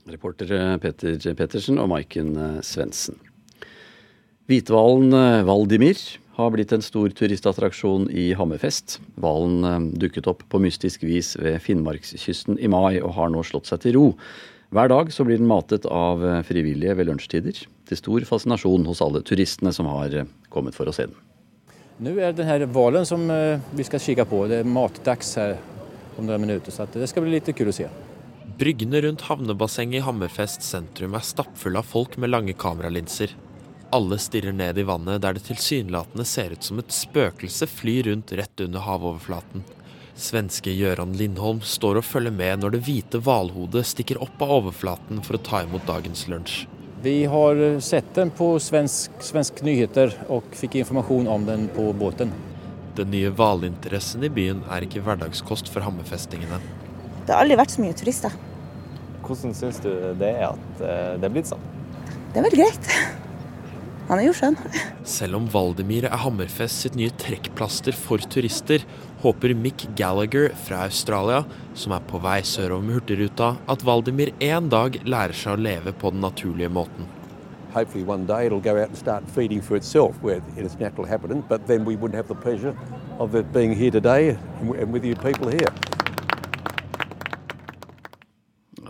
Reportere 0.07 0.77
Peter 0.83 1.17
Pettersen 1.35 1.81
og 1.81 1.89
Maiken 1.91 2.35
Svendsen. 2.63 3.17
Hvithvalen 4.51 5.15
Valdimir 5.49 5.97
har 6.37 6.51
blitt 6.53 6.75
en 6.75 6.83
stor 6.85 7.09
turistattraksjon 7.17 8.11
i 8.13 8.33
Hammerfest. 8.37 8.99
Hvalen 9.23 9.91
dukket 9.97 10.29
opp 10.29 10.43
på 10.51 10.61
mystisk 10.61 11.07
vis 11.07 11.33
ved 11.41 11.61
Finnmarkskysten 11.65 12.59
i 12.61 12.69
mai 12.69 12.99
og 13.01 13.15
har 13.17 13.33
nå 13.33 13.45
slått 13.47 13.71
seg 13.71 13.85
til 13.85 13.97
ro. 13.97 14.07
Hver 14.75 14.91
dag 14.91 15.13
så 15.15 15.25
blir 15.25 15.39
den 15.39 15.49
matet 15.49 15.87
av 15.87 16.21
frivillige 16.45 16.97
ved 16.99 17.09
lunsjtider, 17.09 17.61
til 17.89 18.01
stor 18.01 18.27
fascinasjon 18.27 18.85
hos 18.89 19.03
alle 19.05 19.23
turistene 19.25 19.73
som 19.73 19.87
har 19.89 20.25
kommet 20.53 20.75
for 20.77 20.91
å 20.91 20.95
se 20.97 21.07
den. 21.07 21.17
Nå 22.03 22.17
er 22.19 22.35
det 22.35 22.43
denne 22.43 22.67
hvalen 22.75 23.07
som 23.07 23.23
vi 23.31 23.87
skal 23.87 24.03
kikke 24.03 24.27
på. 24.27 24.45
Det 24.51 24.65
er 24.65 24.69
matdags 24.69 25.37
her 25.39 25.55
om 26.19 26.27
noen 26.29 26.45
minutter, 26.47 26.73
så 26.75 26.87
det 26.93 27.09
skal 27.11 27.25
bli 27.25 27.37
litt 27.37 27.51
kult 27.53 27.73
å 27.73 27.77
se. 27.77 27.89
Bryggene 28.59 29.01
rundt 29.03 29.25
havnebassenget 29.27 29.99
i 29.99 30.05
Hammerfest 30.07 30.63
sentrum 30.63 31.17
er 31.19 31.25
stappfulle 31.27 31.81
av 31.81 31.89
folk 31.91 32.19
med 32.23 32.31
lange 32.31 32.55
kameralinser. 32.55 33.33
Alle 33.95 34.19
stirrer 34.19 34.55
ned 34.55 34.79
i 34.79 34.85
vannet 34.87 35.23
der 35.23 35.35
det 35.35 35.45
tilsynelatende 35.49 36.27
ser 36.27 36.55
ut 36.55 36.63
som 36.67 36.79
et 36.79 36.95
spøkelse 36.95 37.67
flyr 37.71 38.09
rundt 38.11 38.33
rett 38.39 38.63
under 38.63 38.87
havoverflaten. 38.87 39.67
Svenske 40.15 40.71
Gøran 40.71 41.17
Lindholm 41.19 41.61
står 41.67 41.99
og 41.99 42.07
følger 42.07 42.35
med 42.35 42.63
når 42.63 42.77
det 42.77 42.85
hvite 42.87 43.19
hvalhodet 43.27 43.83
stikker 43.91 44.23
opp 44.23 44.43
av 44.47 44.53
overflaten 44.61 45.23
for 45.27 45.35
å 45.35 45.43
ta 45.43 45.65
imot 45.67 45.87
dagens 45.91 46.29
lunsj. 46.31 46.65
Vi 47.03 47.25
har 47.29 47.59
sett 47.85 48.15
den 48.17 48.31
på 48.33 48.55
svensk, 48.63 49.19
svensk 49.21 49.59
nyheter 49.67 50.15
og 50.33 50.47
fikk 50.57 50.79
informasjon 50.81 51.27
om 51.29 51.43
den 51.51 51.67
på 51.75 51.91
båten. 51.99 52.31
Den 52.95 53.11
nye 53.11 53.33
hvalinteressen 53.35 54.23
i 54.23 54.31
byen 54.31 54.63
er 54.71 54.87
ikke 54.87 55.03
hverdagskost 55.03 55.71
for 55.73 55.83
hammerfestingene. 55.83 56.61
Det 57.25 57.33
har 57.33 57.43
aldri 57.43 57.59
vært 57.59 57.75
så 57.75 57.83
mye 57.83 57.97
turister. 57.99 58.35
Hvordan 59.25 59.55
syns 59.57 59.81
du 59.83 59.91
det 60.21 60.31
er 60.37 60.51
at 60.53 60.81
det 60.81 61.27
er 61.27 61.33
blitt 61.33 61.51
sånn? 61.51 61.63
Det 62.35 62.39
er 62.39 62.47
vel 62.47 62.59
greit. 62.61 62.91
Han 64.11 64.21
er 64.21 64.27
jo 64.27 64.35
skjønn. 64.37 64.59
Selv 65.09 65.39
om 65.39 65.47
Valdemir 65.49 66.05
er 66.05 66.21
Hammerfest 66.21 66.85
sitt 66.85 66.99
nye 66.99 67.13
trekkplaster 67.23 67.97
for 67.97 68.21
turister, 68.31 68.85
håper 69.25 69.55
Mick 69.57 69.87
Gallagher 69.97 70.51
fra 70.67 70.83
Australia, 70.85 71.41
som 71.79 71.95
er 71.97 72.05
på 72.11 72.21
vei 72.21 72.43
sørover 72.45 72.85
med 72.85 72.99
Hurtigruta, 72.99 73.55
at 73.65 73.85
Valdemir 73.87 74.35
en 74.45 74.69
dag 74.73 75.01
lærer 75.09 75.33
seg 75.39 75.57
å 75.57 75.65
leve 75.71 75.97
på 75.97 76.13
den 76.13 76.21
naturlige 76.27 76.69
måten. 76.69 77.09
Hopefully 77.75 78.05
one 78.05 78.25
day 78.25 78.47
it'll 78.47 78.61
go 78.61 78.81
out 78.81 78.89
and 78.89 78.97
start 78.97 79.25
feeding 79.37 79.61
for 79.61 79.77
itself 79.77 80.15
where 80.23 80.41
in 80.57 80.65
its 80.65 80.79
natural 80.79 81.07
habitat, 81.07 81.49
but 81.49 81.67
then 81.67 81.85
we 81.85 81.97
wouldn't 81.97 82.15
have 82.15 82.29
the 82.29 82.35
pleasure 82.35 82.75
of 83.19 83.35
it 83.35 83.53
being 83.53 83.75
here 83.75 83.91
today 83.91 84.39
and 84.61 84.93
with 84.93 85.05
you 85.05 85.17
people 85.17 85.49
here. 85.49 85.73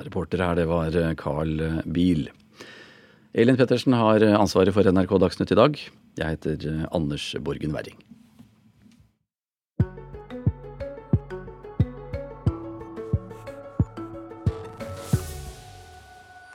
Reporter 0.05 0.39
her, 0.45 0.55
det 0.55 0.67
var 0.67 1.15
Carl 1.15 1.83
Biel. 1.87 2.29
Elin 3.33 3.57
Pettersen 3.57 3.93
har 3.97 4.21
ansvaret 4.21 4.75
for 4.75 4.93
NRK 4.93 5.17
Dagsnytt 5.19 5.51
i 5.51 5.55
dag. 5.59 5.81
Jeg 6.19 6.37
heter 6.37 6.87
Anders 6.93 7.35
Borgen 7.41 7.73
Werring. 7.73 8.04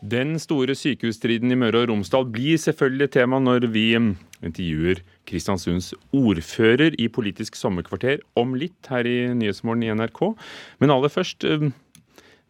Den 0.09 0.37
store 0.41 0.73
sykehusstriden 0.77 1.51
i 1.51 1.57
Møre 1.59 1.83
og 1.83 1.89
Romsdal 1.91 2.23
blir 2.31 2.57
selvfølgelig 2.61 3.09
tema 3.13 3.37
når 3.43 3.67
vi 3.73 3.91
intervjuer 3.93 5.01
Kristiansunds 5.27 5.91
ordfører 6.15 6.95
i 6.97 7.09
Politisk 7.13 7.59
sommerkvarter 7.59 8.23
om 8.39 8.55
litt 8.57 8.89
her 8.89 9.05
i 9.05 9.17
Nyhetsmorgen 9.37 9.83
i 9.85 9.91
NRK. 9.99 10.21
Men 10.79 10.93
aller 10.95 11.13
først 11.13 11.45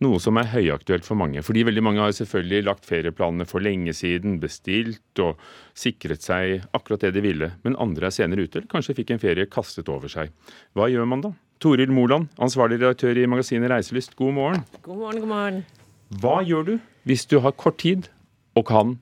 noe 0.05 0.19
som 0.23 0.39
er 0.39 0.51
høyaktuelt 0.53 1.07
for 1.07 1.19
mange. 1.19 1.41
Fordi 1.43 1.65
veldig 1.67 1.83
mange 1.83 2.03
har 2.05 2.13
selvfølgelig 2.15 2.67
lagt 2.69 2.87
ferieplanene 2.87 3.47
for 3.49 3.65
lenge 3.65 3.95
siden, 3.97 4.37
bestilt 4.39 5.23
og 5.25 5.41
sikret 5.75 6.23
seg 6.23 6.69
akkurat 6.77 7.07
det 7.07 7.15
de 7.17 7.25
ville. 7.25 7.51
Men 7.65 7.75
andre 7.81 8.07
er 8.07 8.15
senere 8.15 8.45
ute, 8.45 8.61
eller 8.61 8.71
kanskje 8.71 8.95
fikk 9.01 9.15
en 9.15 9.23
ferie 9.25 9.49
kastet 9.51 9.91
over 9.91 10.11
seg. 10.11 10.31
Hva 10.77 10.87
gjør 10.93 11.09
man 11.09 11.25
da? 11.27 11.33
Toril 11.59 11.91
Moland, 11.91 12.29
ansvarlig 12.39 12.79
redaktør 12.79 13.19
i 13.19 13.27
magasinet 13.27 13.73
Reiselyst, 13.73 14.15
god 14.15 14.37
morgen. 14.37 14.63
God 14.85 15.03
morgen, 15.03 15.25
god 15.25 15.33
morgen. 15.33 15.61
Hva 16.09 16.39
gjør 16.41 16.65
du 16.65 16.73
hvis 17.09 17.27
du 17.29 17.37
har 17.43 17.53
kort 17.57 17.79
tid 17.83 18.09
og 18.57 18.65
kan 18.69 18.97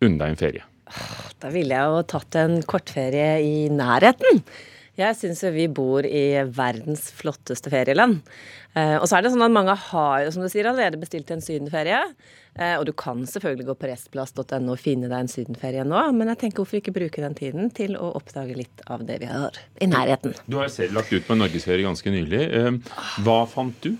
unne 0.00 0.18
deg 0.20 0.32
en 0.32 0.40
ferie? 0.40 0.64
Da 1.38 1.52
ville 1.52 1.76
jeg 1.76 1.92
jo 1.92 2.02
tatt 2.08 2.36
en 2.40 2.58
kortferie 2.66 3.38
i 3.44 3.68
nærheten. 3.70 4.40
Jeg 4.98 5.14
syns 5.14 5.44
jo 5.44 5.52
vi 5.54 5.68
bor 5.70 6.02
i 6.02 6.40
verdens 6.50 7.04
flotteste 7.14 7.70
ferieland. 7.70 8.18
Eh, 8.74 8.96
og 8.96 9.04
så 9.06 9.18
er 9.18 9.22
det 9.22 9.30
sånn 9.30 9.44
at 9.46 9.54
mange 9.54 9.76
har 9.78 10.24
jo, 10.24 10.32
som 10.34 10.42
du 10.42 10.48
sier, 10.50 10.66
allerede 10.66 10.98
bestilt 10.98 11.30
en 11.30 11.44
sydenferie. 11.44 12.00
Eh, 12.58 12.74
og 12.80 12.88
du 12.88 12.90
kan 12.98 13.22
selvfølgelig 13.28 13.68
gå 13.68 13.76
på 13.78 13.90
restplass.no 13.92 14.74
og 14.74 14.82
finne 14.82 15.06
deg 15.06 15.20
en 15.20 15.30
sydenferie 15.30 15.86
nå, 15.86 16.00
men 16.16 16.32
jeg 16.32 16.40
tenker 16.42 16.64
hvorfor 16.64 16.80
ikke 16.80 16.96
bruke 16.96 17.22
den 17.22 17.38
tiden 17.38 17.70
til 17.76 17.94
å 17.94 18.10
oppdage 18.18 18.58
litt 18.58 18.82
av 18.90 19.06
det 19.06 19.20
vi 19.22 19.30
har 19.30 19.60
i 19.78 19.86
nærheten. 19.92 20.34
Du 20.50 20.58
har 20.58 20.72
selv 20.74 20.98
lagt 20.98 21.14
ut 21.14 21.28
på 21.28 21.36
en 21.36 21.44
norgesferie 21.44 21.86
ganske 21.86 22.14
nylig. 22.18 22.42
Eh, 22.58 22.96
hva 23.22 23.42
fant 23.52 23.78
du? 23.86 23.92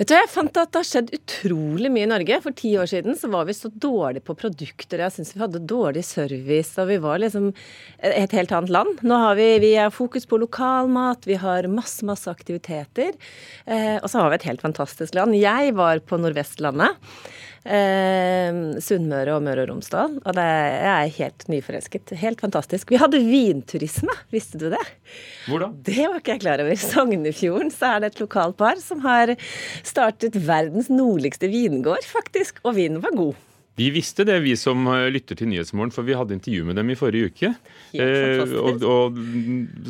Vet 0.00 0.08
du, 0.08 0.14
Jeg 0.16 0.30
fant 0.32 0.56
at 0.56 0.70
det 0.72 0.80
har 0.80 0.86
skjedd 0.88 1.10
utrolig 1.12 1.90
mye 1.92 2.06
i 2.06 2.08
Norge. 2.08 2.38
For 2.40 2.56
ti 2.56 2.70
år 2.80 2.88
siden 2.88 3.18
så 3.20 3.28
var 3.28 3.44
vi 3.44 3.52
så 3.52 3.68
dårlige 3.68 4.24
på 4.24 4.32
produkter. 4.32 5.02
Jeg 5.04 5.12
syns 5.12 5.34
vi 5.34 5.42
hadde 5.42 5.60
dårlig 5.68 6.06
service, 6.08 6.72
og 6.80 6.88
vi 6.88 6.96
var 7.04 7.20
liksom 7.20 7.50
et 8.08 8.32
helt 8.32 8.54
annet 8.56 8.72
land. 8.72 9.02
Nå 9.04 9.18
har 9.20 9.36
vi, 9.36 9.50
vi 9.60 9.74
er 9.76 9.92
fokus 9.92 10.24
på 10.24 10.38
lokalmat, 10.40 11.28
vi 11.28 11.36
har 11.42 11.68
masse, 11.68 12.00
masse 12.08 12.32
aktiviteter. 12.32 13.12
Eh, 13.68 13.98
og 14.00 14.08
så 14.08 14.22
har 14.22 14.32
vi 14.32 14.40
et 14.40 14.48
helt 14.48 14.64
fantastisk 14.64 15.20
land. 15.20 15.36
Jeg 15.36 15.76
var 15.76 16.00
på 16.00 16.16
Nordvestlandet. 16.16 16.96
Eh, 17.60 18.58
Sunnmøre 18.80 19.34
og 19.36 19.44
Møre 19.44 19.66
og 19.66 19.74
Romsdal. 19.74 20.16
Og 20.22 20.36
det, 20.36 20.46
jeg 20.46 20.94
er 20.94 21.12
helt 21.18 21.44
nyforelsket. 21.52 22.14
Helt 22.20 22.40
fantastisk. 22.40 22.92
Vi 22.92 23.00
hadde 23.00 23.20
vinturisme, 23.26 24.14
visste 24.32 24.60
du 24.60 24.70
det? 24.72 24.82
Hvor 25.48 25.66
da? 25.66 25.70
Det 25.90 26.06
var 26.06 26.22
ikke 26.22 26.38
jeg 26.38 26.44
klar 26.46 26.64
over. 26.64 26.72
I 26.72 26.80
Sognefjorden 26.80 27.74
så 27.74 27.94
er 27.94 28.00
det 28.04 28.14
et 28.14 28.24
lokalt 28.24 28.56
par 28.60 28.80
som 28.80 29.04
har 29.04 29.34
startet 29.84 30.40
verdens 30.40 30.88
nordligste 30.92 31.52
vingård, 31.52 32.06
faktisk. 32.08 32.62
Og 32.64 32.78
vinen 32.80 33.04
var 33.04 33.16
god. 33.16 33.46
Vi 33.80 33.86
visste 33.94 34.26
det, 34.28 34.34
vi 34.44 34.52
som 34.60 34.84
lytter 35.08 35.38
til 35.38 35.48
Nyhetsmorgen, 35.48 35.92
for 35.94 36.04
vi 36.04 36.16
hadde 36.18 36.34
intervju 36.36 36.66
med 36.68 36.76
dem 36.76 36.90
i 36.92 36.96
forrige 36.98 37.30
uke. 37.30 37.52
Eh, 37.96 38.42
og, 38.60 38.82
og, 38.84 39.20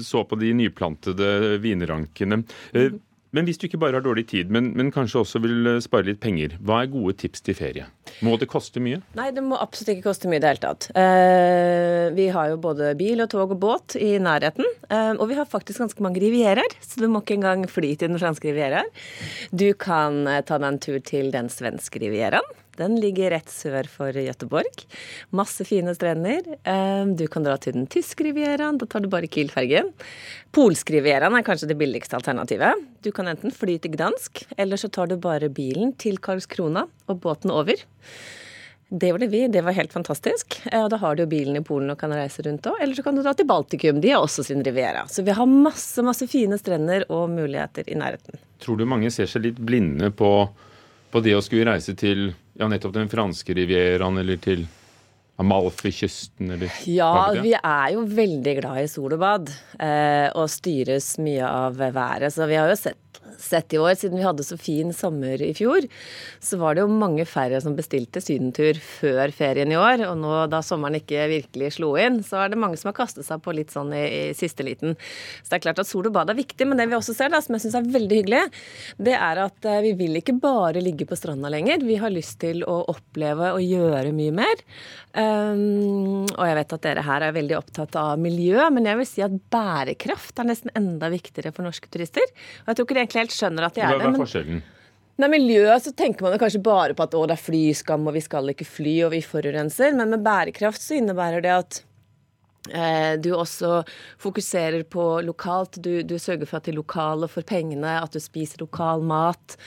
så 0.06 0.22
på 0.28 0.38
de 0.38 0.52
nyplantede 0.54 1.56
vinrankene. 1.64 2.42
Eh, 2.76 2.92
men 3.36 3.46
hvis 3.46 3.60
du 3.60 3.66
ikke 3.68 3.80
bare 3.82 3.98
har 3.98 4.04
dårlig 4.04 4.26
tid, 4.32 4.50
men, 4.52 4.72
men, 4.78 4.90
kanskje 4.94 5.22
også 5.22 5.42
vil 5.44 5.68
spare 5.84 6.08
litt 6.08 6.20
penger, 6.22 6.56
hva 6.66 6.82
er 6.82 6.92
gode 6.92 7.16
tips 7.22 7.44
til 7.46 7.56
ferie? 7.58 7.86
Må 8.26 8.34
det 8.40 8.50
koste 8.50 8.82
mye? 8.82 9.00
Nei, 9.18 9.28
det 9.34 9.44
må 9.46 9.58
absolutt 9.60 9.94
ikke 9.94 10.08
koste 10.08 10.30
mye 10.30 10.40
i 10.40 10.42
det 10.42 10.50
hele 10.50 10.64
tatt. 10.64 10.88
Eh, 10.98 12.10
vi 12.16 12.26
har 12.34 12.50
jo 12.52 12.60
både 12.62 12.92
bil 12.98 13.22
og 13.22 13.30
tog 13.32 13.54
og 13.54 13.60
båt 13.62 13.96
i 14.00 14.12
nærheten. 14.22 14.66
Eh, 14.90 15.12
og 15.16 15.28
vi 15.30 15.38
har 15.38 15.48
faktisk 15.48 15.84
ganske 15.84 16.04
mange 16.04 16.22
rivierer, 16.22 16.78
så 16.82 17.04
du 17.04 17.08
må 17.10 17.22
ikke 17.22 17.38
engang 17.38 17.66
fly 17.70 17.94
til 17.94 18.10
den 18.10 18.20
franske 18.20 18.50
rivieraen. 18.50 18.90
Du 19.54 19.70
kan 19.78 20.24
ta 20.46 20.58
deg 20.58 20.68
en 20.72 20.82
tur 20.82 20.98
til 21.06 21.30
den 21.34 21.52
svenske 21.52 22.02
rivieraen. 22.02 22.59
Den 22.80 22.96
ligger 23.00 23.34
rett 23.34 23.52
sør 23.52 23.86
for 23.92 24.16
Gøteborg. 24.16 24.84
Masse 25.36 25.66
fine 25.68 25.92
strender. 25.96 26.46
Du 27.12 27.26
kan 27.30 27.44
dra 27.44 27.58
til 27.60 27.76
den 27.76 27.86
tyske 27.92 28.24
rivieraen, 28.26 28.80
da 28.80 28.88
tar 28.88 29.04
du 29.04 29.10
bare 29.12 29.28
Kiel-fergen. 29.28 29.92
Polsk-rivieraen 30.56 31.36
er 31.36 31.44
kanskje 31.46 31.68
det 31.70 31.78
billigste 31.80 32.16
alternativet. 32.16 32.80
Du 33.04 33.12
kan 33.14 33.28
enten 33.30 33.52
fly 33.54 33.76
til 33.78 33.94
Gdansk, 33.94 34.46
eller 34.56 34.80
så 34.80 34.88
tar 34.88 35.12
du 35.12 35.18
bare 35.20 35.52
bilen 35.52 35.92
til 36.00 36.18
Karlskrona 36.24 36.86
og 37.06 37.20
båten 37.22 37.52
over. 37.52 37.84
Det 38.90 39.12
gjorde 39.12 39.28
vi, 39.30 39.44
det 39.46 39.60
var 39.62 39.76
helt 39.76 39.92
fantastisk. 39.94 40.56
Og 40.74 40.88
da 40.90 40.98
har 40.98 41.14
du 41.14 41.22
jo 41.22 41.28
bilen 41.30 41.60
i 41.60 41.62
Polen 41.62 41.92
og 41.92 41.98
kan 42.00 42.10
reise 42.10 42.42
rundt 42.42 42.64
òg. 42.66 42.80
Eller 42.82 42.98
så 42.98 43.04
kan 43.06 43.14
du 43.14 43.22
dra 43.22 43.36
til 43.38 43.46
Baltikum, 43.46 44.00
de 44.02 44.10
har 44.10 44.24
også 44.24 44.42
sin 44.48 44.64
riviera. 44.66 45.04
Så 45.06 45.22
vi 45.22 45.36
har 45.36 45.46
masse, 45.46 46.02
masse 46.02 46.26
fine 46.26 46.58
strender 46.58 47.04
og 47.06 47.28
muligheter 47.30 47.86
i 47.86 47.94
nærheten. 48.00 48.40
Tror 48.58 48.80
du 48.80 48.88
mange 48.90 49.12
ser 49.14 49.30
seg 49.30 49.46
litt 49.46 49.62
blinde 49.62 50.10
på, 50.10 50.32
på 51.10 51.22
det 51.24 51.34
å 51.36 51.42
skulle 51.44 51.72
reise 51.72 51.94
til 51.98 52.30
ja, 52.58 52.68
nettopp 52.68 52.94
den 52.94 53.10
franske 53.10 53.54
rivieraen 53.56 54.20
eller 54.20 54.40
til 54.42 54.66
Amalfi-kysten, 55.40 56.50
eller 56.52 56.72
Ja, 56.90 57.32
vi 57.32 57.54
er 57.56 57.92
jo 57.94 58.04
veldig 58.04 58.54
glad 58.58 58.82
i 58.82 58.88
sol 58.92 59.14
og 59.16 59.22
bad, 59.22 59.52
eh, 59.80 60.28
og 60.36 60.50
styres 60.52 61.14
mye 61.22 61.46
av 61.48 61.80
været. 61.80 62.28
Så 62.34 62.48
vi 62.50 62.58
har 62.60 62.68
jo 62.68 62.76
sett, 62.76 62.98
sett 63.38 63.74
i 63.76 63.80
år, 63.80 63.94
siden 63.98 64.18
vi 64.18 64.26
hadde 64.26 64.46
så 64.46 64.58
fin 64.60 64.94
sommer 64.96 65.42
i 65.42 65.52
fjor, 65.56 65.86
så 66.42 66.58
var 66.60 66.76
det 66.76 66.84
jo 66.84 66.90
mange 66.92 67.26
færre 67.28 67.60
som 67.62 67.76
bestilte 67.78 68.22
sydentur 68.24 68.78
før 68.80 69.32
ferien 69.34 69.72
i 69.72 69.78
år. 69.78 70.04
Og 70.08 70.18
nå 70.20 70.34
da 70.52 70.62
sommeren 70.64 70.98
ikke 71.00 71.28
virkelig 71.30 71.74
slo 71.78 71.92
inn, 72.00 72.20
så 72.26 72.44
er 72.44 72.52
det 72.52 72.60
mange 72.60 72.80
som 72.80 72.90
har 72.90 72.98
kastet 72.98 73.28
seg 73.28 73.42
på 73.44 73.54
litt 73.56 73.74
sånn 73.74 73.92
i, 73.96 74.04
i 74.06 74.22
siste 74.36 74.66
liten. 74.66 74.96
Så 75.42 75.52
det 75.52 75.60
er 75.60 75.66
klart 75.68 75.82
at 75.82 75.90
sol 75.90 76.08
og 76.10 76.16
bad 76.16 76.32
er 76.32 76.38
viktig, 76.40 76.68
men 76.68 76.80
det 76.80 76.88
vi 76.90 76.98
også 76.98 77.16
ser, 77.16 77.32
da, 77.32 77.42
som 77.44 77.56
jeg 77.56 77.66
syns 77.66 77.78
er 77.80 77.92
veldig 77.98 78.20
hyggelig, 78.22 78.42
det 79.00 79.16
er 79.16 79.44
at 79.44 79.68
eh, 79.68 79.82
vi 79.86 79.94
vil 79.98 80.20
ikke 80.20 80.36
bare 80.40 80.82
ligge 80.84 81.06
på 81.08 81.18
stranda 81.18 81.50
lenger. 81.52 81.84
Vi 81.86 81.98
har 82.00 82.12
lyst 82.12 82.40
til 82.42 82.64
å 82.68 82.80
oppleve 82.90 83.52
og 83.56 83.64
gjøre 83.64 84.14
mye 84.16 84.34
mer. 84.40 84.64
Um, 85.10 86.26
og 86.36 86.44
jeg 86.46 86.56
vet 86.60 86.72
at 86.76 86.84
dere 86.84 87.02
her 87.02 87.24
er 87.26 87.34
veldig 87.34 87.56
opptatt 87.58 87.96
av 87.98 88.20
miljø, 88.22 88.62
men 88.70 88.86
jeg 88.86 89.00
vil 89.00 89.08
si 89.08 89.24
at 89.24 89.34
bærekraft 89.52 90.38
er 90.38 90.46
nesten 90.46 90.70
enda 90.78 91.10
viktigere 91.10 91.50
for 91.54 91.66
norske 91.66 91.90
turister. 91.90 92.26
Og 92.62 92.70
jeg 92.70 92.78
tror 92.78 92.86
ikke 92.86 92.96
det 92.96 93.02
egentlig 93.04 93.19
helt 93.20 93.36
skjønner 93.36 93.68
at 93.68 93.76
de 93.78 93.84
Hva 93.84 93.94
er 93.94 94.00
det. 94.02 94.10
er 94.10 94.20
forskjellen? 94.24 94.62
Nei, 95.20 95.28
miljø, 95.28 95.66
så 95.84 95.92
tenker 95.92 96.24
man 96.24 96.38
kanskje 96.40 96.62
bare 96.64 96.94
på 96.96 97.04
at 97.04 97.14
å, 97.18 97.26
det 97.28 97.36
er 97.36 97.44
flyskam, 97.44 98.06
og 98.08 98.16
vi 98.16 98.22
skal 98.24 98.54
ikke 98.54 98.64
fly, 98.64 98.96
og 99.04 99.12
vi 99.12 99.20
forurenser. 99.20 99.92
Men 99.98 100.14
med 100.14 100.24
bærekraft 100.24 100.80
så 100.80 100.96
innebærer 100.96 101.44
det 101.44 101.52
at 101.52 101.80
eh, 102.72 103.18
du 103.20 103.28
også 103.36 103.82
fokuserer 104.22 104.86
på 104.88 105.04
lokalt. 105.26 105.76
Du, 105.84 106.00
du 106.08 106.16
sørger 106.16 106.48
for 106.48 106.62
at 106.62 106.70
de 106.70 106.76
lokale 106.78 107.28
får 107.28 107.44
pengene, 107.52 107.98
at 108.00 108.16
du 108.16 108.20
spiser 108.22 108.64
lokal 108.64 109.04
mat. 109.04 109.58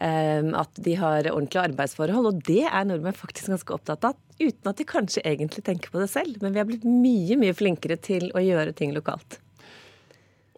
eh, 0.00 0.40
at 0.62 0.80
de 0.80 0.96
har 0.96 1.28
ordentlige 1.28 1.66
arbeidsforhold. 1.68 2.32
Og 2.32 2.42
det 2.48 2.64
er 2.70 2.88
nordmenn 2.88 3.20
faktisk 3.20 3.52
ganske 3.52 3.76
opptatt 3.76 4.08
av. 4.08 4.16
Uten 4.40 4.72
at 4.72 4.80
de 4.80 4.88
kanskje 4.88 5.26
egentlig 5.28 5.66
tenker 5.68 5.92
på 5.92 6.00
det 6.00 6.08
selv. 6.08 6.40
Men 6.40 6.56
vi 6.56 6.62
har 6.62 6.72
blitt 6.72 6.88
mye, 6.88 7.36
mye 7.36 7.52
flinkere 7.60 8.00
til 8.00 8.30
å 8.32 8.40
gjøre 8.40 8.72
ting 8.80 8.96
lokalt. 8.96 9.42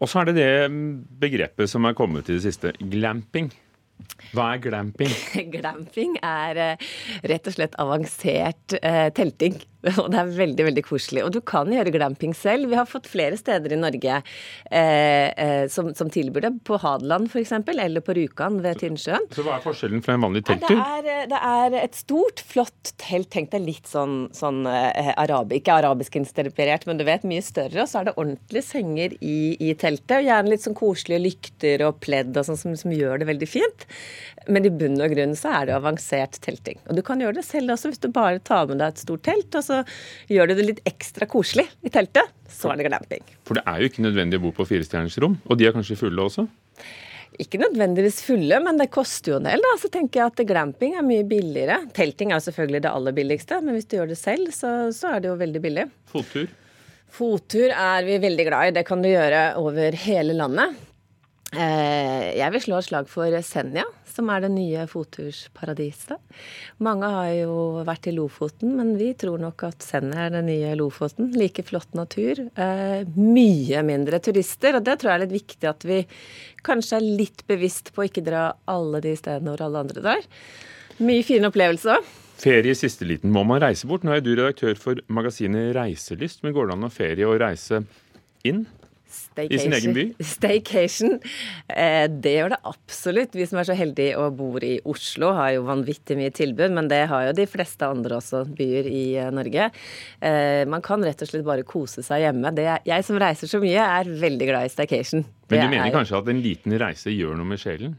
Og 0.04 0.10
så 0.12 0.20
er 0.20 0.28
det 0.28 0.34
det 0.36 0.48
begrepet 1.22 1.70
som 1.70 1.86
er 1.88 1.96
kommet 1.96 2.28
i 2.28 2.36
det 2.36 2.44
siste, 2.44 2.74
glamping. 2.92 3.48
Hva 4.34 4.50
er 4.52 4.60
glamping? 4.60 5.12
Glamping 5.54 6.18
er 6.20 6.60
eh, 6.60 6.88
rett 7.30 7.48
og 7.48 7.54
slett 7.56 7.78
avansert 7.80 8.76
eh, 8.82 9.08
telting. 9.16 9.56
Og 10.02 10.08
det 10.12 10.20
er 10.20 10.32
veldig 10.38 10.66
veldig 10.70 10.84
koselig. 10.86 11.24
Og 11.26 11.32
du 11.34 11.40
kan 11.44 11.70
gjøre 11.72 11.92
glamping 11.94 12.34
selv. 12.36 12.70
Vi 12.70 12.78
har 12.78 12.88
fått 12.88 13.08
flere 13.10 13.36
steder 13.38 13.74
i 13.74 13.78
Norge 13.80 14.20
eh, 14.20 15.28
eh, 15.28 15.64
som, 15.72 15.90
som 15.96 16.10
tilbyr 16.12 16.46
det. 16.46 16.52
På 16.64 16.78
Hadeland 16.80 17.28
f.eks., 17.30 17.52
eller 17.74 18.04
på 18.04 18.16
Rjukan 18.16 18.60
ved 18.64 18.80
Tynnsjøen. 18.80 19.28
Så 19.34 19.44
hva 19.44 19.58
er 19.58 19.64
forskjellen 19.64 20.04
fra 20.04 20.16
en 20.16 20.24
vanlig 20.24 20.44
Det 20.44 20.54
telttur? 20.54 20.80
er, 20.80 21.10
eh, 21.12 21.26
det 21.30 21.40
er 21.50 21.78
et 21.82 21.98
stort, 21.98 22.44
flott 22.48 22.94
telt. 23.02 23.30
Tenk 23.34 23.52
deg 23.54 23.64
litt 23.66 23.90
sånn, 23.90 24.28
sånn 24.36 24.64
eh, 24.70 25.12
arabi, 25.20 25.60
ikke 25.60 25.78
arabisk 25.82 26.18
inspirert, 26.20 26.86
men 26.88 27.00
du 27.00 27.06
vet, 27.08 27.26
mye 27.28 27.44
større. 27.44 27.84
Og 27.84 27.90
så 27.90 28.00
er 28.00 28.10
det 28.10 28.16
ordentlige 28.16 28.66
senger 28.66 29.16
i, 29.20 29.38
i 29.58 29.74
teltet. 29.80 30.18
Og 30.20 30.28
gjerne 30.28 30.54
litt 30.54 30.64
sånn 30.64 30.78
koselige 30.78 31.24
lykter 31.24 31.84
og 31.88 32.00
pledd 32.04 32.36
og 32.36 32.48
sånn 32.48 32.60
som, 32.60 32.78
som 32.78 32.94
gjør 32.94 33.20
det 33.22 33.30
veldig 33.32 33.50
fint. 33.50 33.88
Men 34.48 34.66
i 34.68 34.72
bunn 34.72 35.00
og 35.00 35.12
grunn 35.14 35.32
så 35.38 35.54
er 35.60 35.68
det 35.68 35.76
avansert 35.78 36.36
telting. 36.44 36.80
Og 36.88 36.98
du 36.98 37.02
kan 37.06 37.20
gjøre 37.22 37.38
det 37.38 37.46
selv 37.46 37.72
også 37.74 37.90
hvis 37.90 38.02
du 38.02 38.10
bare 38.12 38.42
tar 38.44 38.68
med 38.68 38.80
deg 38.82 38.92
et 38.92 39.00
stort 39.00 39.24
telt, 39.26 39.48
og 39.56 39.64
så 39.64 39.73
gjør 40.30 40.50
du 40.50 40.54
det 40.58 40.68
litt 40.68 40.84
ekstra 40.88 41.28
koselig 41.30 41.66
i 41.84 41.92
teltet. 41.92 42.30
Så 42.50 42.70
er 42.70 42.78
det 42.78 42.86
glamping. 42.88 43.24
For 43.48 43.58
det 43.58 43.64
er 43.66 43.80
jo 43.80 43.90
ikke 43.90 44.04
nødvendig 44.04 44.38
å 44.40 44.44
bo 44.46 44.54
på 44.54 44.68
firestjerners 44.68 45.18
rom, 45.24 45.38
og 45.48 45.58
de 45.58 45.68
er 45.68 45.74
kanskje 45.74 45.98
fulle 45.98 46.28
også? 46.28 46.46
Ikke 47.42 47.58
nødvendigvis 47.58 48.20
fulle, 48.22 48.60
men 48.62 48.78
det 48.78 48.92
koster 48.94 49.32
jo 49.32 49.38
en 49.40 49.48
del. 49.48 49.62
da. 49.64 49.72
Så 49.82 49.90
tenker 49.90 50.20
jeg 50.20 50.30
at 50.30 50.42
glamping 50.46 50.94
er 50.94 51.06
mye 51.06 51.24
billigere. 51.26 51.80
Telting 51.96 52.30
er 52.30 52.38
jo 52.38 52.46
selvfølgelig 52.46 52.84
det 52.84 52.92
aller 52.92 53.16
billigste, 53.16 53.58
men 53.64 53.74
hvis 53.74 53.88
du 53.90 53.96
gjør 53.98 54.12
det 54.12 54.20
selv, 54.20 54.52
så, 54.54 54.74
så 54.94 55.16
er 55.16 55.24
det 55.24 55.32
jo 55.32 55.40
veldig 55.40 55.62
billig. 55.64 55.88
Fottur? 56.12 56.46
Fottur 57.14 57.70
er 57.70 58.06
vi 58.06 58.20
veldig 58.22 58.46
glad 58.48 58.70
i. 58.70 58.74
Det 58.78 58.86
kan 58.86 59.02
du 59.02 59.10
gjøre 59.10 59.42
over 59.58 59.98
hele 60.04 60.36
landet. 60.38 60.78
Eh, 61.54 62.34
Jeg 62.38 62.50
vil 62.54 62.62
slå 62.64 62.78
et 62.80 62.86
slag 62.88 63.08
for 63.10 63.34
Senja, 63.46 63.84
som 64.10 64.28
er 64.30 64.40
det 64.44 64.50
nye 64.54 64.84
fottursparadiset. 64.90 66.18
Mange 66.82 67.08
har 67.10 67.30
jo 67.36 67.56
vært 67.86 68.08
i 68.10 68.14
Lofoten, 68.16 68.74
men 68.78 68.94
vi 68.98 69.12
tror 69.18 69.38
nok 69.42 69.62
at 69.68 69.84
Senja 69.86 70.26
er 70.26 70.34
det 70.34 70.42
nye 70.48 70.74
Lofoten. 70.78 71.30
Like 71.38 71.62
flott 71.66 71.94
natur. 71.94 72.40
eh, 72.56 73.04
Mye 73.16 73.82
mindre 73.86 74.18
turister, 74.20 74.76
og 74.76 74.84
det 74.84 74.98
tror 75.00 75.12
jeg 75.12 75.20
er 75.20 75.26
litt 75.26 75.38
viktig 75.44 75.68
at 75.70 75.84
vi 75.84 76.00
kanskje 76.64 76.96
er 76.98 77.08
litt 77.22 77.46
bevisst 77.46 77.92
på 77.94 78.02
å 78.02 78.08
ikke 78.08 78.24
dra 78.24 78.52
alle 78.66 79.00
de 79.00 79.14
stedene 79.16 79.50
hvor 79.54 79.62
alle 79.66 79.78
andre 79.84 80.02
drar. 80.02 80.22
Mye 80.98 81.22
fine 81.26 81.50
opplevelser. 81.50 82.02
Ferie 82.38 82.70
i 82.74 82.74
siste 82.78 83.06
liten. 83.06 83.30
Må 83.30 83.44
man 83.46 83.60
reise 83.62 83.86
bort? 83.86 84.02
Nå 84.02 84.10
er 84.16 84.20
du 84.20 84.34
redaktør 84.34 84.74
for 84.76 84.98
magasinet 85.08 85.74
Reiselyst, 85.76 86.42
men 86.42 86.52
går 86.52 86.66
det 86.66 86.74
an 86.74 86.88
å 86.88 86.90
ferie 86.92 87.26
og 87.28 87.38
reise 87.40 87.84
inn? 88.44 88.66
I 89.38 89.58
sin 89.58 89.72
egen 89.76 89.94
by? 89.96 90.04
Staycation. 90.34 91.18
Eh, 91.70 92.06
det 92.08 92.32
gjør 92.36 92.54
det 92.54 92.58
absolutt. 92.70 93.34
Vi 93.36 93.46
som 93.50 93.58
er 93.60 93.66
så 93.68 93.76
heldige 93.78 94.16
og 94.20 94.36
bor 94.38 94.64
i 94.66 94.76
Oslo, 94.90 95.32
har 95.36 95.52
jo 95.56 95.64
vanvittig 95.68 96.16
mye 96.18 96.32
tilbud, 96.34 96.74
men 96.76 96.88
det 96.90 97.02
har 97.10 97.28
jo 97.28 97.36
de 97.36 97.46
fleste 97.50 97.86
andre 97.86 98.18
også 98.20 98.44
byer 98.58 98.88
i 98.90 99.04
eh, 99.20 99.30
Norge. 99.34 99.68
Eh, 100.24 100.62
man 100.70 100.82
kan 100.86 101.04
rett 101.04 101.22
og 101.22 101.30
slett 101.30 101.46
bare 101.46 101.66
kose 101.68 102.02
seg 102.06 102.24
hjemme. 102.26 102.54
Det, 102.56 102.66
jeg 102.88 103.06
som 103.06 103.20
reiser 103.22 103.50
så 103.50 103.60
mye, 103.62 103.78
er 104.00 104.10
veldig 104.24 104.50
glad 104.50 104.70
i 104.70 104.74
staycation. 104.74 105.26
Men 105.50 105.60
du 105.66 105.68
mener 105.68 105.90
er- 105.90 105.96
kanskje 105.98 106.18
at 106.22 106.32
en 106.34 106.42
liten 106.44 106.78
reise 106.80 107.12
gjør 107.14 107.36
noe 107.38 107.52
med 107.54 107.62
sjelen? 107.62 107.96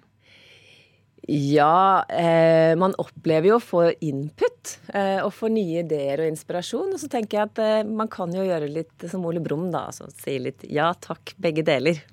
Ja, 1.27 2.05
eh, 2.09 2.75
man 2.77 2.93
opplever 3.01 3.49
jo 3.49 3.57
å 3.57 3.63
få 3.63 3.85
input 4.05 4.75
eh, 4.93 5.23
og 5.23 5.31
få 5.33 5.49
nye 5.49 5.81
ideer 5.81 6.21
og 6.21 6.29
inspirasjon. 6.29 6.91
Og 6.93 7.01
så 7.01 7.09
tenker 7.09 7.39
jeg 7.39 7.49
at 7.49 7.61
eh, 7.63 7.87
man 7.87 8.11
kan 8.13 8.33
jo 8.35 8.45
gjøre 8.45 8.69
litt 8.69 9.07
som 9.09 9.25
Ole 9.25 9.41
Brumm, 9.41 9.71
da. 9.73 9.87
Altså 9.89 10.11
si 10.13 10.37
litt 10.41 10.67
ja 10.69 10.91
takk, 11.01 11.33
begge 11.41 11.65
deler. 11.65 12.03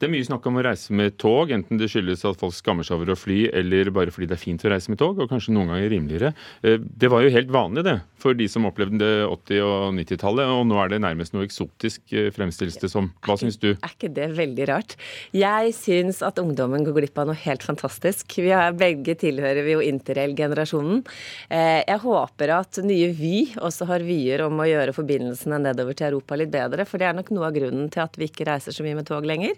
Det 0.00 0.06
er 0.08 0.12
mye 0.14 0.24
snakk 0.24 0.46
om 0.48 0.56
å 0.56 0.62
reise 0.64 0.94
med 0.96 1.18
tog, 1.20 1.50
enten 1.52 1.76
det 1.76 1.90
skyldes 1.92 2.22
at 2.24 2.38
folk 2.40 2.54
skammer 2.56 2.86
seg 2.88 2.96
over 2.96 3.10
å 3.12 3.16
fly, 3.20 3.50
eller 3.52 3.90
bare 3.92 4.08
fordi 4.14 4.30
det 4.30 4.38
er 4.38 4.40
fint 4.40 4.62
å 4.64 4.70
reise 4.72 4.88
med 4.88 4.96
tog, 5.02 5.18
og 5.20 5.28
kanskje 5.28 5.52
noen 5.52 5.68
ganger 5.68 5.90
rimeligere. 5.92 6.30
Eh, 6.64 6.78
Det 6.80 7.10
var 7.12 7.20
jo 7.20 7.28
helt 7.34 7.50
vanlig, 7.52 7.84
det, 7.84 7.98
for 8.16 8.32
de 8.32 8.46
som 8.48 8.64
opplevde 8.64 8.96
det 8.96 9.26
80- 9.28 9.60
og 9.60 9.92
90-tallet, 9.98 10.48
og 10.48 10.62
nå 10.70 10.78
er 10.80 10.88
det 10.94 11.00
nærmest 11.04 11.34
noe 11.36 11.44
eksotisk, 11.44 12.00
eh, 12.16 12.30
fremstilles 12.32 12.80
det 12.80 12.88
som. 12.88 13.10
Hva 13.20 13.36
syns 13.36 13.60
du? 13.60 13.74
Er 13.76 13.92
ikke 13.92 14.08
det 14.16 14.30
veldig 14.38 14.68
rart? 14.72 14.96
Jeg 15.36 15.74
syns 15.76 16.22
at 16.24 16.40
ungdommen 16.40 16.80
går 16.88 16.96
glipp 16.96 17.20
av 17.20 17.28
noe 17.28 17.36
helt 17.44 17.60
fantastisk. 17.68 18.24
Vi 18.40 18.48
har, 18.56 18.72
begge 18.72 19.18
tilhører 19.20 19.60
vi 19.68 19.76
jo 19.76 19.84
interrail-generasjonen. 19.84 21.04
Eh, 21.50 21.84
Jeg 21.84 22.00
håper 22.00 22.56
at 22.56 22.80
nye 22.88 23.12
Vy 23.12 23.52
også 23.60 23.84
har 23.86 24.00
vyer 24.00 24.46
om 24.48 24.56
å 24.64 24.64
gjøre 24.64 24.96
forbindelsene 24.96 25.60
nedover 25.60 25.92
til 25.92 26.08
Europa 26.08 26.40
litt 26.40 26.50
bedre, 26.50 26.88
for 26.88 26.96
det 26.96 27.10
er 27.10 27.20
nok 27.20 27.28
noe 27.36 27.52
av 27.52 27.52
grunnen 27.52 27.90
til 27.92 28.00
at 28.00 28.16
vi 28.16 28.32
ikke 28.32 28.48
reiser 28.48 28.72
så 28.72 28.82
mye 28.82 28.96
med 28.96 29.04
tog 29.04 29.28
lenger. 29.28 29.52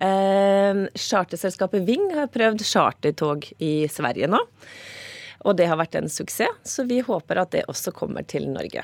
Eh, 0.00 0.84
Charterselskapet 0.94 1.86
Ving 1.88 2.10
har 2.16 2.30
prøvd 2.32 2.64
chartertog 2.66 3.48
i 3.58 3.88
Sverige 3.90 4.30
nå. 4.30 4.40
Og 5.46 5.54
det 5.58 5.68
har 5.70 5.78
vært 5.78 5.98
en 5.98 6.10
suksess, 6.10 6.62
så 6.66 6.84
vi 6.88 7.00
håper 7.04 7.44
at 7.44 7.52
det 7.54 7.66
også 7.70 7.94
kommer 7.94 8.26
til 8.26 8.48
Norge. 8.50 8.82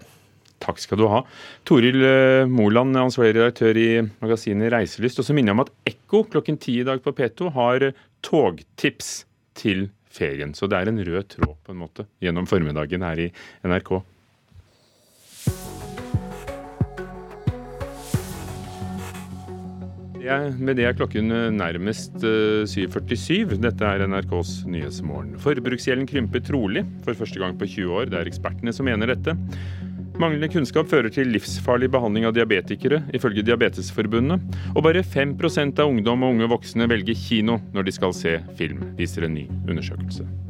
Takk 0.64 0.78
skal 0.80 1.00
du 1.00 1.08
ha. 1.10 1.20
Toril 1.66 1.98
eh, 2.06 2.46
Moland, 2.48 2.96
ansvarlig 2.96 3.36
redaktør 3.36 3.76
i 3.76 3.88
magasinet 4.22 4.72
Reiselyst. 4.72 5.20
Og 5.20 5.26
så 5.26 5.36
minner 5.36 5.52
jeg 5.52 5.58
om 5.58 5.64
at 5.66 5.74
Ekko 5.90 6.24
klokken 6.32 6.58
ti 6.62 6.78
i 6.80 6.86
dag 6.86 7.02
på 7.04 7.12
P2 7.16 7.50
har 7.56 7.90
togtips 8.24 9.24
til 9.58 9.88
ferien. 10.14 10.54
Så 10.56 10.70
det 10.70 10.78
er 10.78 10.90
en 10.90 11.02
rød 11.04 11.28
tråd 11.34 11.56
på 11.66 11.74
en 11.74 11.80
måte 11.82 12.06
gjennom 12.22 12.48
formiddagen 12.48 13.04
her 13.04 13.26
i 13.26 13.30
NRK. 13.66 13.96
Ja, 20.24 20.38
med 20.56 20.78
det 20.78 20.86
er 20.88 20.94
klokken 20.96 21.28
eh, 21.34 21.50
nærmest 21.52 22.22
eh, 22.24 22.64
7.47. 22.64 23.58
Dette 23.60 23.84
er 23.84 24.06
NRKs 24.08 24.62
Nyhetsmorgen. 24.70 25.34
Forbruksgjelden 25.42 26.08
krymper 26.08 26.40
trolig 26.44 26.84
for 27.04 27.18
første 27.18 27.42
gang 27.42 27.58
på 27.60 27.68
20 27.68 27.98
år. 27.98 28.08
Det 28.08 28.20
er 28.22 28.30
ekspertene 28.30 28.72
som 28.72 28.88
mener 28.88 29.12
dette. 29.12 29.36
Manglende 30.22 30.48
kunnskap 30.48 30.88
fører 30.88 31.10
til 31.12 31.28
livsfarlig 31.34 31.90
behandling 31.92 32.24
av 32.28 32.36
diabetikere, 32.36 33.02
ifølge 33.18 33.44
Diabetesforbundet. 33.44 34.56
Og 34.72 34.86
bare 34.86 35.02
5% 35.04 35.82
av 35.82 35.90
ungdom 35.90 36.24
og 36.24 36.36
unge 36.36 36.48
voksne 36.54 36.88
velger 36.88 37.18
kino 37.18 37.58
når 37.74 37.90
de 37.90 37.96
skal 37.98 38.16
se 38.16 38.38
film, 38.56 38.80
viser 38.96 39.26
en 39.26 39.36
ny 39.36 39.48
undersøkelse. 39.66 40.43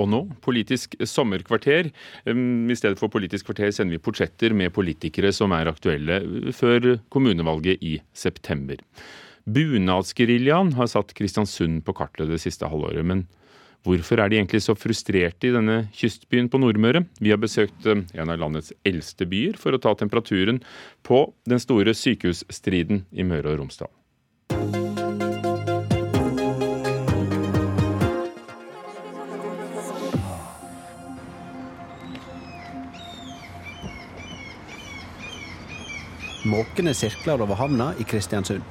Og 0.00 0.08
nå 0.08 0.20
Politisk 0.44 0.96
sommerkvarter. 1.04 1.90
I 2.24 2.76
stedet 2.78 3.00
for 3.00 3.12
Politisk 3.12 3.50
kvarter 3.50 3.72
sender 3.74 3.98
vi 3.98 4.02
portretter 4.02 4.54
med 4.56 4.72
politikere 4.74 5.32
som 5.36 5.52
er 5.56 5.70
aktuelle 5.70 6.22
før 6.56 6.96
kommunevalget 7.12 7.82
i 7.84 7.98
september. 8.16 8.80
Bunadsgeriljaen 9.50 10.74
har 10.78 10.90
satt 10.90 11.14
Kristiansund 11.16 11.84
på 11.86 11.94
kartet 11.96 12.30
det 12.30 12.40
siste 12.42 12.68
halvåret. 12.70 13.04
Men 13.06 13.24
hvorfor 13.86 14.20
er 14.20 14.30
de 14.30 14.38
egentlig 14.40 14.62
så 14.64 14.76
frustrerte 14.78 15.48
i 15.48 15.54
denne 15.54 15.82
kystbyen 15.96 16.50
på 16.52 16.60
Nordmøre? 16.60 17.06
Vi 17.20 17.32
har 17.32 17.40
besøkt 17.40 17.88
um, 17.88 18.04
en 18.14 18.32
av 18.32 18.40
landets 18.40 18.74
eldste 18.86 19.28
byer 19.30 19.58
for 19.60 19.74
å 19.74 19.82
ta 19.82 19.96
temperaturen 19.98 20.62
på 21.06 21.24
den 21.48 21.62
store 21.62 21.96
sykehusstriden 21.96 23.06
i 23.12 23.26
Møre 23.26 23.54
og 23.54 23.64
Romsdal. 23.64 24.79
Måkende 36.50 36.94
sirkler 36.94 37.42
over 37.42 37.58
havna 37.60 37.92
i 37.98 38.04
Kristiansund. 38.04 38.62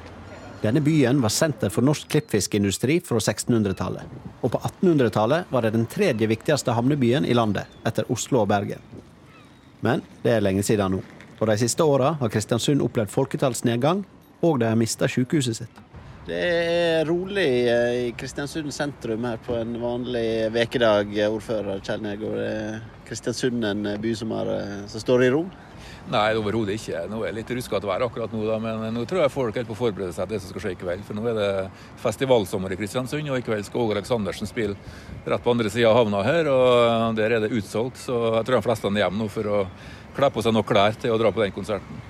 Denne 0.60 0.82
byen 0.84 1.22
var 1.22 1.32
senter 1.32 1.72
for 1.72 1.84
norsk 1.86 2.08
klippfiskindustri 2.12 2.98
fra 3.00 3.16
1600-tallet. 3.18 4.16
Og 4.44 4.52
på 4.52 4.58
1800-tallet 4.60 5.48
var 5.48 5.64
det 5.64 5.72
den 5.72 5.86
tredje 5.88 6.28
viktigste 6.28 6.74
havnebyen 6.76 7.24
i 7.24 7.36
landet, 7.36 7.70
etter 7.88 8.08
Oslo 8.12 8.42
og 8.42 8.50
Bergen. 8.52 8.82
Men 9.80 10.04
det 10.20 10.34
er 10.36 10.44
lenge 10.44 10.64
siden 10.66 10.98
nå. 10.98 11.00
Og 11.40 11.48
de 11.48 11.56
siste 11.62 11.84
åra 11.84 12.12
har 12.20 12.32
Kristiansund 12.32 12.84
opplevd 12.84 13.08
folketallsnedgang, 13.14 14.04
og 14.44 14.60
de 14.60 14.68
har 14.68 14.76
mista 14.76 15.08
sykehuset 15.08 15.62
sitt. 15.62 15.80
Det 16.28 16.36
er 16.36 17.08
rolig 17.08 17.48
eh, 17.72 17.94
i 18.04 18.12
Kristiansund 18.12 18.68
sentrum 18.76 19.24
her 19.24 19.40
på 19.40 19.56
en 19.56 19.72
vanlig 19.80 20.50
vekedag, 20.52 21.16
ordfører 21.30 21.80
Kjell 21.80 22.04
Negård. 22.04 22.44
Kristiansund 23.08 23.64
en 23.64 23.88
by 24.02 24.12
som, 24.14 24.36
eh, 24.36 24.76
som 24.92 25.02
står 25.08 25.24
i 25.24 25.32
ro? 25.32 25.46
Nei, 26.10 26.32
overhodet 26.34 26.74
ikke. 26.74 27.04
Nå 27.06 27.20
er 27.22 27.30
det 27.30 27.38
litt 27.38 27.50
ruskete 27.54 27.86
vær 27.86 28.02
akkurat 28.02 28.32
nå, 28.34 28.40
da, 28.48 28.56
men 28.62 28.88
nå 28.96 29.04
tror 29.06 29.22
jeg 29.22 29.30
folk 29.30 29.60
er 29.60 29.66
på 29.68 29.76
å 29.76 29.78
forberede 29.78 30.10
seg 30.16 30.26
til 30.26 30.34
det 30.34 30.40
som 30.42 30.50
skal 30.50 30.64
skje 30.64 30.72
i 30.74 30.80
kveld. 30.80 31.04
For 31.06 31.14
nå 31.14 31.22
er 31.30 31.38
det 31.38 31.50
festivalsommer 32.02 32.74
i 32.74 32.78
Kristiansund, 32.80 33.30
og 33.30 33.38
i 33.38 33.46
kveld 33.46 33.68
skal 33.68 33.84
Åge 33.84 33.94
Aleksandersen 33.94 34.50
spille 34.50 34.74
rett 35.30 35.44
på 35.44 35.54
andre 35.54 35.70
sida 35.70 35.92
av 35.92 36.00
havna 36.00 36.24
her. 36.26 36.50
og 36.50 37.14
Der 37.18 37.36
er 37.36 37.44
det 37.44 37.54
utsolgt, 37.54 38.02
så 38.02 38.18
jeg 38.40 38.48
tror 38.48 38.58
de 38.58 38.66
fleste 38.66 38.90
er 38.90 39.02
hjemme 39.04 39.22
nå 39.22 39.30
for 39.30 39.46
å 39.54 39.64
kle 40.16 40.32
på 40.34 40.42
seg 40.42 40.56
nok 40.56 40.66
klær 40.66 40.98
til 40.98 41.14
å 41.14 41.20
dra 41.20 41.30
på 41.30 41.44
den 41.44 41.54
konserten. 41.54 42.02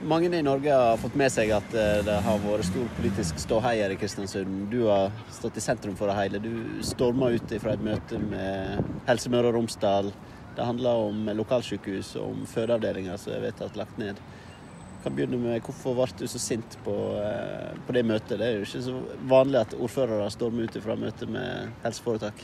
Mange 0.00 0.30
i 0.32 0.42
Norge 0.42 0.72
har 0.72 0.96
fått 1.02 1.18
med 1.18 1.28
seg 1.34 1.50
at 1.52 1.74
eh, 1.76 1.98
det 2.06 2.14
har 2.24 2.38
vært 2.40 2.70
stor 2.70 2.86
politisk 2.96 3.42
ståhei 3.42 3.74
her 3.82 3.92
i 3.92 3.98
Kristiansund. 4.00 4.70
Du 4.70 4.86
har 4.86 5.10
stått 5.34 5.58
i 5.60 5.64
sentrum 5.66 5.98
for 5.98 6.08
det 6.08 6.14
hele. 6.16 6.40
Du 6.40 6.80
storma 6.86 7.28
ut 7.34 7.52
fra 7.60 7.74
et 7.74 7.82
møte 7.84 8.22
med 8.22 8.86
Helse 9.10 9.28
Møre 9.28 9.50
og 9.50 9.58
Romsdal 9.58 10.08
det 10.56 10.66
handler 10.66 11.06
om 11.08 11.30
lokalsykehus 11.38 12.14
og 12.20 12.34
om 12.34 12.46
fødeavdelinger 12.48 13.18
som 13.20 13.34
er 13.34 13.44
vedtatt 13.46 13.78
lagt 13.78 13.98
ned. 14.00 14.18
Jeg 14.18 15.04
kan 15.04 15.14
begynne 15.16 15.38
med 15.40 15.62
Hvorfor 15.64 15.94
ble 15.96 16.08
du 16.18 16.26
så 16.28 16.38
sint 16.42 16.76
på, 16.84 16.94
eh, 17.22 17.70
på, 17.86 17.94
det 17.96 18.04
møtet? 18.04 18.36
Det 18.38 18.46
er 18.46 18.58
jo 18.58 18.66
ikke 18.66 18.82
så 18.84 18.96
vanlig 19.30 19.60
at 19.62 19.76
ordførere 19.78 20.30
stormer 20.30 20.68
ut 20.68 20.76
fra 20.84 20.96
møte 21.00 21.28
med 21.30 21.70
helseforetak. 21.84 22.42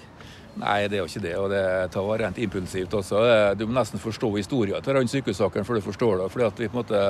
Nei, 0.57 0.87
det 0.89 0.97
er 0.97 1.03
jo 1.03 1.09
ikke 1.11 1.25
det. 1.25 1.35
Og 1.37 1.51
det 1.53 2.05
var 2.09 2.23
rent 2.23 2.39
impulsivt 2.41 2.95
også. 2.97 3.21
Du 3.59 3.67
må 3.69 3.77
nesten 3.77 4.01
forstå 4.01 4.31
historien 4.39 4.85
til 4.85 4.97
den 4.97 5.11
sykehussaken 5.13 5.67
før 5.69 5.79
du 5.79 5.85
forstår 5.85 6.23
det. 6.23 6.31
fordi 6.33 6.47
at 6.47 6.61
Vi 6.61 6.69
på 6.69 6.79
en 6.79 6.81
måte, 6.81 7.03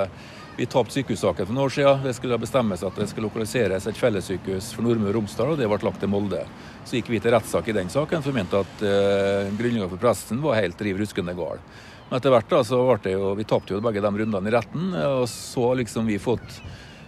vi 0.57 0.65
tapte 0.65 0.97
sykehussaken 0.97 1.45
for 1.45 1.53
noen 1.53 1.65
år 1.65 1.75
siden. 1.75 2.03
Det 2.03 2.15
skulle 2.17 2.39
bestemmes 2.41 2.83
at 2.83 2.95
det 2.95 3.07
skulle 3.09 3.29
lokaliseres 3.29 3.87
et 3.87 3.97
fellessykehus 3.97 4.73
for 4.75 4.83
Nordmøre 4.83 5.13
og 5.13 5.21
Romsdal, 5.21 5.53
og 5.53 5.57
det 5.57 5.69
ble 5.69 5.79
lagt 5.85 5.99
til 6.03 6.11
Molde. 6.11 6.43
Så 6.83 6.97
gikk 6.97 7.11
vi 7.13 7.21
til 7.23 7.31
rettssak 7.31 7.69
i 7.69 7.77
den 7.77 7.89
saken, 7.89 8.23
for 8.23 8.33
vi 8.33 8.41
mente 8.41 8.63
at 8.63 8.83
uh, 8.83 9.53
grunnlaget 9.59 9.93
for 9.93 10.01
pressen 10.01 10.41
var 10.43 10.59
helt 10.59 10.81
riv 10.81 10.99
ruskende 10.99 11.35
gal. 11.37 11.63
Men 12.09 12.19
etter 12.19 12.31
hvert 12.31 12.51
da, 12.51 12.63
så 12.63 12.81
ble 12.87 12.99
det 13.03 13.15
jo, 13.15 13.31
vi 13.35 13.47
tapte 13.47 13.75
jo 13.75 13.83
begge 13.83 14.03
de 14.03 14.11
rundene 14.11 14.51
i 14.51 14.55
retten, 14.55 14.91
og 14.95 15.25
så 15.31 15.71
liksom 15.79 16.07
vi 16.07 16.19
fått 16.19 16.59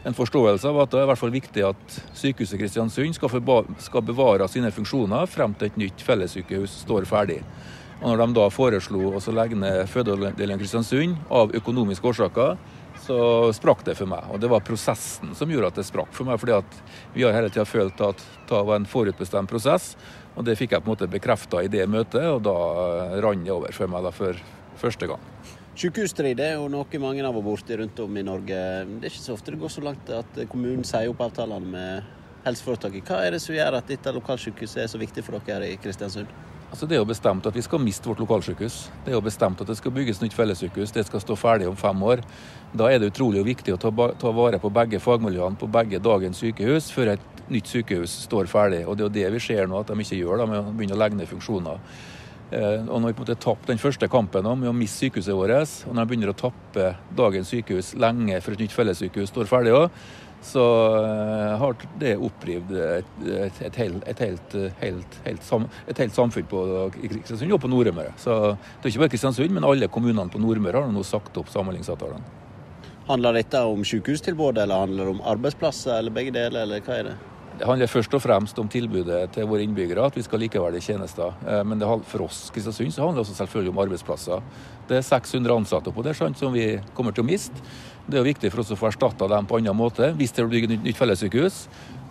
en 0.08 0.16
forståelse 0.16 0.70
av 0.70 0.80
at 0.84 0.94
det 0.94 1.02
er 1.02 1.08
i 1.08 1.10
hvert 1.12 1.22
fall 1.22 1.34
viktig 1.34 1.66
at 1.68 1.98
sykehuset 2.18 2.60
Kristiansund 2.62 3.18
skal, 3.18 3.42
skal 3.84 4.06
bevare 4.06 4.48
sine 4.52 4.72
funksjoner 4.72 5.28
frem 5.30 5.56
til 5.58 5.70
et 5.70 5.80
nytt 5.82 6.04
fellessykehus 6.06 6.82
står 6.86 7.08
ferdig. 7.10 7.42
Og 8.00 8.14
når 8.14 8.22
de 8.22 8.36
da 8.38 8.46
foreslo 8.54 9.12
å 9.12 9.36
legge 9.36 9.58
ned 9.60 9.84
fødeavdelingen 9.92 10.62
Kristiansund 10.62 11.18
av 11.36 11.52
økonomiske 11.56 12.14
årsaker, 12.14 12.56
så 13.04 13.18
sprakk 13.56 13.84
det 13.88 13.96
for 14.00 14.10
meg. 14.12 14.28
Og 14.32 14.40
det 14.40 14.50
var 14.52 14.64
prosessen 14.64 15.34
som 15.36 15.52
gjorde 15.52 15.72
at 15.72 15.80
det 15.80 15.88
sprakk 15.88 16.12
for 16.16 16.28
meg. 16.28 16.40
fordi 16.40 16.56
at 16.60 16.80
vi 17.16 17.24
har 17.24 17.36
hele 17.36 17.50
tida 17.52 17.66
følt 17.66 18.00
at 18.02 18.24
det 18.48 18.64
var 18.70 18.76
en 18.76 18.88
forutbestemt 18.88 19.50
prosess. 19.52 19.96
Og 20.36 20.46
det 20.48 20.56
fikk 20.60 20.76
jeg 20.76 20.84
på 20.84 20.88
en 20.90 20.96
måte 20.96 21.12
bekrefta 21.12 21.64
i 21.64 21.72
det 21.72 21.88
møtet, 21.90 22.24
og 22.24 22.44
da 22.46 22.56
rant 23.24 23.44
det 23.44 23.52
over 23.56 23.76
for 23.76 23.92
meg 23.92 24.06
da 24.06 24.12
for 24.16 24.40
første 24.80 25.10
gang. 25.10 25.20
Sykehusstrid 25.80 26.42
er 26.44 26.58
jo 26.58 26.66
noe 26.68 27.00
mange 27.00 27.24
har 27.24 27.32
vært 27.32 27.46
borti 27.46 27.76
rundt 27.80 28.00
om 28.04 28.18
i 28.20 28.24
Norge. 28.28 28.56
Det 29.00 29.08
er 29.08 29.14
ikke 29.14 29.24
så 29.24 29.36
ofte 29.38 29.54
det 29.54 29.62
går 29.62 29.72
så 29.72 29.84
langt 29.86 30.10
at 30.12 30.40
kommunen 30.52 30.84
sier 30.84 31.08
opp 31.08 31.22
avtalene 31.24 31.72
med 31.72 32.10
helseforetaket. 32.44 33.08
Hva 33.08 33.22
er 33.24 33.32
det 33.32 33.40
som 33.40 33.56
gjør 33.56 33.78
at 33.78 33.88
dette 33.88 34.12
lokalsykehuset 34.18 34.82
er 34.84 34.90
så 34.92 35.00
viktig 35.00 35.24
for 35.24 35.40
dere 35.40 35.62
her 35.62 35.70
i 35.70 35.78
Kristiansund? 35.80 36.34
Altså 36.68 36.86
Det 36.86 36.98
er 36.98 37.00
jo 37.00 37.08
bestemt 37.08 37.48
at 37.48 37.56
vi 37.56 37.64
skal 37.64 37.80
miste 37.80 38.12
vårt 38.12 38.20
lokalsykehus. 38.20 38.82
Det 39.06 39.14
er 39.14 39.16
jo 39.16 39.24
bestemt 39.24 39.64
at 39.64 39.72
det 39.72 39.78
skal 39.80 39.96
bygges 39.96 40.20
nytt 40.20 40.36
fellessykehus. 40.36 40.92
Det 41.00 41.08
skal 41.08 41.24
stå 41.24 41.40
ferdig 41.40 41.72
om 41.72 41.80
fem 41.80 42.04
år. 42.12 42.28
Da 42.76 42.92
er 42.92 43.00
det 43.00 43.14
utrolig 43.14 43.48
viktig 43.48 43.78
å 43.78 43.80
ta, 43.80 43.96
ta 44.20 44.36
vare 44.36 44.60
på 44.60 44.76
begge 44.76 45.00
fagmiljøene 45.00 45.64
på 45.64 45.72
begge 45.80 46.04
dagens 46.04 46.44
sykehus 46.44 46.92
før 46.92 47.16
et 47.16 47.44
nytt 47.48 47.72
sykehus 47.72 48.20
står 48.28 48.52
ferdig. 48.52 48.84
Og 48.84 49.00
Det 49.00 49.08
er 49.08 49.08
jo 49.08 49.18
det 49.22 49.34
vi 49.40 49.46
ser 49.48 49.72
nå 49.72 49.80
at 49.80 49.88
de 49.88 50.04
ikke 50.04 50.20
gjør, 50.20 50.44
da, 50.44 50.54
med 50.58 50.60
å 50.60 50.76
begynne 50.76 51.00
å 51.00 51.04
legge 51.08 51.24
ned 51.24 51.32
funksjoner. 51.32 51.80
Eh, 52.50 52.80
og 52.88 52.98
når 52.98 53.12
vi 53.12 53.18
på 53.18 53.22
en 53.22 53.28
måte 53.28 53.42
tapte 53.44 53.70
den 53.70 53.82
første 53.82 54.08
kampen 54.10 54.48
om 54.50 54.64
å 54.66 54.74
miste 54.74 55.06
sykehuset 55.06 55.38
vårt, 55.38 55.76
og 55.86 55.94
når 55.94 56.02
de 56.02 56.10
begynner 56.10 56.32
å 56.34 56.40
tappe 56.40 56.88
dagens 57.18 57.52
sykehus 57.54 57.94
lenge 58.02 58.42
før 58.42 58.58
et 58.58 58.66
nytt 58.66 58.74
fellessykehus 58.74 59.30
står 59.30 59.52
ferdig 59.52 59.76
òg, 59.78 60.02
så 60.42 60.64
eh, 60.96 61.54
har 61.62 61.78
det 62.02 62.16
opprivd 62.16 62.74
et, 62.80 63.14
et, 63.28 63.62
et, 63.68 63.80
helt, 63.84 64.06
et, 64.08 64.22
helt, 64.82 65.18
helt 65.28 66.16
samfunn 66.16 66.50
på 66.50 66.66
Kristiansund 66.96 67.54
og 67.54 67.62
på 67.62 67.72
Nordmøre. 67.72 68.16
Så 68.18 68.38
det 68.56 68.88
er 68.88 68.94
ikke 68.94 69.06
bare 69.06 69.14
Kristiansund, 69.14 69.54
men 69.54 69.68
alle 69.68 69.92
kommunene 69.92 70.32
på 70.32 70.42
Nordmøre 70.42 70.88
har 70.88 70.94
nå 70.96 71.06
sagt 71.06 71.38
opp 71.38 71.52
samhandlingsavtalene. 71.54 72.38
Handler 73.10 73.40
dette 73.40 73.62
om 73.66 73.82
sykehustilbudet, 73.86 74.64
eller 74.64 74.86
handler 74.86 75.06
det 75.06 75.18
om 75.18 75.22
arbeidsplasser, 75.28 75.98
eller 75.98 76.14
begge 76.14 76.34
deler, 76.34 76.64
eller 76.64 76.82
hva 76.86 76.98
er 76.98 77.12
det? 77.12 77.20
Det 77.60 77.68
handler 77.68 77.90
først 77.92 78.14
og 78.16 78.22
fremst 78.24 78.60
om 78.62 78.70
tilbudet 78.72 79.34
til 79.36 79.48
våre 79.50 79.66
innbyggere, 79.66 80.06
at 80.08 80.16
vi 80.16 80.22
skal 80.24 80.40
likeverdige 80.40 80.94
tjenester. 80.94 81.34
Eh, 81.44 81.60
men 81.68 81.84
for 82.08 82.24
oss 82.30 82.46
Kristiansund 82.56 82.94
så 82.96 83.04
handler 83.04 83.20
det 83.20 83.26
også 83.26 83.36
selvfølgelig 83.42 83.74
om 83.74 83.82
arbeidsplasser. 83.84 84.46
Det 84.88 84.96
er 84.96 85.04
600 85.04 85.56
ansatte 85.58 85.92
på 85.92 86.06
det 86.08 86.16
som 86.16 86.54
vi 86.56 86.80
kommer 86.96 87.12
til 87.12 87.26
å 87.26 87.28
miste. 87.28 87.60
Det 88.08 88.16
er 88.16 88.24
jo 88.24 88.30
viktig 88.30 88.54
for 88.54 88.64
oss 88.64 88.72
å 88.72 88.80
få 88.80 88.88
erstatta 88.88 89.28
dem 89.28 89.46
på 89.46 89.60
annen 89.60 89.76
måte 89.76 90.14
hvis 90.16 90.32
det 90.32 90.48
blir 90.48 90.70
bygd 90.70 90.88
nytt 90.88 91.02
fellessykehus. 91.02 91.60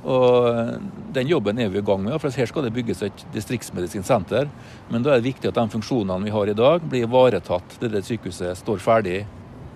Og 0.05 0.85
Den 1.17 1.33
jobben 1.33 1.59
er 1.59 1.73
vi 1.73 1.81
i 1.81 1.83
gang 1.83 2.05
med. 2.05 2.21
for 2.21 2.31
Her 2.31 2.47
skal 2.47 2.69
det 2.69 2.75
bygges 2.77 3.03
et 3.03 3.25
distriktsmedisinsk 3.33 4.07
senter. 4.07 4.51
Men 4.91 5.03
da 5.03 5.15
er 5.15 5.23
det 5.23 5.33
viktig 5.33 5.49
at 5.49 5.55
de 5.55 5.69
funksjonene 5.69 6.25
vi 6.25 6.31
har 6.31 6.47
i 6.47 6.53
dag, 6.55 6.83
blir 6.85 7.09
ivaretatt 7.09 7.81
til 7.81 7.89
det 7.89 8.05
sykehuset 8.05 8.61
står 8.61 8.85
ferdig 8.85 9.27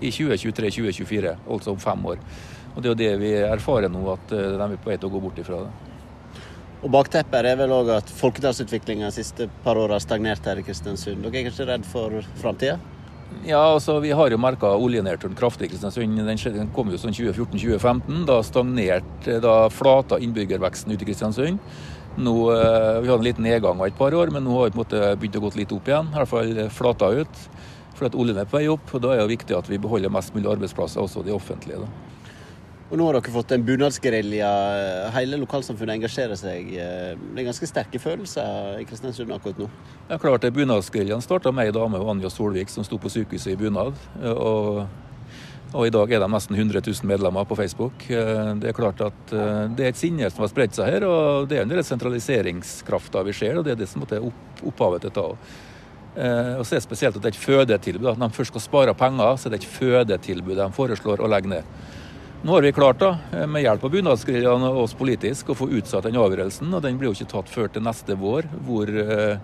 i 0.03 0.11
2023-2024, 0.11 1.37
altså 1.49 1.73
om 1.73 1.81
fem 1.81 2.07
år. 2.07 2.19
Og 2.75 2.83
Det 2.83 2.89
er 2.89 2.93
jo 2.93 3.01
det 3.01 3.13
vi 3.21 3.33
erfarer 3.45 3.93
nå, 3.93 4.03
at 4.15 4.33
eh, 4.33 4.55
de 4.57 4.69
er 4.69 4.81
på 4.81 4.93
vei 4.93 4.99
til 4.99 5.11
å 5.11 5.13
gå 5.13 5.21
bort 5.21 5.41
ifra 5.43 5.65
det. 5.67 5.73
Og 6.83 6.91
Bakteppet 6.91 7.47
er 7.47 7.59
vel 7.61 7.71
òg 7.71 7.93
at 7.95 8.09
folketallsutviklinga 8.11 9.07
de 9.07 9.15
siste 9.21 9.47
par 9.63 9.79
åra 9.79 9.99
har 9.99 10.03
stagnert 10.03 10.47
her 10.49 10.59
i 10.59 10.65
Kristiansund. 10.67 11.23
Dere 11.23 11.43
er 11.43 11.47
kanskje 11.47 11.69
redd 11.69 11.87
for 11.87 12.17
framtida? 12.41 12.81
Ja, 13.47 13.61
altså 13.63 14.01
Vi 14.03 14.11
har 14.13 14.31
jo 14.31 14.39
merka 14.41 14.73
oljenedturen 14.75 15.37
kraftig 15.39 15.69
i 15.69 15.73
Kristiansund. 15.73 16.19
Den 16.27 16.73
kom 16.75 16.91
jo 16.91 16.99
sånn 17.01 17.15
2014-2015. 17.15 18.25
Da 18.29 18.41
stagnerte, 18.47 19.39
da 19.45 19.57
flata 19.73 20.19
innbyggerveksten 20.23 20.93
ute 20.93 21.07
i 21.07 21.11
Kristiansund. 21.13 21.63
Nå, 22.19 22.35
eh, 22.53 23.01
Vi 23.01 23.09
hadde 23.09 23.21
en 23.21 23.29
liten 23.31 23.47
nedgang 23.47 23.79
av 23.79 23.87
et 23.87 23.97
par 23.97 24.13
år, 24.13 24.33
men 24.33 24.45
nå 24.45 24.59
har 24.59 24.71
vi 24.71 24.77
på 24.77 24.81
en 24.81 24.85
måte 24.85 25.17
begynt 25.21 25.39
å 25.39 25.45
gå 25.47 25.57
litt 25.57 25.73
opp 25.73 25.87
igjen. 25.87 26.11
I 26.11 26.19
hvert 26.19 26.29
fall 26.29 26.69
flata 26.69 27.13
ut. 27.21 27.49
For 27.95 28.07
at 28.07 28.15
oljen 28.19 28.39
er 28.39 28.45
på 28.45 28.59
vei 28.59 28.67
opp, 28.67 28.91
og 28.93 29.03
da 29.03 29.13
er 29.15 29.23
det 29.23 29.39
viktig 29.39 29.57
at 29.57 29.69
vi 29.69 29.79
beholder 29.79 30.11
mest 30.11 30.35
mulig 30.35 30.51
arbeidsplasser, 30.51 31.01
også 31.01 31.25
de 31.25 31.31
offentlige. 31.31 31.79
da. 31.79 32.12
Og 32.93 32.99
Nå 33.01 33.07
har 33.09 33.17
dere 33.17 33.33
fått 33.33 33.55
en 33.55 33.63
bunadsgerilja. 33.65 34.49
Hele 35.15 35.39
lokalsamfunnet 35.41 35.97
engasjerer 35.97 36.37
seg. 36.37 36.67
Det 36.77 37.41
er 37.41 37.47
ganske 37.47 37.69
sterke 37.71 37.97
følelser 37.97 38.83
i 38.83 38.85
Kristiansund 38.85 39.33
akkurat 39.33 39.63
nå? 39.63 39.69
Ja, 40.11 40.19
klart 40.21 40.45
det. 40.45 40.51
Bunadsgeriljaen 40.53 41.25
starta 41.25 41.55
med 41.57 41.71
ei 41.71 41.73
dame, 41.73 42.03
Anja 42.13 42.29
Solvik, 42.29 42.69
som 42.69 42.85
sto 42.85 42.99
på 43.01 43.09
sykehuset 43.15 43.55
i 43.55 43.57
bunad. 43.57 43.97
Og, 44.35 44.83
og, 45.73 45.87
i 45.87 45.95
dag 45.97 46.13
er 46.13 46.21
de 46.21 46.29
nesten 46.35 46.59
100 46.59 46.85
000 46.85 47.09
medlemmer 47.09 47.49
på 47.49 47.57
Facebook. 47.63 48.05
Det 48.05 48.69
er 48.69 48.77
klart 48.77 49.01
at 49.09 49.33
eh, 49.33 49.63
det 49.73 49.87
er 49.87 49.95
et 49.95 50.03
sinne 50.03 50.29
som 50.29 50.45
har 50.45 50.53
spredt 50.53 50.77
seg 50.77 50.93
her, 50.93 51.09
og 51.09 51.49
det 51.49 51.63
er 51.63 51.65
en 51.65 51.73
del 51.73 51.81
sentraliseringskrafta 51.89 53.25
vi 53.25 53.37
ser. 53.41 53.57
og 53.57 53.65
Det 53.65 53.73
er 53.73 53.81
det 53.81 53.89
som 53.89 54.05
er 54.05 54.29
opphavet 54.69 55.09
til 55.09 55.17
det. 55.17 55.27
Eh, 56.13 56.55
og 56.59 56.67
så 56.69 56.77
er 56.77 56.83
det 56.83 56.85
spesielt 56.91 57.17
at 57.17 57.25
det 57.25 57.33
er 57.33 57.39
et 57.39 57.43
fødetilbud. 57.47 58.13
At 58.13 58.21
de 58.21 58.31
først 58.37 58.53
skal 58.53 58.67
spare 58.69 58.99
penger, 59.01 59.33
så 59.41 59.49
er 59.49 59.57
det 59.57 59.63
et 59.63 59.73
fødetilbud 59.81 60.61
de 60.61 60.71
foreslår 60.77 61.25
å 61.25 61.33
legge 61.39 61.57
ned. 61.57 61.75
Nå 62.45 62.53
har 62.53 62.63
vi 62.63 62.73
klart, 62.73 62.99
da, 62.99 63.17
med 63.47 63.63
hjelp 63.63 63.85
av 63.87 63.91
bunadsgeriljaen 63.95 64.65
og 64.67 64.81
oss 64.83 64.97
politisk, 64.99 65.53
å 65.53 65.55
få 65.55 65.69
utsatt 65.79 66.09
den 66.09 66.17
avgjørelsen. 66.19 66.73
og 66.75 66.83
Den 66.83 66.97
blir 66.99 67.13
jo 67.13 67.15
ikke 67.15 67.31
tatt 67.31 67.53
før 67.53 67.69
til 67.71 67.85
neste 67.87 68.17
vår, 68.19 68.49
hvor, 68.67 68.91
eh, 68.91 69.39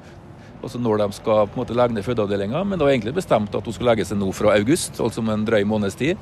altså 0.59 0.81
når 0.83 1.05
de 1.05 1.07
skal 1.13 1.47
på 1.47 1.55
en 1.55 1.63
måte 1.63 1.77
legge 1.79 1.95
ned 1.95 2.03
fødeavdelinga. 2.03 2.65
Men 2.67 2.77
det 2.77 2.85
var 2.85 2.91
egentlig 2.91 3.15
bestemt 3.15 3.55
at 3.55 3.65
hun 3.65 3.73
skulle 3.73 3.95
legge 3.95 4.05
seg 4.05 4.19
nå 4.19 4.33
fra 4.35 4.57
august, 4.59 4.99
altså 4.99 5.23
om 5.23 5.31
en 5.31 5.47
drøy 5.47 5.63
måneds 5.63 5.95
tid. 5.95 6.19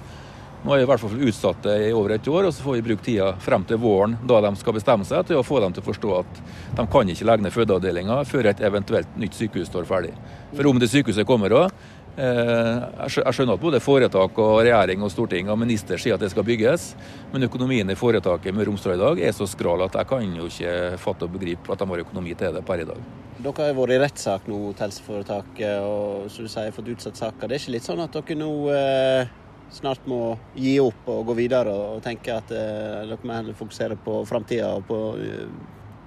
Nå 0.66 0.74
er 0.74 0.76
vi 0.76 0.82
i 0.84 0.90
hvert 0.92 1.00
fall 1.00 1.16
utsatt 1.30 1.62
det 1.62 1.80
i 1.88 1.92
over 1.96 2.12
et 2.12 2.28
år, 2.28 2.44
og 2.44 2.52
så 2.52 2.60
får 2.60 2.74
vi 2.74 2.86
bruke 2.90 3.04
tida 3.08 3.32
frem 3.40 3.64
til 3.64 3.80
våren, 3.80 4.18
da 4.26 4.42
de 4.44 4.56
skal 4.56 4.76
bestemme 4.76 5.04
seg, 5.04 5.24
til 5.24 5.40
å 5.40 5.46
få 5.46 5.60
dem 5.64 5.72
til 5.72 5.80
å 5.80 5.88
forstå 5.88 6.14
at 6.20 6.40
de 6.76 6.86
kan 6.92 7.08
ikke 7.08 7.24
legge 7.24 7.42
ned 7.42 7.56
fødeavdelinga 7.56 8.24
før 8.28 8.52
et 8.52 8.60
eventuelt 8.60 9.16
nytt 9.16 9.32
sykehus 9.32 9.72
står 9.72 9.88
ferdig. 9.88 10.12
For 10.52 10.68
om 10.68 10.78
det 10.78 10.92
sykehuset 10.92 11.24
kommer 11.24 11.56
òg, 11.56 11.70
Eh, 11.70 11.95
jeg 12.16 13.34
skjønner 13.36 13.58
at 13.58 13.60
både 13.60 13.80
foretak 13.84 14.38
og 14.40 14.62
regjering 14.62 15.02
og 15.04 15.12
storting 15.12 15.50
og 15.52 15.58
minister 15.60 16.00
sier 16.00 16.16
at 16.16 16.22
det 16.24 16.30
skal 16.32 16.46
bygges, 16.48 16.88
men 17.32 17.44
økonomien 17.44 17.92
i 17.92 17.98
foretaket 17.98 18.56
med 18.56 18.68
Romsdal 18.68 18.96
i 18.96 19.02
dag 19.02 19.22
er 19.28 19.36
så 19.36 19.48
skral 19.50 19.84
at 19.84 19.98
jeg 20.00 20.08
kan 20.08 20.36
jo 20.40 20.48
ikke 20.48 20.96
fatte 21.02 21.28
og 21.28 21.36
begripe 21.36 21.72
at 21.72 21.82
de 21.82 21.90
har 21.92 22.04
økonomi 22.06 22.36
til 22.38 22.56
det 22.56 22.64
per 22.66 22.80
i 22.80 22.88
dag. 22.88 23.00
Dere 23.36 23.66
har 23.68 23.74
vært 23.76 23.92
i 23.92 23.98
rettssak 24.00 24.46
nå, 24.48 24.60
helseforetaket, 24.78 25.84
og 25.84 26.30
som 26.32 26.46
du 26.46 26.52
sier, 26.52 26.72
fått 26.72 26.88
utsatt 26.94 27.20
saker. 27.20 27.50
Det 27.50 27.58
er 27.58 27.62
ikke 27.62 27.74
litt 27.74 27.84
sånn 27.84 28.00
at 28.00 28.16
dere 28.16 28.38
nå 28.40 28.52
eh, 28.72 29.34
snart 29.76 30.06
må 30.08 30.38
gi 30.56 30.78
opp 30.80 31.08
og 31.12 31.26
gå 31.28 31.36
videre 31.42 31.74
og 31.74 32.02
tenke 32.04 32.32
at 32.32 32.52
eh, 32.54 33.04
dere 33.10 33.20
må 33.26 33.36
heller 33.36 33.58
fokusere 33.58 33.98
på 34.00 34.22
framtida 34.28 34.72
og 34.78 34.86
på 34.88 35.00
eh, 35.20 35.44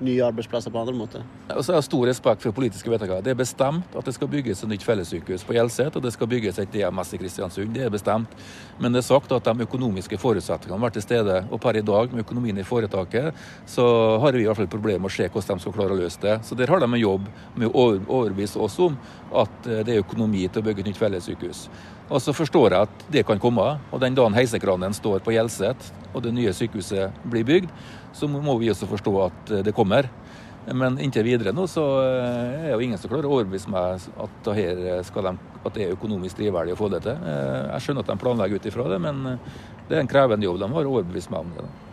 nye 0.04 0.24
arbeidsplasser 0.26 0.72
på 0.74 0.80
andre 0.82 0.96
måter? 0.96 1.24
Og 1.50 1.64
så 1.66 1.74
har 1.74 1.82
det 1.82 1.88
stor 1.88 2.06
respekt 2.08 2.44
for 2.46 2.56
politiske 2.56 2.92
vedtak. 2.92 3.12
Det 3.26 3.34
er 3.34 3.40
bestemt 3.40 3.96
at 3.98 4.08
det 4.08 4.14
skal 4.16 4.32
bygges 4.32 4.64
et 4.64 4.72
nytt 4.72 4.86
fellessykehus 4.86 5.46
på 5.48 5.56
Hjelset, 5.58 5.96
og 5.96 6.06
det 6.06 6.14
skal 6.16 6.30
bygges 6.32 6.60
et 6.62 6.72
DMS 6.74 7.14
i 7.16 7.20
Kristiansund. 7.22 7.74
Det 7.76 7.86
er 7.86 7.94
bestemt. 7.94 8.34
Men 8.80 8.96
det 8.96 9.04
er 9.04 9.10
sagt 9.10 9.34
at 9.36 9.50
de 9.50 9.68
økonomiske 9.68 10.20
forutsetningene 10.22 10.78
har 10.78 10.88
vært 10.88 10.98
til 11.00 11.08
stede. 11.08 11.42
Og 11.50 11.62
per 11.64 11.80
i 11.80 11.86
dag, 11.86 12.14
med 12.14 12.26
økonomien 12.26 12.58
i 12.58 12.68
foretaket, 12.68 13.46
så 13.68 13.86
har 14.24 14.36
vi 14.36 14.46
i 14.46 14.50
hvert 14.50 14.62
fall 14.62 14.72
problemer 14.72 15.06
med 15.06 15.12
å 15.12 15.18
se 15.18 15.30
hvordan 15.30 15.60
de 15.60 15.66
skal 15.66 15.78
klare 15.78 15.96
å 15.96 16.02
løse 16.02 16.24
det. 16.24 16.40
Så 16.48 16.58
der 16.60 16.72
har 16.72 16.84
de 16.84 16.90
en 16.90 17.00
jobb 17.00 17.30
med 17.56 17.70
å 17.70 17.88
overbevise 18.00 18.60
oss 18.60 18.80
om 18.84 18.98
at 19.36 19.70
eh, 19.70 19.84
det 19.86 19.96
er 19.96 20.04
økonomi 20.06 20.48
til 20.48 20.64
å 20.64 20.70
bygge 20.70 20.86
et 20.86 20.92
nytt 20.92 21.02
fellessykehus. 21.02 21.68
Og 22.10 22.22
så 22.24 22.34
forstår 22.34 22.74
jeg 22.74 22.88
at 22.88 23.04
det 23.14 23.26
kan 23.28 23.42
komme. 23.42 23.76
Og 23.94 24.02
den 24.02 24.16
dagen 24.18 24.38
heisekranen 24.38 24.96
står 24.98 25.22
på 25.26 25.36
Hjelset 25.36 25.92
og 26.14 26.24
det 26.26 26.34
nye 26.34 26.54
sykehuset 26.56 27.20
blir 27.30 27.46
bygd, 27.46 27.70
så 28.14 28.30
må 28.30 28.58
vi 28.60 28.72
også 28.72 28.90
forstå 28.90 29.16
at 29.26 29.52
eh, 29.54 29.66
det 29.66 29.76
kommer. 29.76 30.10
Men 30.70 31.00
inntil 31.02 31.26
videre 31.26 31.54
nå 31.56 31.66
så 31.72 31.84
eh, 32.04 32.70
er 32.70 32.74
jo 32.74 32.84
ingen 32.86 33.00
som 33.02 33.12
klarer 33.12 33.30
å 33.30 33.40
overbevise 33.40 33.72
meg 33.74 34.08
at, 34.22 34.50
de, 34.50 35.36
at 35.64 35.76
det 35.76 35.86
er 35.86 35.96
økonomisk 35.96 36.40
drivverdig 36.42 36.76
å 36.76 36.80
få 36.80 36.92
det 36.94 37.04
til. 37.08 37.18
Eh, 37.18 37.68
jeg 37.74 37.86
skjønner 37.86 38.06
at 38.06 38.14
de 38.14 38.24
planlegger 38.24 38.60
ut 38.60 38.72
ifra 38.72 38.90
det, 38.92 39.00
men 39.04 39.24
det 39.90 39.98
er 39.98 40.04
en 40.04 40.12
krevende 40.12 40.46
jobb. 40.50 40.60
De 40.62 40.74
har 40.76 40.92
overbevist 40.94 41.34
meg 41.34 41.46
om 41.46 41.56
det. 41.58 41.68
Da. 41.68 41.89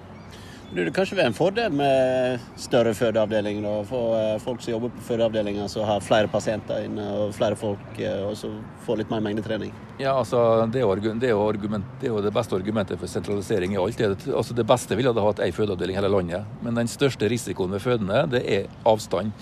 Det 0.77 0.85
kan 0.91 0.97
kanskje 0.99 1.17
være 1.17 1.31
en 1.31 1.37
fordel 1.37 1.73
med 1.73 2.43
større 2.61 2.91
fødeavdeling? 2.93 3.63
Da, 3.65 3.71
For 3.89 4.39
folk 4.45 4.61
som 4.61 4.75
jobber 4.75 4.91
på 4.93 5.05
fødeavdelinger 5.07 5.71
som 5.73 5.87
har 5.89 6.03
flere 6.05 6.29
pasienter 6.29 6.85
inne 6.85 7.07
og 7.17 7.33
flere 7.33 7.57
folk, 7.57 8.01
og 8.27 8.35
så 8.37 8.51
får 8.85 9.01
litt 9.01 9.15
mer 9.15 9.25
mengdetrening? 9.25 9.73
Ja, 9.97 10.19
altså, 10.19 10.67
det 10.69 10.83
er, 10.83 10.85
jo, 10.85 11.15
det, 11.17 11.31
er 11.31 11.41
argument, 11.41 11.87
det, 12.03 12.11
er 12.11 12.13
jo 12.13 12.21
det 12.21 12.35
beste 12.37 12.59
argumentet 12.59 13.01
for 13.01 13.09
sentralisering 13.09 13.73
i 13.73 13.81
alt. 13.81 14.03
Altså, 14.29 14.53
det 14.53 14.67
beste 14.69 14.99
ville 14.99 15.15
ha 15.17 15.29
hatt 15.31 15.41
ei 15.47 15.55
fødeavdeling 15.57 15.97
i 15.97 16.01
hele 16.03 16.13
landet, 16.13 16.59
men 16.61 16.77
den 16.77 16.93
største 16.93 17.31
risikoen 17.33 17.73
ved 17.73 17.81
fødende 17.81 18.27
det 18.37 18.45
er 18.45 18.69
avstand. 18.85 19.33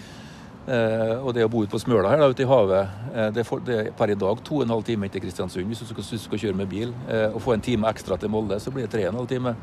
Eh, 0.65 1.19
og 1.19 1.35
det 1.37 1.43
å 1.45 1.51
bo 1.53 1.61
ute 1.61 1.75
på 1.75 1.83
Smøla 1.83 2.15
her 2.15 2.23
da, 2.23 2.31
ute 2.31 2.47
i 2.47 2.49
havet, 2.49 2.95
eh, 3.11 3.27
det, 3.35 3.43
er 3.43 3.49
for, 3.49 3.61
det, 3.61 3.81
er 3.83 3.91
per 3.99 4.15
i 4.15 4.17
dag 4.17 4.39
to 4.47 4.63
og 4.63 4.65
en 4.65 4.73
halv 4.73 4.87
time 4.87 5.11
til 5.13 5.21
Kristiansund 5.21 5.69
hvis 5.69 5.83
du 5.83 5.91
skal, 5.91 6.07
skal 6.23 6.41
kjøre 6.47 6.61
med 6.63 6.71
bil. 6.71 6.95
Eh, 7.11 7.27
og 7.35 7.43
få 7.45 7.53
en 7.57 7.65
time 7.65 7.91
ekstra 7.91 8.17
til 8.21 8.33
Molde, 8.33 8.57
så 8.63 8.73
blir 8.73 8.87
det 8.87 8.95
tre 8.95 9.05
og 9.09 9.13
en 9.13 9.21
halv 9.25 9.29
time. 9.35 9.59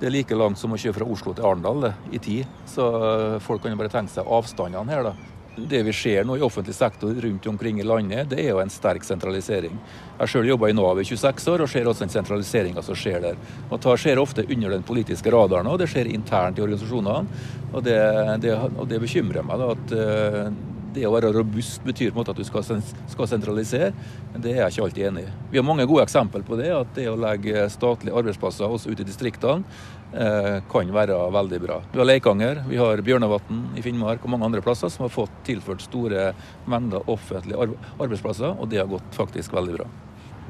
Det 0.00 0.08
er 0.08 0.14
like 0.14 0.36
langt 0.36 0.56
som 0.56 0.72
å 0.72 0.78
kjøre 0.80 0.96
fra 0.96 1.06
Oslo 1.12 1.34
til 1.36 1.44
Arendal 1.44 1.90
i 2.08 2.18
tid. 2.22 2.48
Så 2.68 2.86
eh, 2.88 3.34
folk 3.44 3.60
kan 3.60 3.74
jo 3.74 3.80
bare 3.82 3.92
tenke 3.92 4.14
seg 4.14 4.30
avstandene 4.32 4.88
her, 4.88 5.10
da. 5.10 5.36
Det 5.60 5.82
vi 5.84 5.92
ser 5.92 6.24
nå 6.24 6.38
i 6.38 6.44
offentlig 6.46 6.72
sektor 6.72 7.12
rundt 7.20 7.46
omkring 7.50 7.82
i 7.82 7.84
landet, 7.84 8.30
det 8.30 8.38
er 8.40 8.54
jo 8.54 8.62
en 8.62 8.72
sterk 8.72 9.04
sentralisering. 9.04 9.74
Jeg 10.22 10.32
selv 10.32 10.48
jobba 10.48 10.70
i 10.70 10.76
Nav 10.78 11.02
i 11.02 11.04
26 11.04 11.50
år 11.52 11.64
og 11.66 11.68
ser 11.68 11.90
også 11.90 12.06
den 12.06 12.14
sentraliseringa 12.14 12.84
som 12.86 12.96
skjer 12.96 13.20
der. 13.26 13.40
Og 13.68 13.76
Det 13.82 13.96
skjer 14.00 14.22
ofte 14.22 14.46
under 14.46 14.72
den 14.72 14.86
politiske 14.88 15.34
radaren, 15.34 15.68
og 15.68 15.82
det 15.82 15.90
skjer 15.92 16.08
internt 16.14 16.56
i 16.56 16.64
organisasjonene. 16.64 17.42
Og 17.74 17.84
det, 17.84 18.00
det, 18.46 18.56
og 18.56 18.88
det 18.88 19.02
bekymrer 19.02 19.44
meg 19.44 19.60
da, 19.60 19.74
at 19.74 19.96
uh, 19.98 20.79
det 20.94 21.06
å 21.06 21.12
være 21.14 21.32
robust 21.34 21.84
betyr 21.86 22.10
på 22.10 22.16
en 22.16 22.20
måte 22.20 22.34
at 22.34 22.40
du 22.40 22.46
skal, 22.46 22.64
skal, 22.64 23.28
sentralisere, 23.30 23.92
men 24.32 24.44
det 24.44 24.54
er 24.54 24.64
jeg 24.64 24.74
ikke 24.74 24.84
alltid 24.88 25.08
enig 25.10 25.24
i. 25.26 25.32
Vi 25.52 25.60
har 25.60 25.66
mange 25.66 25.86
gode 25.90 26.04
eksempler 26.06 26.44
på 26.46 26.58
det, 26.60 26.68
at 26.74 26.92
det 26.96 27.06
å 27.10 27.16
legge 27.20 27.68
statlige 27.72 28.16
arbeidsplasser 28.20 28.66
også 28.66 28.92
ute 28.92 29.04
i 29.04 29.08
distriktene 29.08 29.64
eh, 30.12 30.58
kan 30.70 30.92
være 30.94 31.18
veldig 31.36 31.62
bra. 31.62 31.80
Vi 31.92 32.02
har 32.02 32.10
Leikanger, 32.10 32.62
vi 32.68 32.80
har 32.80 33.04
Bjørnevatn 33.06 33.62
i 33.78 33.84
Finnmark 33.86 34.24
og 34.24 34.34
mange 34.34 34.50
andre 34.50 34.64
plasser 34.66 34.92
som 34.92 35.06
har 35.06 35.14
fått 35.14 35.40
tilført 35.48 35.86
store 35.86 36.30
mengder 36.70 37.06
offentlige 37.10 37.70
arbeidsplasser, 37.98 38.54
og 38.56 38.70
det 38.72 38.82
har 38.82 38.90
gått 38.90 39.18
faktisk 39.18 39.56
veldig 39.56 39.80
bra. 39.80 39.90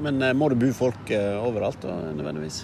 Men 0.01 0.21
eh, 0.25 0.37
må 0.37 0.49
det 0.49 0.61
bo 0.61 0.71
folk 0.75 1.11
eh, 1.13 1.33
overalt 1.41 1.83
da, 1.85 1.97
nødvendigvis? 2.11 2.63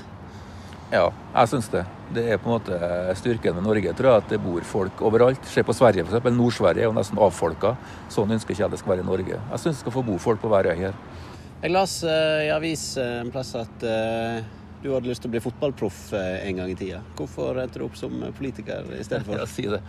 Ja, 0.88 1.10
jeg 1.34 1.50
syns 1.52 1.68
det. 1.68 1.82
Det 2.16 2.22
er 2.32 2.38
på 2.40 2.48
en 2.48 2.54
måte 2.56 2.78
styrken 3.20 3.58
med 3.58 3.66
Norge, 3.68 3.92
tror 3.98 4.08
jeg, 4.08 4.24
at 4.24 4.30
det 4.32 4.38
bor 4.40 4.64
folk 4.64 5.02
overalt. 5.04 5.44
Se 5.52 5.64
på 5.68 5.76
Sverige, 5.76 6.06
f.eks. 6.08 6.30
Nord-Sverige 6.32 6.86
er 6.86 6.88
jo 6.88 6.96
nesten 6.96 7.20
avfolka. 7.20 7.74
Sånn 8.14 8.32
ønsker 8.32 8.56
ikke 8.56 8.64
jeg 8.64 8.72
det 8.72 8.80
skal 8.80 8.94
være 8.94 9.04
i 9.04 9.08
Norge. 9.10 9.40
Jeg 9.40 9.64
syns 9.64 9.76
det 9.76 9.84
skal 9.84 9.96
få 9.98 10.06
bo 10.08 10.16
folk 10.22 10.40
på 10.40 10.52
hver 10.52 10.70
øy 10.72 10.78
her. 10.86 10.96
Jeg 11.60 11.74
las 11.74 11.98
uh, 12.06 12.46
i 12.46 12.54
avis 12.54 12.94
uh, 13.02 13.18
en 13.20 13.34
plass 13.34 13.52
at 13.60 13.84
uh, 13.84 14.40
du 14.80 14.92
hadde 14.94 15.10
lyst 15.10 15.26
til 15.26 15.28
å 15.28 15.34
bli 15.34 15.42
fotballproff 15.44 16.00
en 16.16 16.62
gang 16.62 16.72
i 16.72 16.78
tida. 16.78 17.02
Hvorfor 17.18 17.58
endte 17.60 17.82
du 17.82 17.88
opp 17.88 17.98
som 18.00 18.14
politiker 18.38 18.88
i 18.96 19.02
stedet 19.04 19.26
for? 19.26 19.36
Ja, 19.42 19.48
si 19.50 19.66
det. 19.68 19.82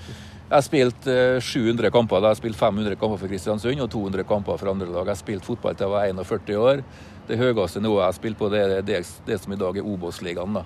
Jeg 0.49 0.55
har 0.57 0.64
spilt 0.64 1.09
700 1.44 1.92
kamper. 1.92 2.24
Jeg 2.24 2.32
har 2.32 2.40
spilt 2.40 2.59
500 2.59 2.96
kamper 2.99 3.20
for 3.20 3.30
Kristiansund 3.30 3.84
og 3.84 3.90
200 3.92 4.24
kamper 4.26 4.59
for 4.59 4.72
andre 4.72 4.88
lag. 4.88 5.05
Jeg 5.05 5.12
har 5.12 5.20
spilt 5.20 5.46
fotball 5.46 5.76
til 5.76 5.86
jeg 5.86 5.92
var 5.92 6.24
41 6.24 6.59
år. 6.64 6.82
Det 7.28 7.36
høyeste 7.36 7.84
nivået 7.84 8.01
jeg 8.01 8.09
har 8.09 8.16
spilt 8.16 8.40
på, 8.40 8.49
det 8.49 8.64
er 8.64 8.74
det, 8.80 9.05
det 9.28 9.38
som 9.44 9.53
i 9.53 9.61
dag 9.61 9.76
er 9.76 9.92
Obos-ligaen. 9.92 10.62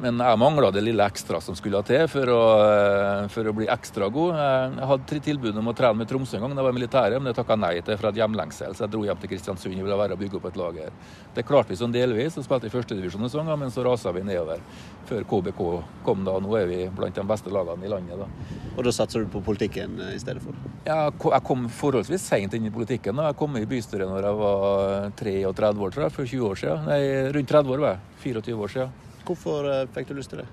Men 0.00 0.20
jeg 0.24 0.38
mangla 0.40 0.70
det 0.72 0.80
lille 0.80 1.04
ekstra 1.04 1.42
som 1.44 1.56
skulle 1.58 1.82
til 1.84 2.06
for 2.08 2.30
å, 2.32 2.42
eh, 2.64 3.26
for 3.28 3.44
å, 3.44 3.52
bli 3.52 3.66
ekstra 3.68 4.08
god. 4.08 4.38
Jeg 4.40 4.86
hadde 4.88 5.18
tilbud 5.26 5.58
om 5.60 5.68
å 5.68 5.74
trene 5.76 6.00
med 6.00 6.08
Tromsø 6.08 6.38
en 6.38 6.46
gang 6.46 6.54
da 6.54 6.62
jeg 6.62 6.68
var 6.68 6.72
i 6.72 6.78
militæret, 6.78 7.16
men 7.20 7.28
det 7.28 7.34
takka 7.36 7.58
nei 7.60 7.74
til 7.84 7.98
fra 8.00 8.08
et 8.08 8.20
hjemlengsel. 8.22 8.72
Så 8.72 8.86
jeg 8.86 8.94
dro 8.94 9.02
hjem 9.04 9.20
til 9.20 9.32
Kristiansund 9.34 9.76
og 9.76 9.84
ville 9.84 9.98
være 10.00 10.16
og 10.16 10.22
bygge 10.22 10.38
opp 10.40 10.46
et 10.48 10.56
lager. 10.56 10.94
Det 11.36 11.44
klarte 11.44 11.74
vi 11.74 11.76
sånn 11.82 11.92
delvis, 11.92 12.38
og 12.40 12.46
spilte 12.46 12.70
i 12.70 12.72
førstedivisjon 12.72 13.28
en 13.28 13.52
gang, 13.52 13.58
men 13.60 13.74
så 13.74 13.84
rasa 13.84 14.14
vi 14.16 14.24
nedover 14.24 14.64
før 15.10 15.26
KBK 15.28 15.60
kom 16.06 16.24
da. 16.24 16.38
Nå 16.40 16.56
er 16.56 16.66
vi 16.70 16.80
blant 16.96 17.20
de 17.20 17.26
beste 17.28 17.52
lagene 17.52 17.84
i 17.84 17.92
landet. 17.92 18.24
da. 18.24 18.30
Og 18.78 18.84
da 18.88 18.94
satser 18.96 19.20
du 19.20 19.28
på 19.28 19.44
politikken 19.44 20.00
eh, 20.00 20.16
i 20.16 20.22
stedet 20.22 20.40
for? 20.40 20.56
Ja, 20.88 21.10
jeg 21.10 21.44
kom 21.44 21.68
forholdsvis 21.68 22.24
seint 22.24 22.56
inn 22.56 22.64
i 22.64 22.72
politikken. 22.72 23.20
da. 23.20 23.28
Jeg 23.34 23.40
kom 23.42 23.60
i 23.60 23.68
bystyret 23.68 24.08
når 24.08 24.30
jeg 24.30 24.40
var 24.40 25.12
33 25.20 25.84
år, 25.84 25.92
tror 25.92 26.08
jeg, 26.08 26.16
for 26.16 26.34
20 26.34 26.50
år 26.54 26.64
siden. 26.64 26.88
Nei, 26.88 27.00
rundt 27.36 27.52
30 27.52 27.76
år 27.76 27.84
var 27.84 27.96
jeg. 27.98 28.04
24 28.24 28.64
år 28.64 28.76
siden. 28.78 29.09
Hvorfor 29.26 29.68
eh, 29.70 29.86
fikk 29.94 30.10
du 30.10 30.18
lyst 30.18 30.32
til 30.34 30.42
det? 30.42 30.48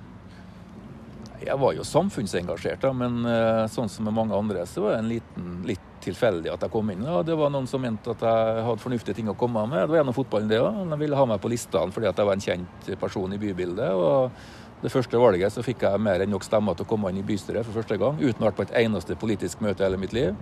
Jeg 1.38 1.56
var 1.62 1.76
jo 1.78 1.84
samfunnsengasjert, 1.86 2.82
da, 2.82 2.92
men 2.98 3.22
eh, 3.30 3.64
sånn 3.70 3.90
som 3.92 4.08
med 4.08 4.16
mange 4.18 4.36
andre, 4.36 4.66
så 4.66 4.84
var 4.84 4.96
det 4.96 5.02
en 5.04 5.12
liten, 5.12 5.50
litt 5.70 5.84
tilfeldig 6.04 6.50
at 6.54 6.64
jeg 6.66 6.74
kom 6.74 6.90
inn. 6.92 7.04
Og 7.06 7.26
det 7.28 7.38
var 7.38 7.52
noen 7.54 7.68
som 7.70 7.82
mente 7.84 8.14
at 8.14 8.24
jeg 8.26 8.64
hadde 8.68 8.82
fornuftige 8.84 9.18
ting 9.20 9.30
å 9.30 9.38
komme 9.38 9.66
med. 9.70 9.84
Det 9.86 9.94
var 9.94 10.02
gjennom 10.02 10.18
fotballen, 10.18 10.50
det 10.50 10.62
òg. 10.64 10.80
De 10.92 11.02
ville 11.02 11.20
ha 11.20 11.28
meg 11.30 11.42
på 11.44 11.52
listene 11.52 11.94
fordi 11.94 12.10
at 12.10 12.18
jeg 12.18 12.30
var 12.30 12.40
en 12.40 12.48
kjent 12.48 12.90
person 13.02 13.36
i 13.36 13.42
bybildet. 13.42 13.92
og 13.94 14.32
det 14.78 14.92
første 14.94 15.18
valget 15.18 15.50
så 15.50 15.64
fikk 15.66 15.88
jeg 15.88 16.02
mer 16.06 16.22
enn 16.22 16.30
nok 16.30 16.44
stemmer 16.46 16.76
til 16.78 16.86
å 16.86 16.90
komme 16.92 17.10
inn 17.10 17.18
i 17.18 17.26
bystyret 17.26 17.66
for 17.66 17.80
første 17.80 17.96
gang, 17.98 18.20
uten 18.22 18.44
å 18.44 18.46
ha 18.46 18.52
vært 18.52 18.60
på 18.60 18.66
et 18.68 18.76
eneste 18.84 19.16
politisk 19.18 19.64
møte 19.66 19.82
i 19.82 19.88
hele 19.88 19.98
mitt 19.98 20.14
liv. 20.14 20.36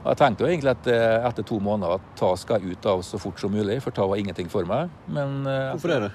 Og 0.00 0.08
jeg 0.10 0.18
tenkte 0.18 0.42
jo 0.42 0.48
egentlig 0.50 0.72
at 0.72 0.88
eh, 0.90 1.28
etter 1.28 1.46
to 1.46 1.60
måneder 1.62 2.00
at 2.00 2.08
ta 2.18 2.32
skal 2.34 2.58
jeg 2.58 2.74
ut 2.74 2.88
av 2.90 3.04
så 3.06 3.20
fort 3.22 3.38
som 3.38 3.54
mulig, 3.54 3.78
for 3.84 3.94
ta 3.94 4.08
var 4.10 4.18
ingenting 4.18 4.50
for 4.50 4.66
meg. 4.66 4.90
Men 5.06 5.44
Hvorfor 5.46 5.94
er 5.94 6.08
det? 6.08 6.10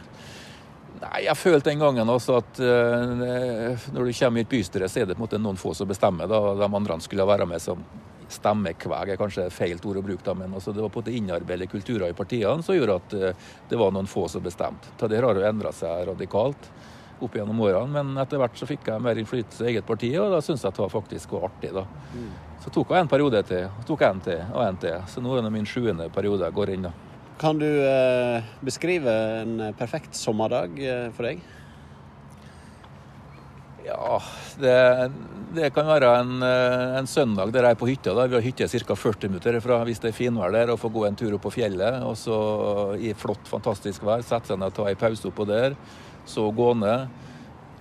Nei, 1.01 1.23
Jeg 1.27 1.37
følte 1.37 1.69
den 1.69 1.81
gangen 1.81 2.09
også 2.09 2.39
at 2.41 2.59
uh, 2.63 3.87
når 3.93 4.09
du 4.09 4.13
kommer 4.17 4.41
i 4.41 4.45
et 4.45 4.51
bystyre, 4.51 4.89
så 4.89 5.01
er 5.01 5.09
det 5.09 5.17
på 5.17 5.21
en 5.21 5.27
måte 5.27 5.41
noen 5.41 5.59
få 5.59 5.73
som 5.77 5.89
bestemmer. 5.89 6.29
da, 6.29 6.39
De 6.57 6.69
andre 6.69 6.99
skulle 7.03 7.27
være 7.27 7.47
med 7.49 7.61
som 7.61 7.83
stemmekveg, 8.27 9.13
er 9.13 9.19
kanskje 9.19 9.47
feil 9.53 9.79
ord 9.87 10.01
å 10.01 10.03
bruke, 10.03 10.23
da, 10.25 10.33
men 10.35 10.51
altså, 10.53 10.73
det 10.75 10.83
var 10.83 10.91
på 10.91 10.99
en 10.99 11.05
måte 11.05 11.15
innarbeidede 11.15 11.69
kulturer 11.71 12.09
i 12.11 12.17
partiene 12.17 12.65
som 12.65 12.75
gjorde 12.75 12.97
at 12.99 13.15
uh, 13.15 13.49
det 13.69 13.79
var 13.79 13.93
noen 13.95 14.09
få 14.09 14.27
som 14.31 14.43
bestemte. 14.43 14.91
Det 14.99 15.21
har 15.21 15.39
jo 15.39 15.47
endra 15.47 15.71
seg 15.75 16.07
radikalt 16.09 16.71
opp 17.23 17.33
gjennom 17.33 17.61
årene, 17.65 17.89
men 17.93 18.21
etter 18.21 18.41
hvert 18.41 18.57
så 18.59 18.67
fikk 18.69 18.91
jeg 18.91 19.01
mer 19.01 19.17
innflytelse 19.17 19.65
i 19.65 19.71
eget 19.71 19.87
parti, 19.87 20.11
og 20.21 20.33
da 20.33 20.41
syntes 20.43 20.67
jeg 20.67 20.75
det 20.75 20.83
var 20.83 20.93
faktisk 20.93 21.33
var 21.33 21.49
artig. 21.49 21.73
da. 21.73 21.85
Mm. 22.13 22.29
Så 22.61 22.73
tok 22.73 22.93
jeg 22.93 23.05
en 23.05 23.09
periode 23.09 23.41
til, 23.47 23.65
og 23.69 23.87
tok 23.87 24.05
en 24.05 24.21
til 24.25 24.43
og 24.51 24.63
en 24.65 24.79
til, 24.81 24.97
så 25.09 25.23
nå 25.23 25.37
er 25.37 25.45
det 25.45 25.53
min 25.53 25.69
sjuende 25.69 26.09
periode 26.13 26.45
jeg 26.45 26.57
går 26.57 26.73
inn. 26.75 26.89
da. 26.89 26.93
Kan 27.38 27.59
du 27.61 27.67
eh, 27.69 28.41
beskrive 28.65 29.13
en 29.43 29.59
perfekt 29.77 30.17
sommerdag 30.17 30.79
eh, 30.81 31.09
for 31.13 31.27
deg? 31.27 31.43
Ja, 33.85 34.17
det, 34.59 34.77
det 35.55 35.69
kan 35.75 35.85
være 35.85 36.09
en, 36.23 36.31
eh, 36.41 36.95
en, 36.97 37.07
søndag 37.07 37.53
der 37.53 37.67
jeg 37.67 37.77
er 37.77 37.79
på 37.79 37.89
hytta. 37.91 38.15
Da. 38.17 38.25
Vi 38.25 38.39
har 38.39 38.45
hytte 38.45 38.67
ca. 38.67 38.97
40 38.97 39.29
minutter 39.29 39.53
herfra 39.53 39.77
hvis 39.85 40.01
det 40.01 40.09
er 40.09 40.17
finvær 40.17 40.55
der, 40.55 40.73
og 40.73 40.81
får 40.81 40.93
gå 40.95 41.05
en 41.07 41.19
tur 41.19 41.35
opp 41.38 41.45
på 41.45 41.53
fjellet. 41.59 42.01
Og 42.07 42.17
så 42.17 42.39
i 42.97 43.13
flott, 43.13 43.45
fantastisk 43.47 44.07
vær 44.07 44.25
sette 44.25 44.49
seg 44.49 44.57
ned 44.57 44.73
og 44.73 44.79
ta 44.79 44.89
en 44.89 45.01
pause 45.05 45.29
oppå 45.29 45.45
der. 45.45 45.77
Så 46.27 46.49
gå 46.57 46.71
ned 46.81 47.05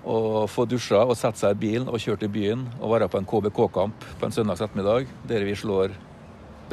og 0.07 0.45
få 0.53 0.67
dusja 0.69 1.01
og 1.01 1.17
sette 1.19 1.41
seg 1.41 1.57
i 1.57 1.63
bilen 1.65 1.89
og 1.89 1.99
kjøre 1.99 2.27
til 2.27 2.35
byen 2.37 2.69
og 2.77 2.93
være 2.93 3.09
på 3.11 3.19
en 3.19 3.27
KBK-kamp 3.27 4.05
på 4.21 4.29
en 4.29 4.37
søndags 4.37 4.63
ettermiddag 4.63 5.09
der 5.27 5.49
vi 5.49 5.57
slår 5.59 5.97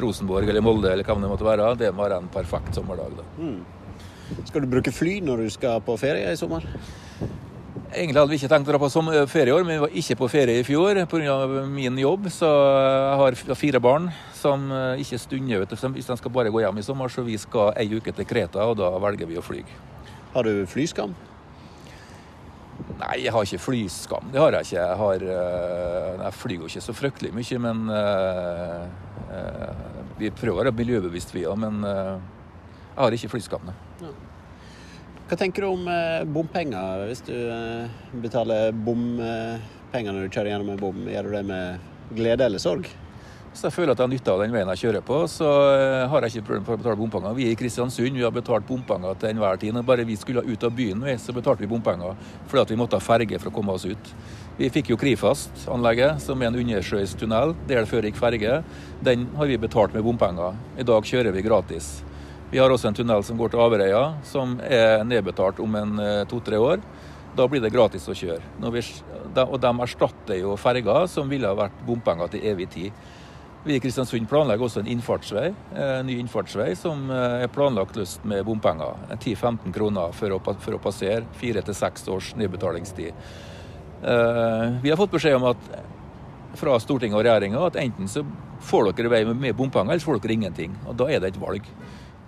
Rosenborg 0.00 0.48
eller 0.50 0.64
Molde 0.64 0.90
eller 0.92 1.06
hva 1.06 1.16
det 1.20 1.30
måtte 1.30 1.46
være, 1.46 1.70
det 1.78 1.92
må 1.94 2.04
være 2.06 2.20
en 2.22 2.28
perfekt 2.32 2.76
sommerdag. 2.76 3.16
Da. 3.20 3.26
Mm. 3.38 3.62
Skal 4.48 4.64
du 4.64 4.70
bruke 4.72 4.92
fly 4.94 5.18
når 5.24 5.44
du 5.44 5.50
skal 5.52 5.82
på 5.84 5.96
ferie 6.00 6.32
i 6.32 6.38
sommer? 6.38 6.64
Egentlig 7.94 8.18
hadde 8.18 8.32
vi 8.32 8.38
ikke 8.40 8.50
tenkt 8.50 8.66
å 8.66 8.72
dra 8.72 8.78
på 8.82 8.88
ferie 9.30 9.52
i 9.52 9.54
år, 9.54 9.62
men 9.62 9.76
vi 9.76 9.82
var 9.84 9.92
ikke 10.00 10.16
på 10.18 10.28
ferie 10.32 10.58
i 10.58 10.66
fjor 10.66 10.98
pga. 11.10 11.36
min 11.70 11.98
jobb. 11.98 12.26
Så 12.32 12.48
jeg 12.48 13.18
har 13.20 13.54
fire 13.54 13.80
barn 13.80 14.08
som 14.34 14.66
eh, 14.72 15.02
ikke 15.04 15.20
stunder 15.22 15.62
ut 15.62 15.76
hvis 15.94 16.10
de 16.10 16.16
skal 16.18 16.34
bare 16.34 16.50
gå 16.50 16.64
hjem 16.64 16.80
i 16.80 16.86
sommer. 16.86 17.08
Så 17.08 17.22
vi 17.22 17.38
skal 17.38 17.70
ei 17.78 17.86
uke 17.94 18.12
til 18.12 18.26
Kreta, 18.26 18.66
og 18.66 18.80
da 18.82 18.90
velger 18.98 19.30
vi 19.30 19.38
å 19.38 19.44
fly. 19.44 19.62
Har 20.34 20.42
du 20.42 20.66
flyskam? 20.66 21.14
Nei, 22.98 23.24
jeg 23.24 23.32
har 23.34 23.46
ikke 23.46 23.62
flyskam. 23.62 24.28
Det 24.32 24.40
har 24.40 24.54
jeg 24.56 24.68
ikke. 24.68 24.76
Jeg, 24.78 24.98
har, 25.00 25.24
eh, 25.34 26.10
jeg 26.22 26.36
flyr 26.38 26.62
jo 26.62 26.68
ikke 26.70 26.84
så 26.84 26.94
fryktelig 26.96 27.32
mye, 27.34 27.58
men 27.62 27.82
uh, 27.90 28.84
vi 30.20 30.30
prøver 30.34 30.54
å 30.54 30.60
være 30.62 30.76
miljøbevisst, 30.78 31.34
vi 31.34 31.44
òg. 31.48 31.58
Men 31.64 31.82
uh, 31.84 32.14
jeg 32.94 33.00
har 33.02 33.18
ikke 33.18 33.32
flyskam. 33.34 33.72
Ja. 34.02 34.12
Hva 35.24 35.38
tenker 35.40 35.64
du 35.64 35.70
om 35.70 35.86
bompenger, 36.36 37.06
hvis 37.08 37.24
du 37.24 37.34
betaler 38.20 38.74
bompenger 38.76 40.12
når 40.12 40.26
du 40.26 40.34
kjører 40.34 40.50
gjennom 40.52 40.74
en 40.74 40.82
bom? 40.82 41.06
Gjør 41.08 41.30
du 41.30 41.36
det 41.38 41.44
med 41.48 41.64
glede 42.14 42.44
eller 42.44 42.60
sorg? 42.62 42.90
Så 43.54 43.68
jeg 43.68 43.74
føler 43.76 43.92
at 43.94 44.00
jeg 44.00 44.08
har 44.08 44.10
nytte 44.10 44.32
av 44.32 44.40
den 44.42 44.50
veien 44.50 44.70
jeg 44.72 44.80
kjører 44.80 45.02
på, 45.06 45.16
så 45.30 45.48
eh, 45.76 46.04
har 46.10 46.24
jeg 46.24 46.32
ikke 46.32 46.46
problem 46.48 46.64
for 46.66 46.74
å 46.74 46.80
betale 46.80 46.98
bompenger. 46.98 47.36
Vi 47.38 47.44
er 47.46 47.52
i 47.54 47.58
Kristiansund, 47.58 48.18
vi 48.18 48.24
har 48.26 48.32
betalt 48.34 48.66
bompenger 48.66 49.14
til 49.20 49.30
enhver 49.30 49.60
tid. 49.62 49.76
Når 49.76 49.86
bare 49.86 50.06
vi 50.08 50.16
skulle 50.18 50.42
ut 50.42 50.66
av 50.66 50.74
byen, 50.74 51.04
så 51.22 51.34
betalte 51.36 51.62
vi 51.62 51.70
bompenger 51.70 52.18
fordi 52.50 52.64
at 52.64 52.72
vi 52.74 52.80
måtte 52.80 52.98
ha 52.98 53.04
ferge 53.04 53.38
for 53.38 53.52
å 53.52 53.54
komme 53.54 53.76
oss 53.78 53.86
ut. 53.86 54.10
Vi 54.58 54.72
fikk 54.74 54.90
jo 54.90 54.98
Krifast-anlegget, 54.98 56.18
som 56.26 56.42
er 56.42 56.50
en 56.50 56.58
undersjøisk 56.64 57.22
tunnel 57.22 57.54
der 57.68 57.84
det 57.84 57.92
før 57.94 58.10
gikk 58.10 58.18
ferge. 58.18 58.58
Den 59.06 59.28
har 59.38 59.50
vi 59.50 59.62
betalt 59.62 59.94
med 59.94 60.02
bompenger. 60.02 60.58
I 60.74 60.90
dag 60.90 61.06
kjører 61.06 61.38
vi 61.38 61.46
gratis. 61.46 61.94
Vi 62.50 62.58
har 62.58 62.74
også 62.74 62.90
en 62.90 62.98
tunnel 62.98 63.22
som 63.22 63.38
går 63.38 63.54
til 63.54 63.62
Averøya, 63.62 64.04
som 64.26 64.58
er 64.66 65.06
nedbetalt 65.06 65.62
om 65.62 65.78
en 65.78 65.98
eh, 66.02 66.22
to-tre 66.30 66.58
år. 66.58 66.82
Da 67.38 67.46
blir 67.50 67.62
det 67.62 67.70
gratis 67.74 68.10
å 68.10 68.18
kjøre. 68.18 68.42
Vi, 68.74 68.88
og 69.46 69.58
de 69.62 69.76
erstatter 69.86 70.42
jo 70.42 70.58
ferger 70.58 71.06
som 71.10 71.30
ville 71.30 71.50
ha 71.50 71.64
vært 71.66 71.86
bompenger 71.86 72.34
til 72.34 72.50
evig 72.50 72.68
tid. 72.74 73.04
Vi 73.64 73.74
i 73.74 73.80
Kristiansund 73.80 74.28
planlegger 74.28 74.66
også 74.66 74.82
en 74.82 74.88
innfartsvei, 74.92 75.46
en 75.80 76.04
ny 76.04 76.18
innfartsvei 76.20 76.74
som 76.76 77.06
eh, 77.08 77.44
er 77.46 77.52
planlagt 77.52 77.96
løst 77.96 78.24
med 78.28 78.42
bompenger. 78.44 78.98
10-15 79.14 79.72
kroner 79.72 80.12
for 80.12 80.34
å, 80.36 80.40
for 80.60 80.76
å 80.76 80.80
passere. 80.84 81.22
Fire 81.40 81.62
til 81.64 81.76
seks 81.78 82.04
års 82.12 82.34
nedbetalingstid. 82.36 83.22
Eh, 84.04 84.66
vi 84.82 84.92
har 84.92 85.00
fått 85.00 85.14
beskjed 85.14 85.38
om 85.38 85.46
at 85.48 85.70
fra 86.60 86.74
Stortinget 86.76 87.16
og 87.16 87.24
regjeringa 87.24 87.62
at 87.64 87.78
enten 87.80 88.10
så 88.10 88.20
får 88.68 88.90
dere 88.98 89.12
vei 89.14 89.22
med 89.32 89.56
bompenger, 89.56 89.94
eller 89.94 90.04
så 90.04 90.10
får 90.10 90.20
dere 90.26 90.36
ingenting. 90.36 90.74
Og 90.84 90.98
Da 91.00 91.08
er 91.08 91.24
det 91.24 91.32
et 91.32 91.40
valg. 91.40 91.70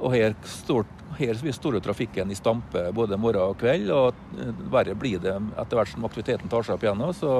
Og 0.01 0.15
her 0.17 0.33
står, 0.41 0.89
her 1.21 1.37
står 1.37 1.77
trafikken 1.85 2.33
i 2.33 2.39
stampe 2.39 2.87
både 2.97 3.21
morgen 3.21 3.53
og 3.53 3.61
kveld, 3.61 3.93
og 3.93 4.41
eh, 4.41 4.57
verre 4.73 4.97
blir 4.97 5.21
det 5.21 5.37
etter 5.37 5.83
hvert 5.83 5.93
som 5.93 6.09
aktiviteten 6.09 6.49
tar 6.49 6.65
seg 6.65 6.79
opp 6.79 6.89
igjen. 6.89 7.05
Så 7.21 7.37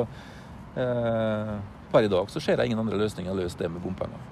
eh, 0.85 1.57
Per 1.93 2.07
i 2.07 2.11
dag 2.11 2.33
så 2.33 2.43
ser 2.43 2.61
jeg 2.61 2.73
ingen 2.73 2.83
andre 2.83 2.99
løsninger 3.01 3.31
enn 3.31 3.39
å 3.39 3.43
løse 3.45 3.59
det 3.61 3.71
med 3.71 3.85
bompenger. 3.85 4.25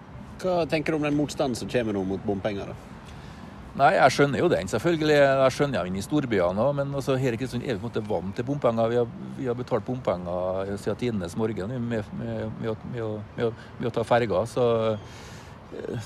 Hva 0.43 0.65
tenker 0.69 0.93
du 0.93 0.99
om 0.99 1.07
den 1.07 1.17
motstanden 1.17 1.57
som 1.59 1.71
kommer 1.71 1.97
nå 1.97 2.03
mot 2.09 2.27
bompenger? 2.27 2.73
da? 2.73 2.95
Nei, 3.75 3.95
Jeg 3.99 4.15
skjønner 4.15 4.39
jo 4.39 4.49
den, 4.51 4.69
selvfølgelig. 4.71 5.15
Jeg 5.19 5.55
skjønner 5.57 5.81
jo 5.81 5.91
inn 5.91 5.99
i 5.99 6.05
storbyene 6.05 6.63
òg. 6.63 6.75
Men 6.79 6.95
altså, 6.95 7.17
her 7.19 7.35
i 7.35 7.41
Kristiansund 7.41 7.67
er 7.67 7.75
vi 7.75 7.83
på 7.83 7.89
en 7.89 7.91
måte 7.91 8.05
vant 8.07 8.37
til 8.39 8.47
bompenger. 8.47 8.93
Vi 8.93 9.01
har, 9.01 9.09
vi 9.39 9.49
har 9.51 9.59
betalt 9.59 9.87
bompenger 9.87 10.71
siden 10.79 11.01
tidenes 11.01 11.35
morgen 11.37 11.75
med, 11.89 12.07
med, 12.15 12.55
med, 12.93 13.51
med 13.81 13.91
å 13.91 13.95
ta 13.95 14.07
ferga. 14.07 14.45
Så 14.47 14.69
eh, 14.95 15.19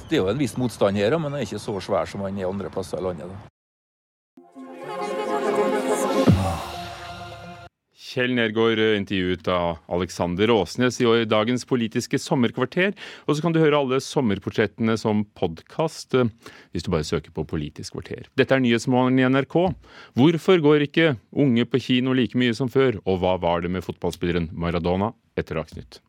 det 0.08 0.16
er 0.16 0.22
jo 0.22 0.32
en 0.32 0.40
viss 0.40 0.56
motstand 0.56 0.96
her, 0.96 1.18
men 1.20 1.32
den 1.32 1.42
er 1.42 1.48
ikke 1.48 1.60
så 1.60 1.76
svær 1.84 2.08
som 2.08 2.24
den 2.24 2.40
er 2.40 2.48
andre 2.48 2.72
plasser 2.72 3.02
i 3.02 3.04
landet. 3.04 3.28
Da. 3.28 3.47
Kjell 8.08 8.32
Nergård 8.32 8.80
eh, 8.80 8.96
intervjuet 8.96 9.48
av 9.52 9.82
Alexander 9.92 10.50
Åsnes 10.54 11.00
i 11.02 11.24
dagens 11.28 11.66
Politiske 11.68 12.20
sommerkvarter. 12.22 12.94
Og 13.26 13.36
så 13.36 13.44
kan 13.44 13.52
du 13.52 13.60
høre 13.60 13.76
alle 13.82 14.00
sommerportrettene 14.00 14.96
som 15.00 15.26
podkast 15.36 16.16
eh, 16.16 16.32
hvis 16.72 16.86
du 16.86 16.92
bare 16.94 17.04
søker 17.04 17.34
på 17.36 17.44
Politisk 17.48 17.98
kvarter. 17.98 18.30
Dette 18.40 18.56
er 18.56 18.64
Nyhetsmorgen 18.64 19.20
i 19.20 19.28
NRK. 19.28 19.58
Hvorfor 20.16 20.64
går 20.64 20.88
ikke 20.88 21.14
unge 21.36 21.68
på 21.68 21.84
kino 21.84 22.16
like 22.16 22.38
mye 22.38 22.56
som 22.56 22.72
før, 22.72 23.02
og 23.04 23.20
hva 23.20 23.36
var 23.42 23.64
det 23.64 23.74
med 23.76 23.84
fotballspilleren 23.84 24.52
Maradona 24.56 25.12
etter 25.36 25.60
Dagsnytt? 25.60 26.00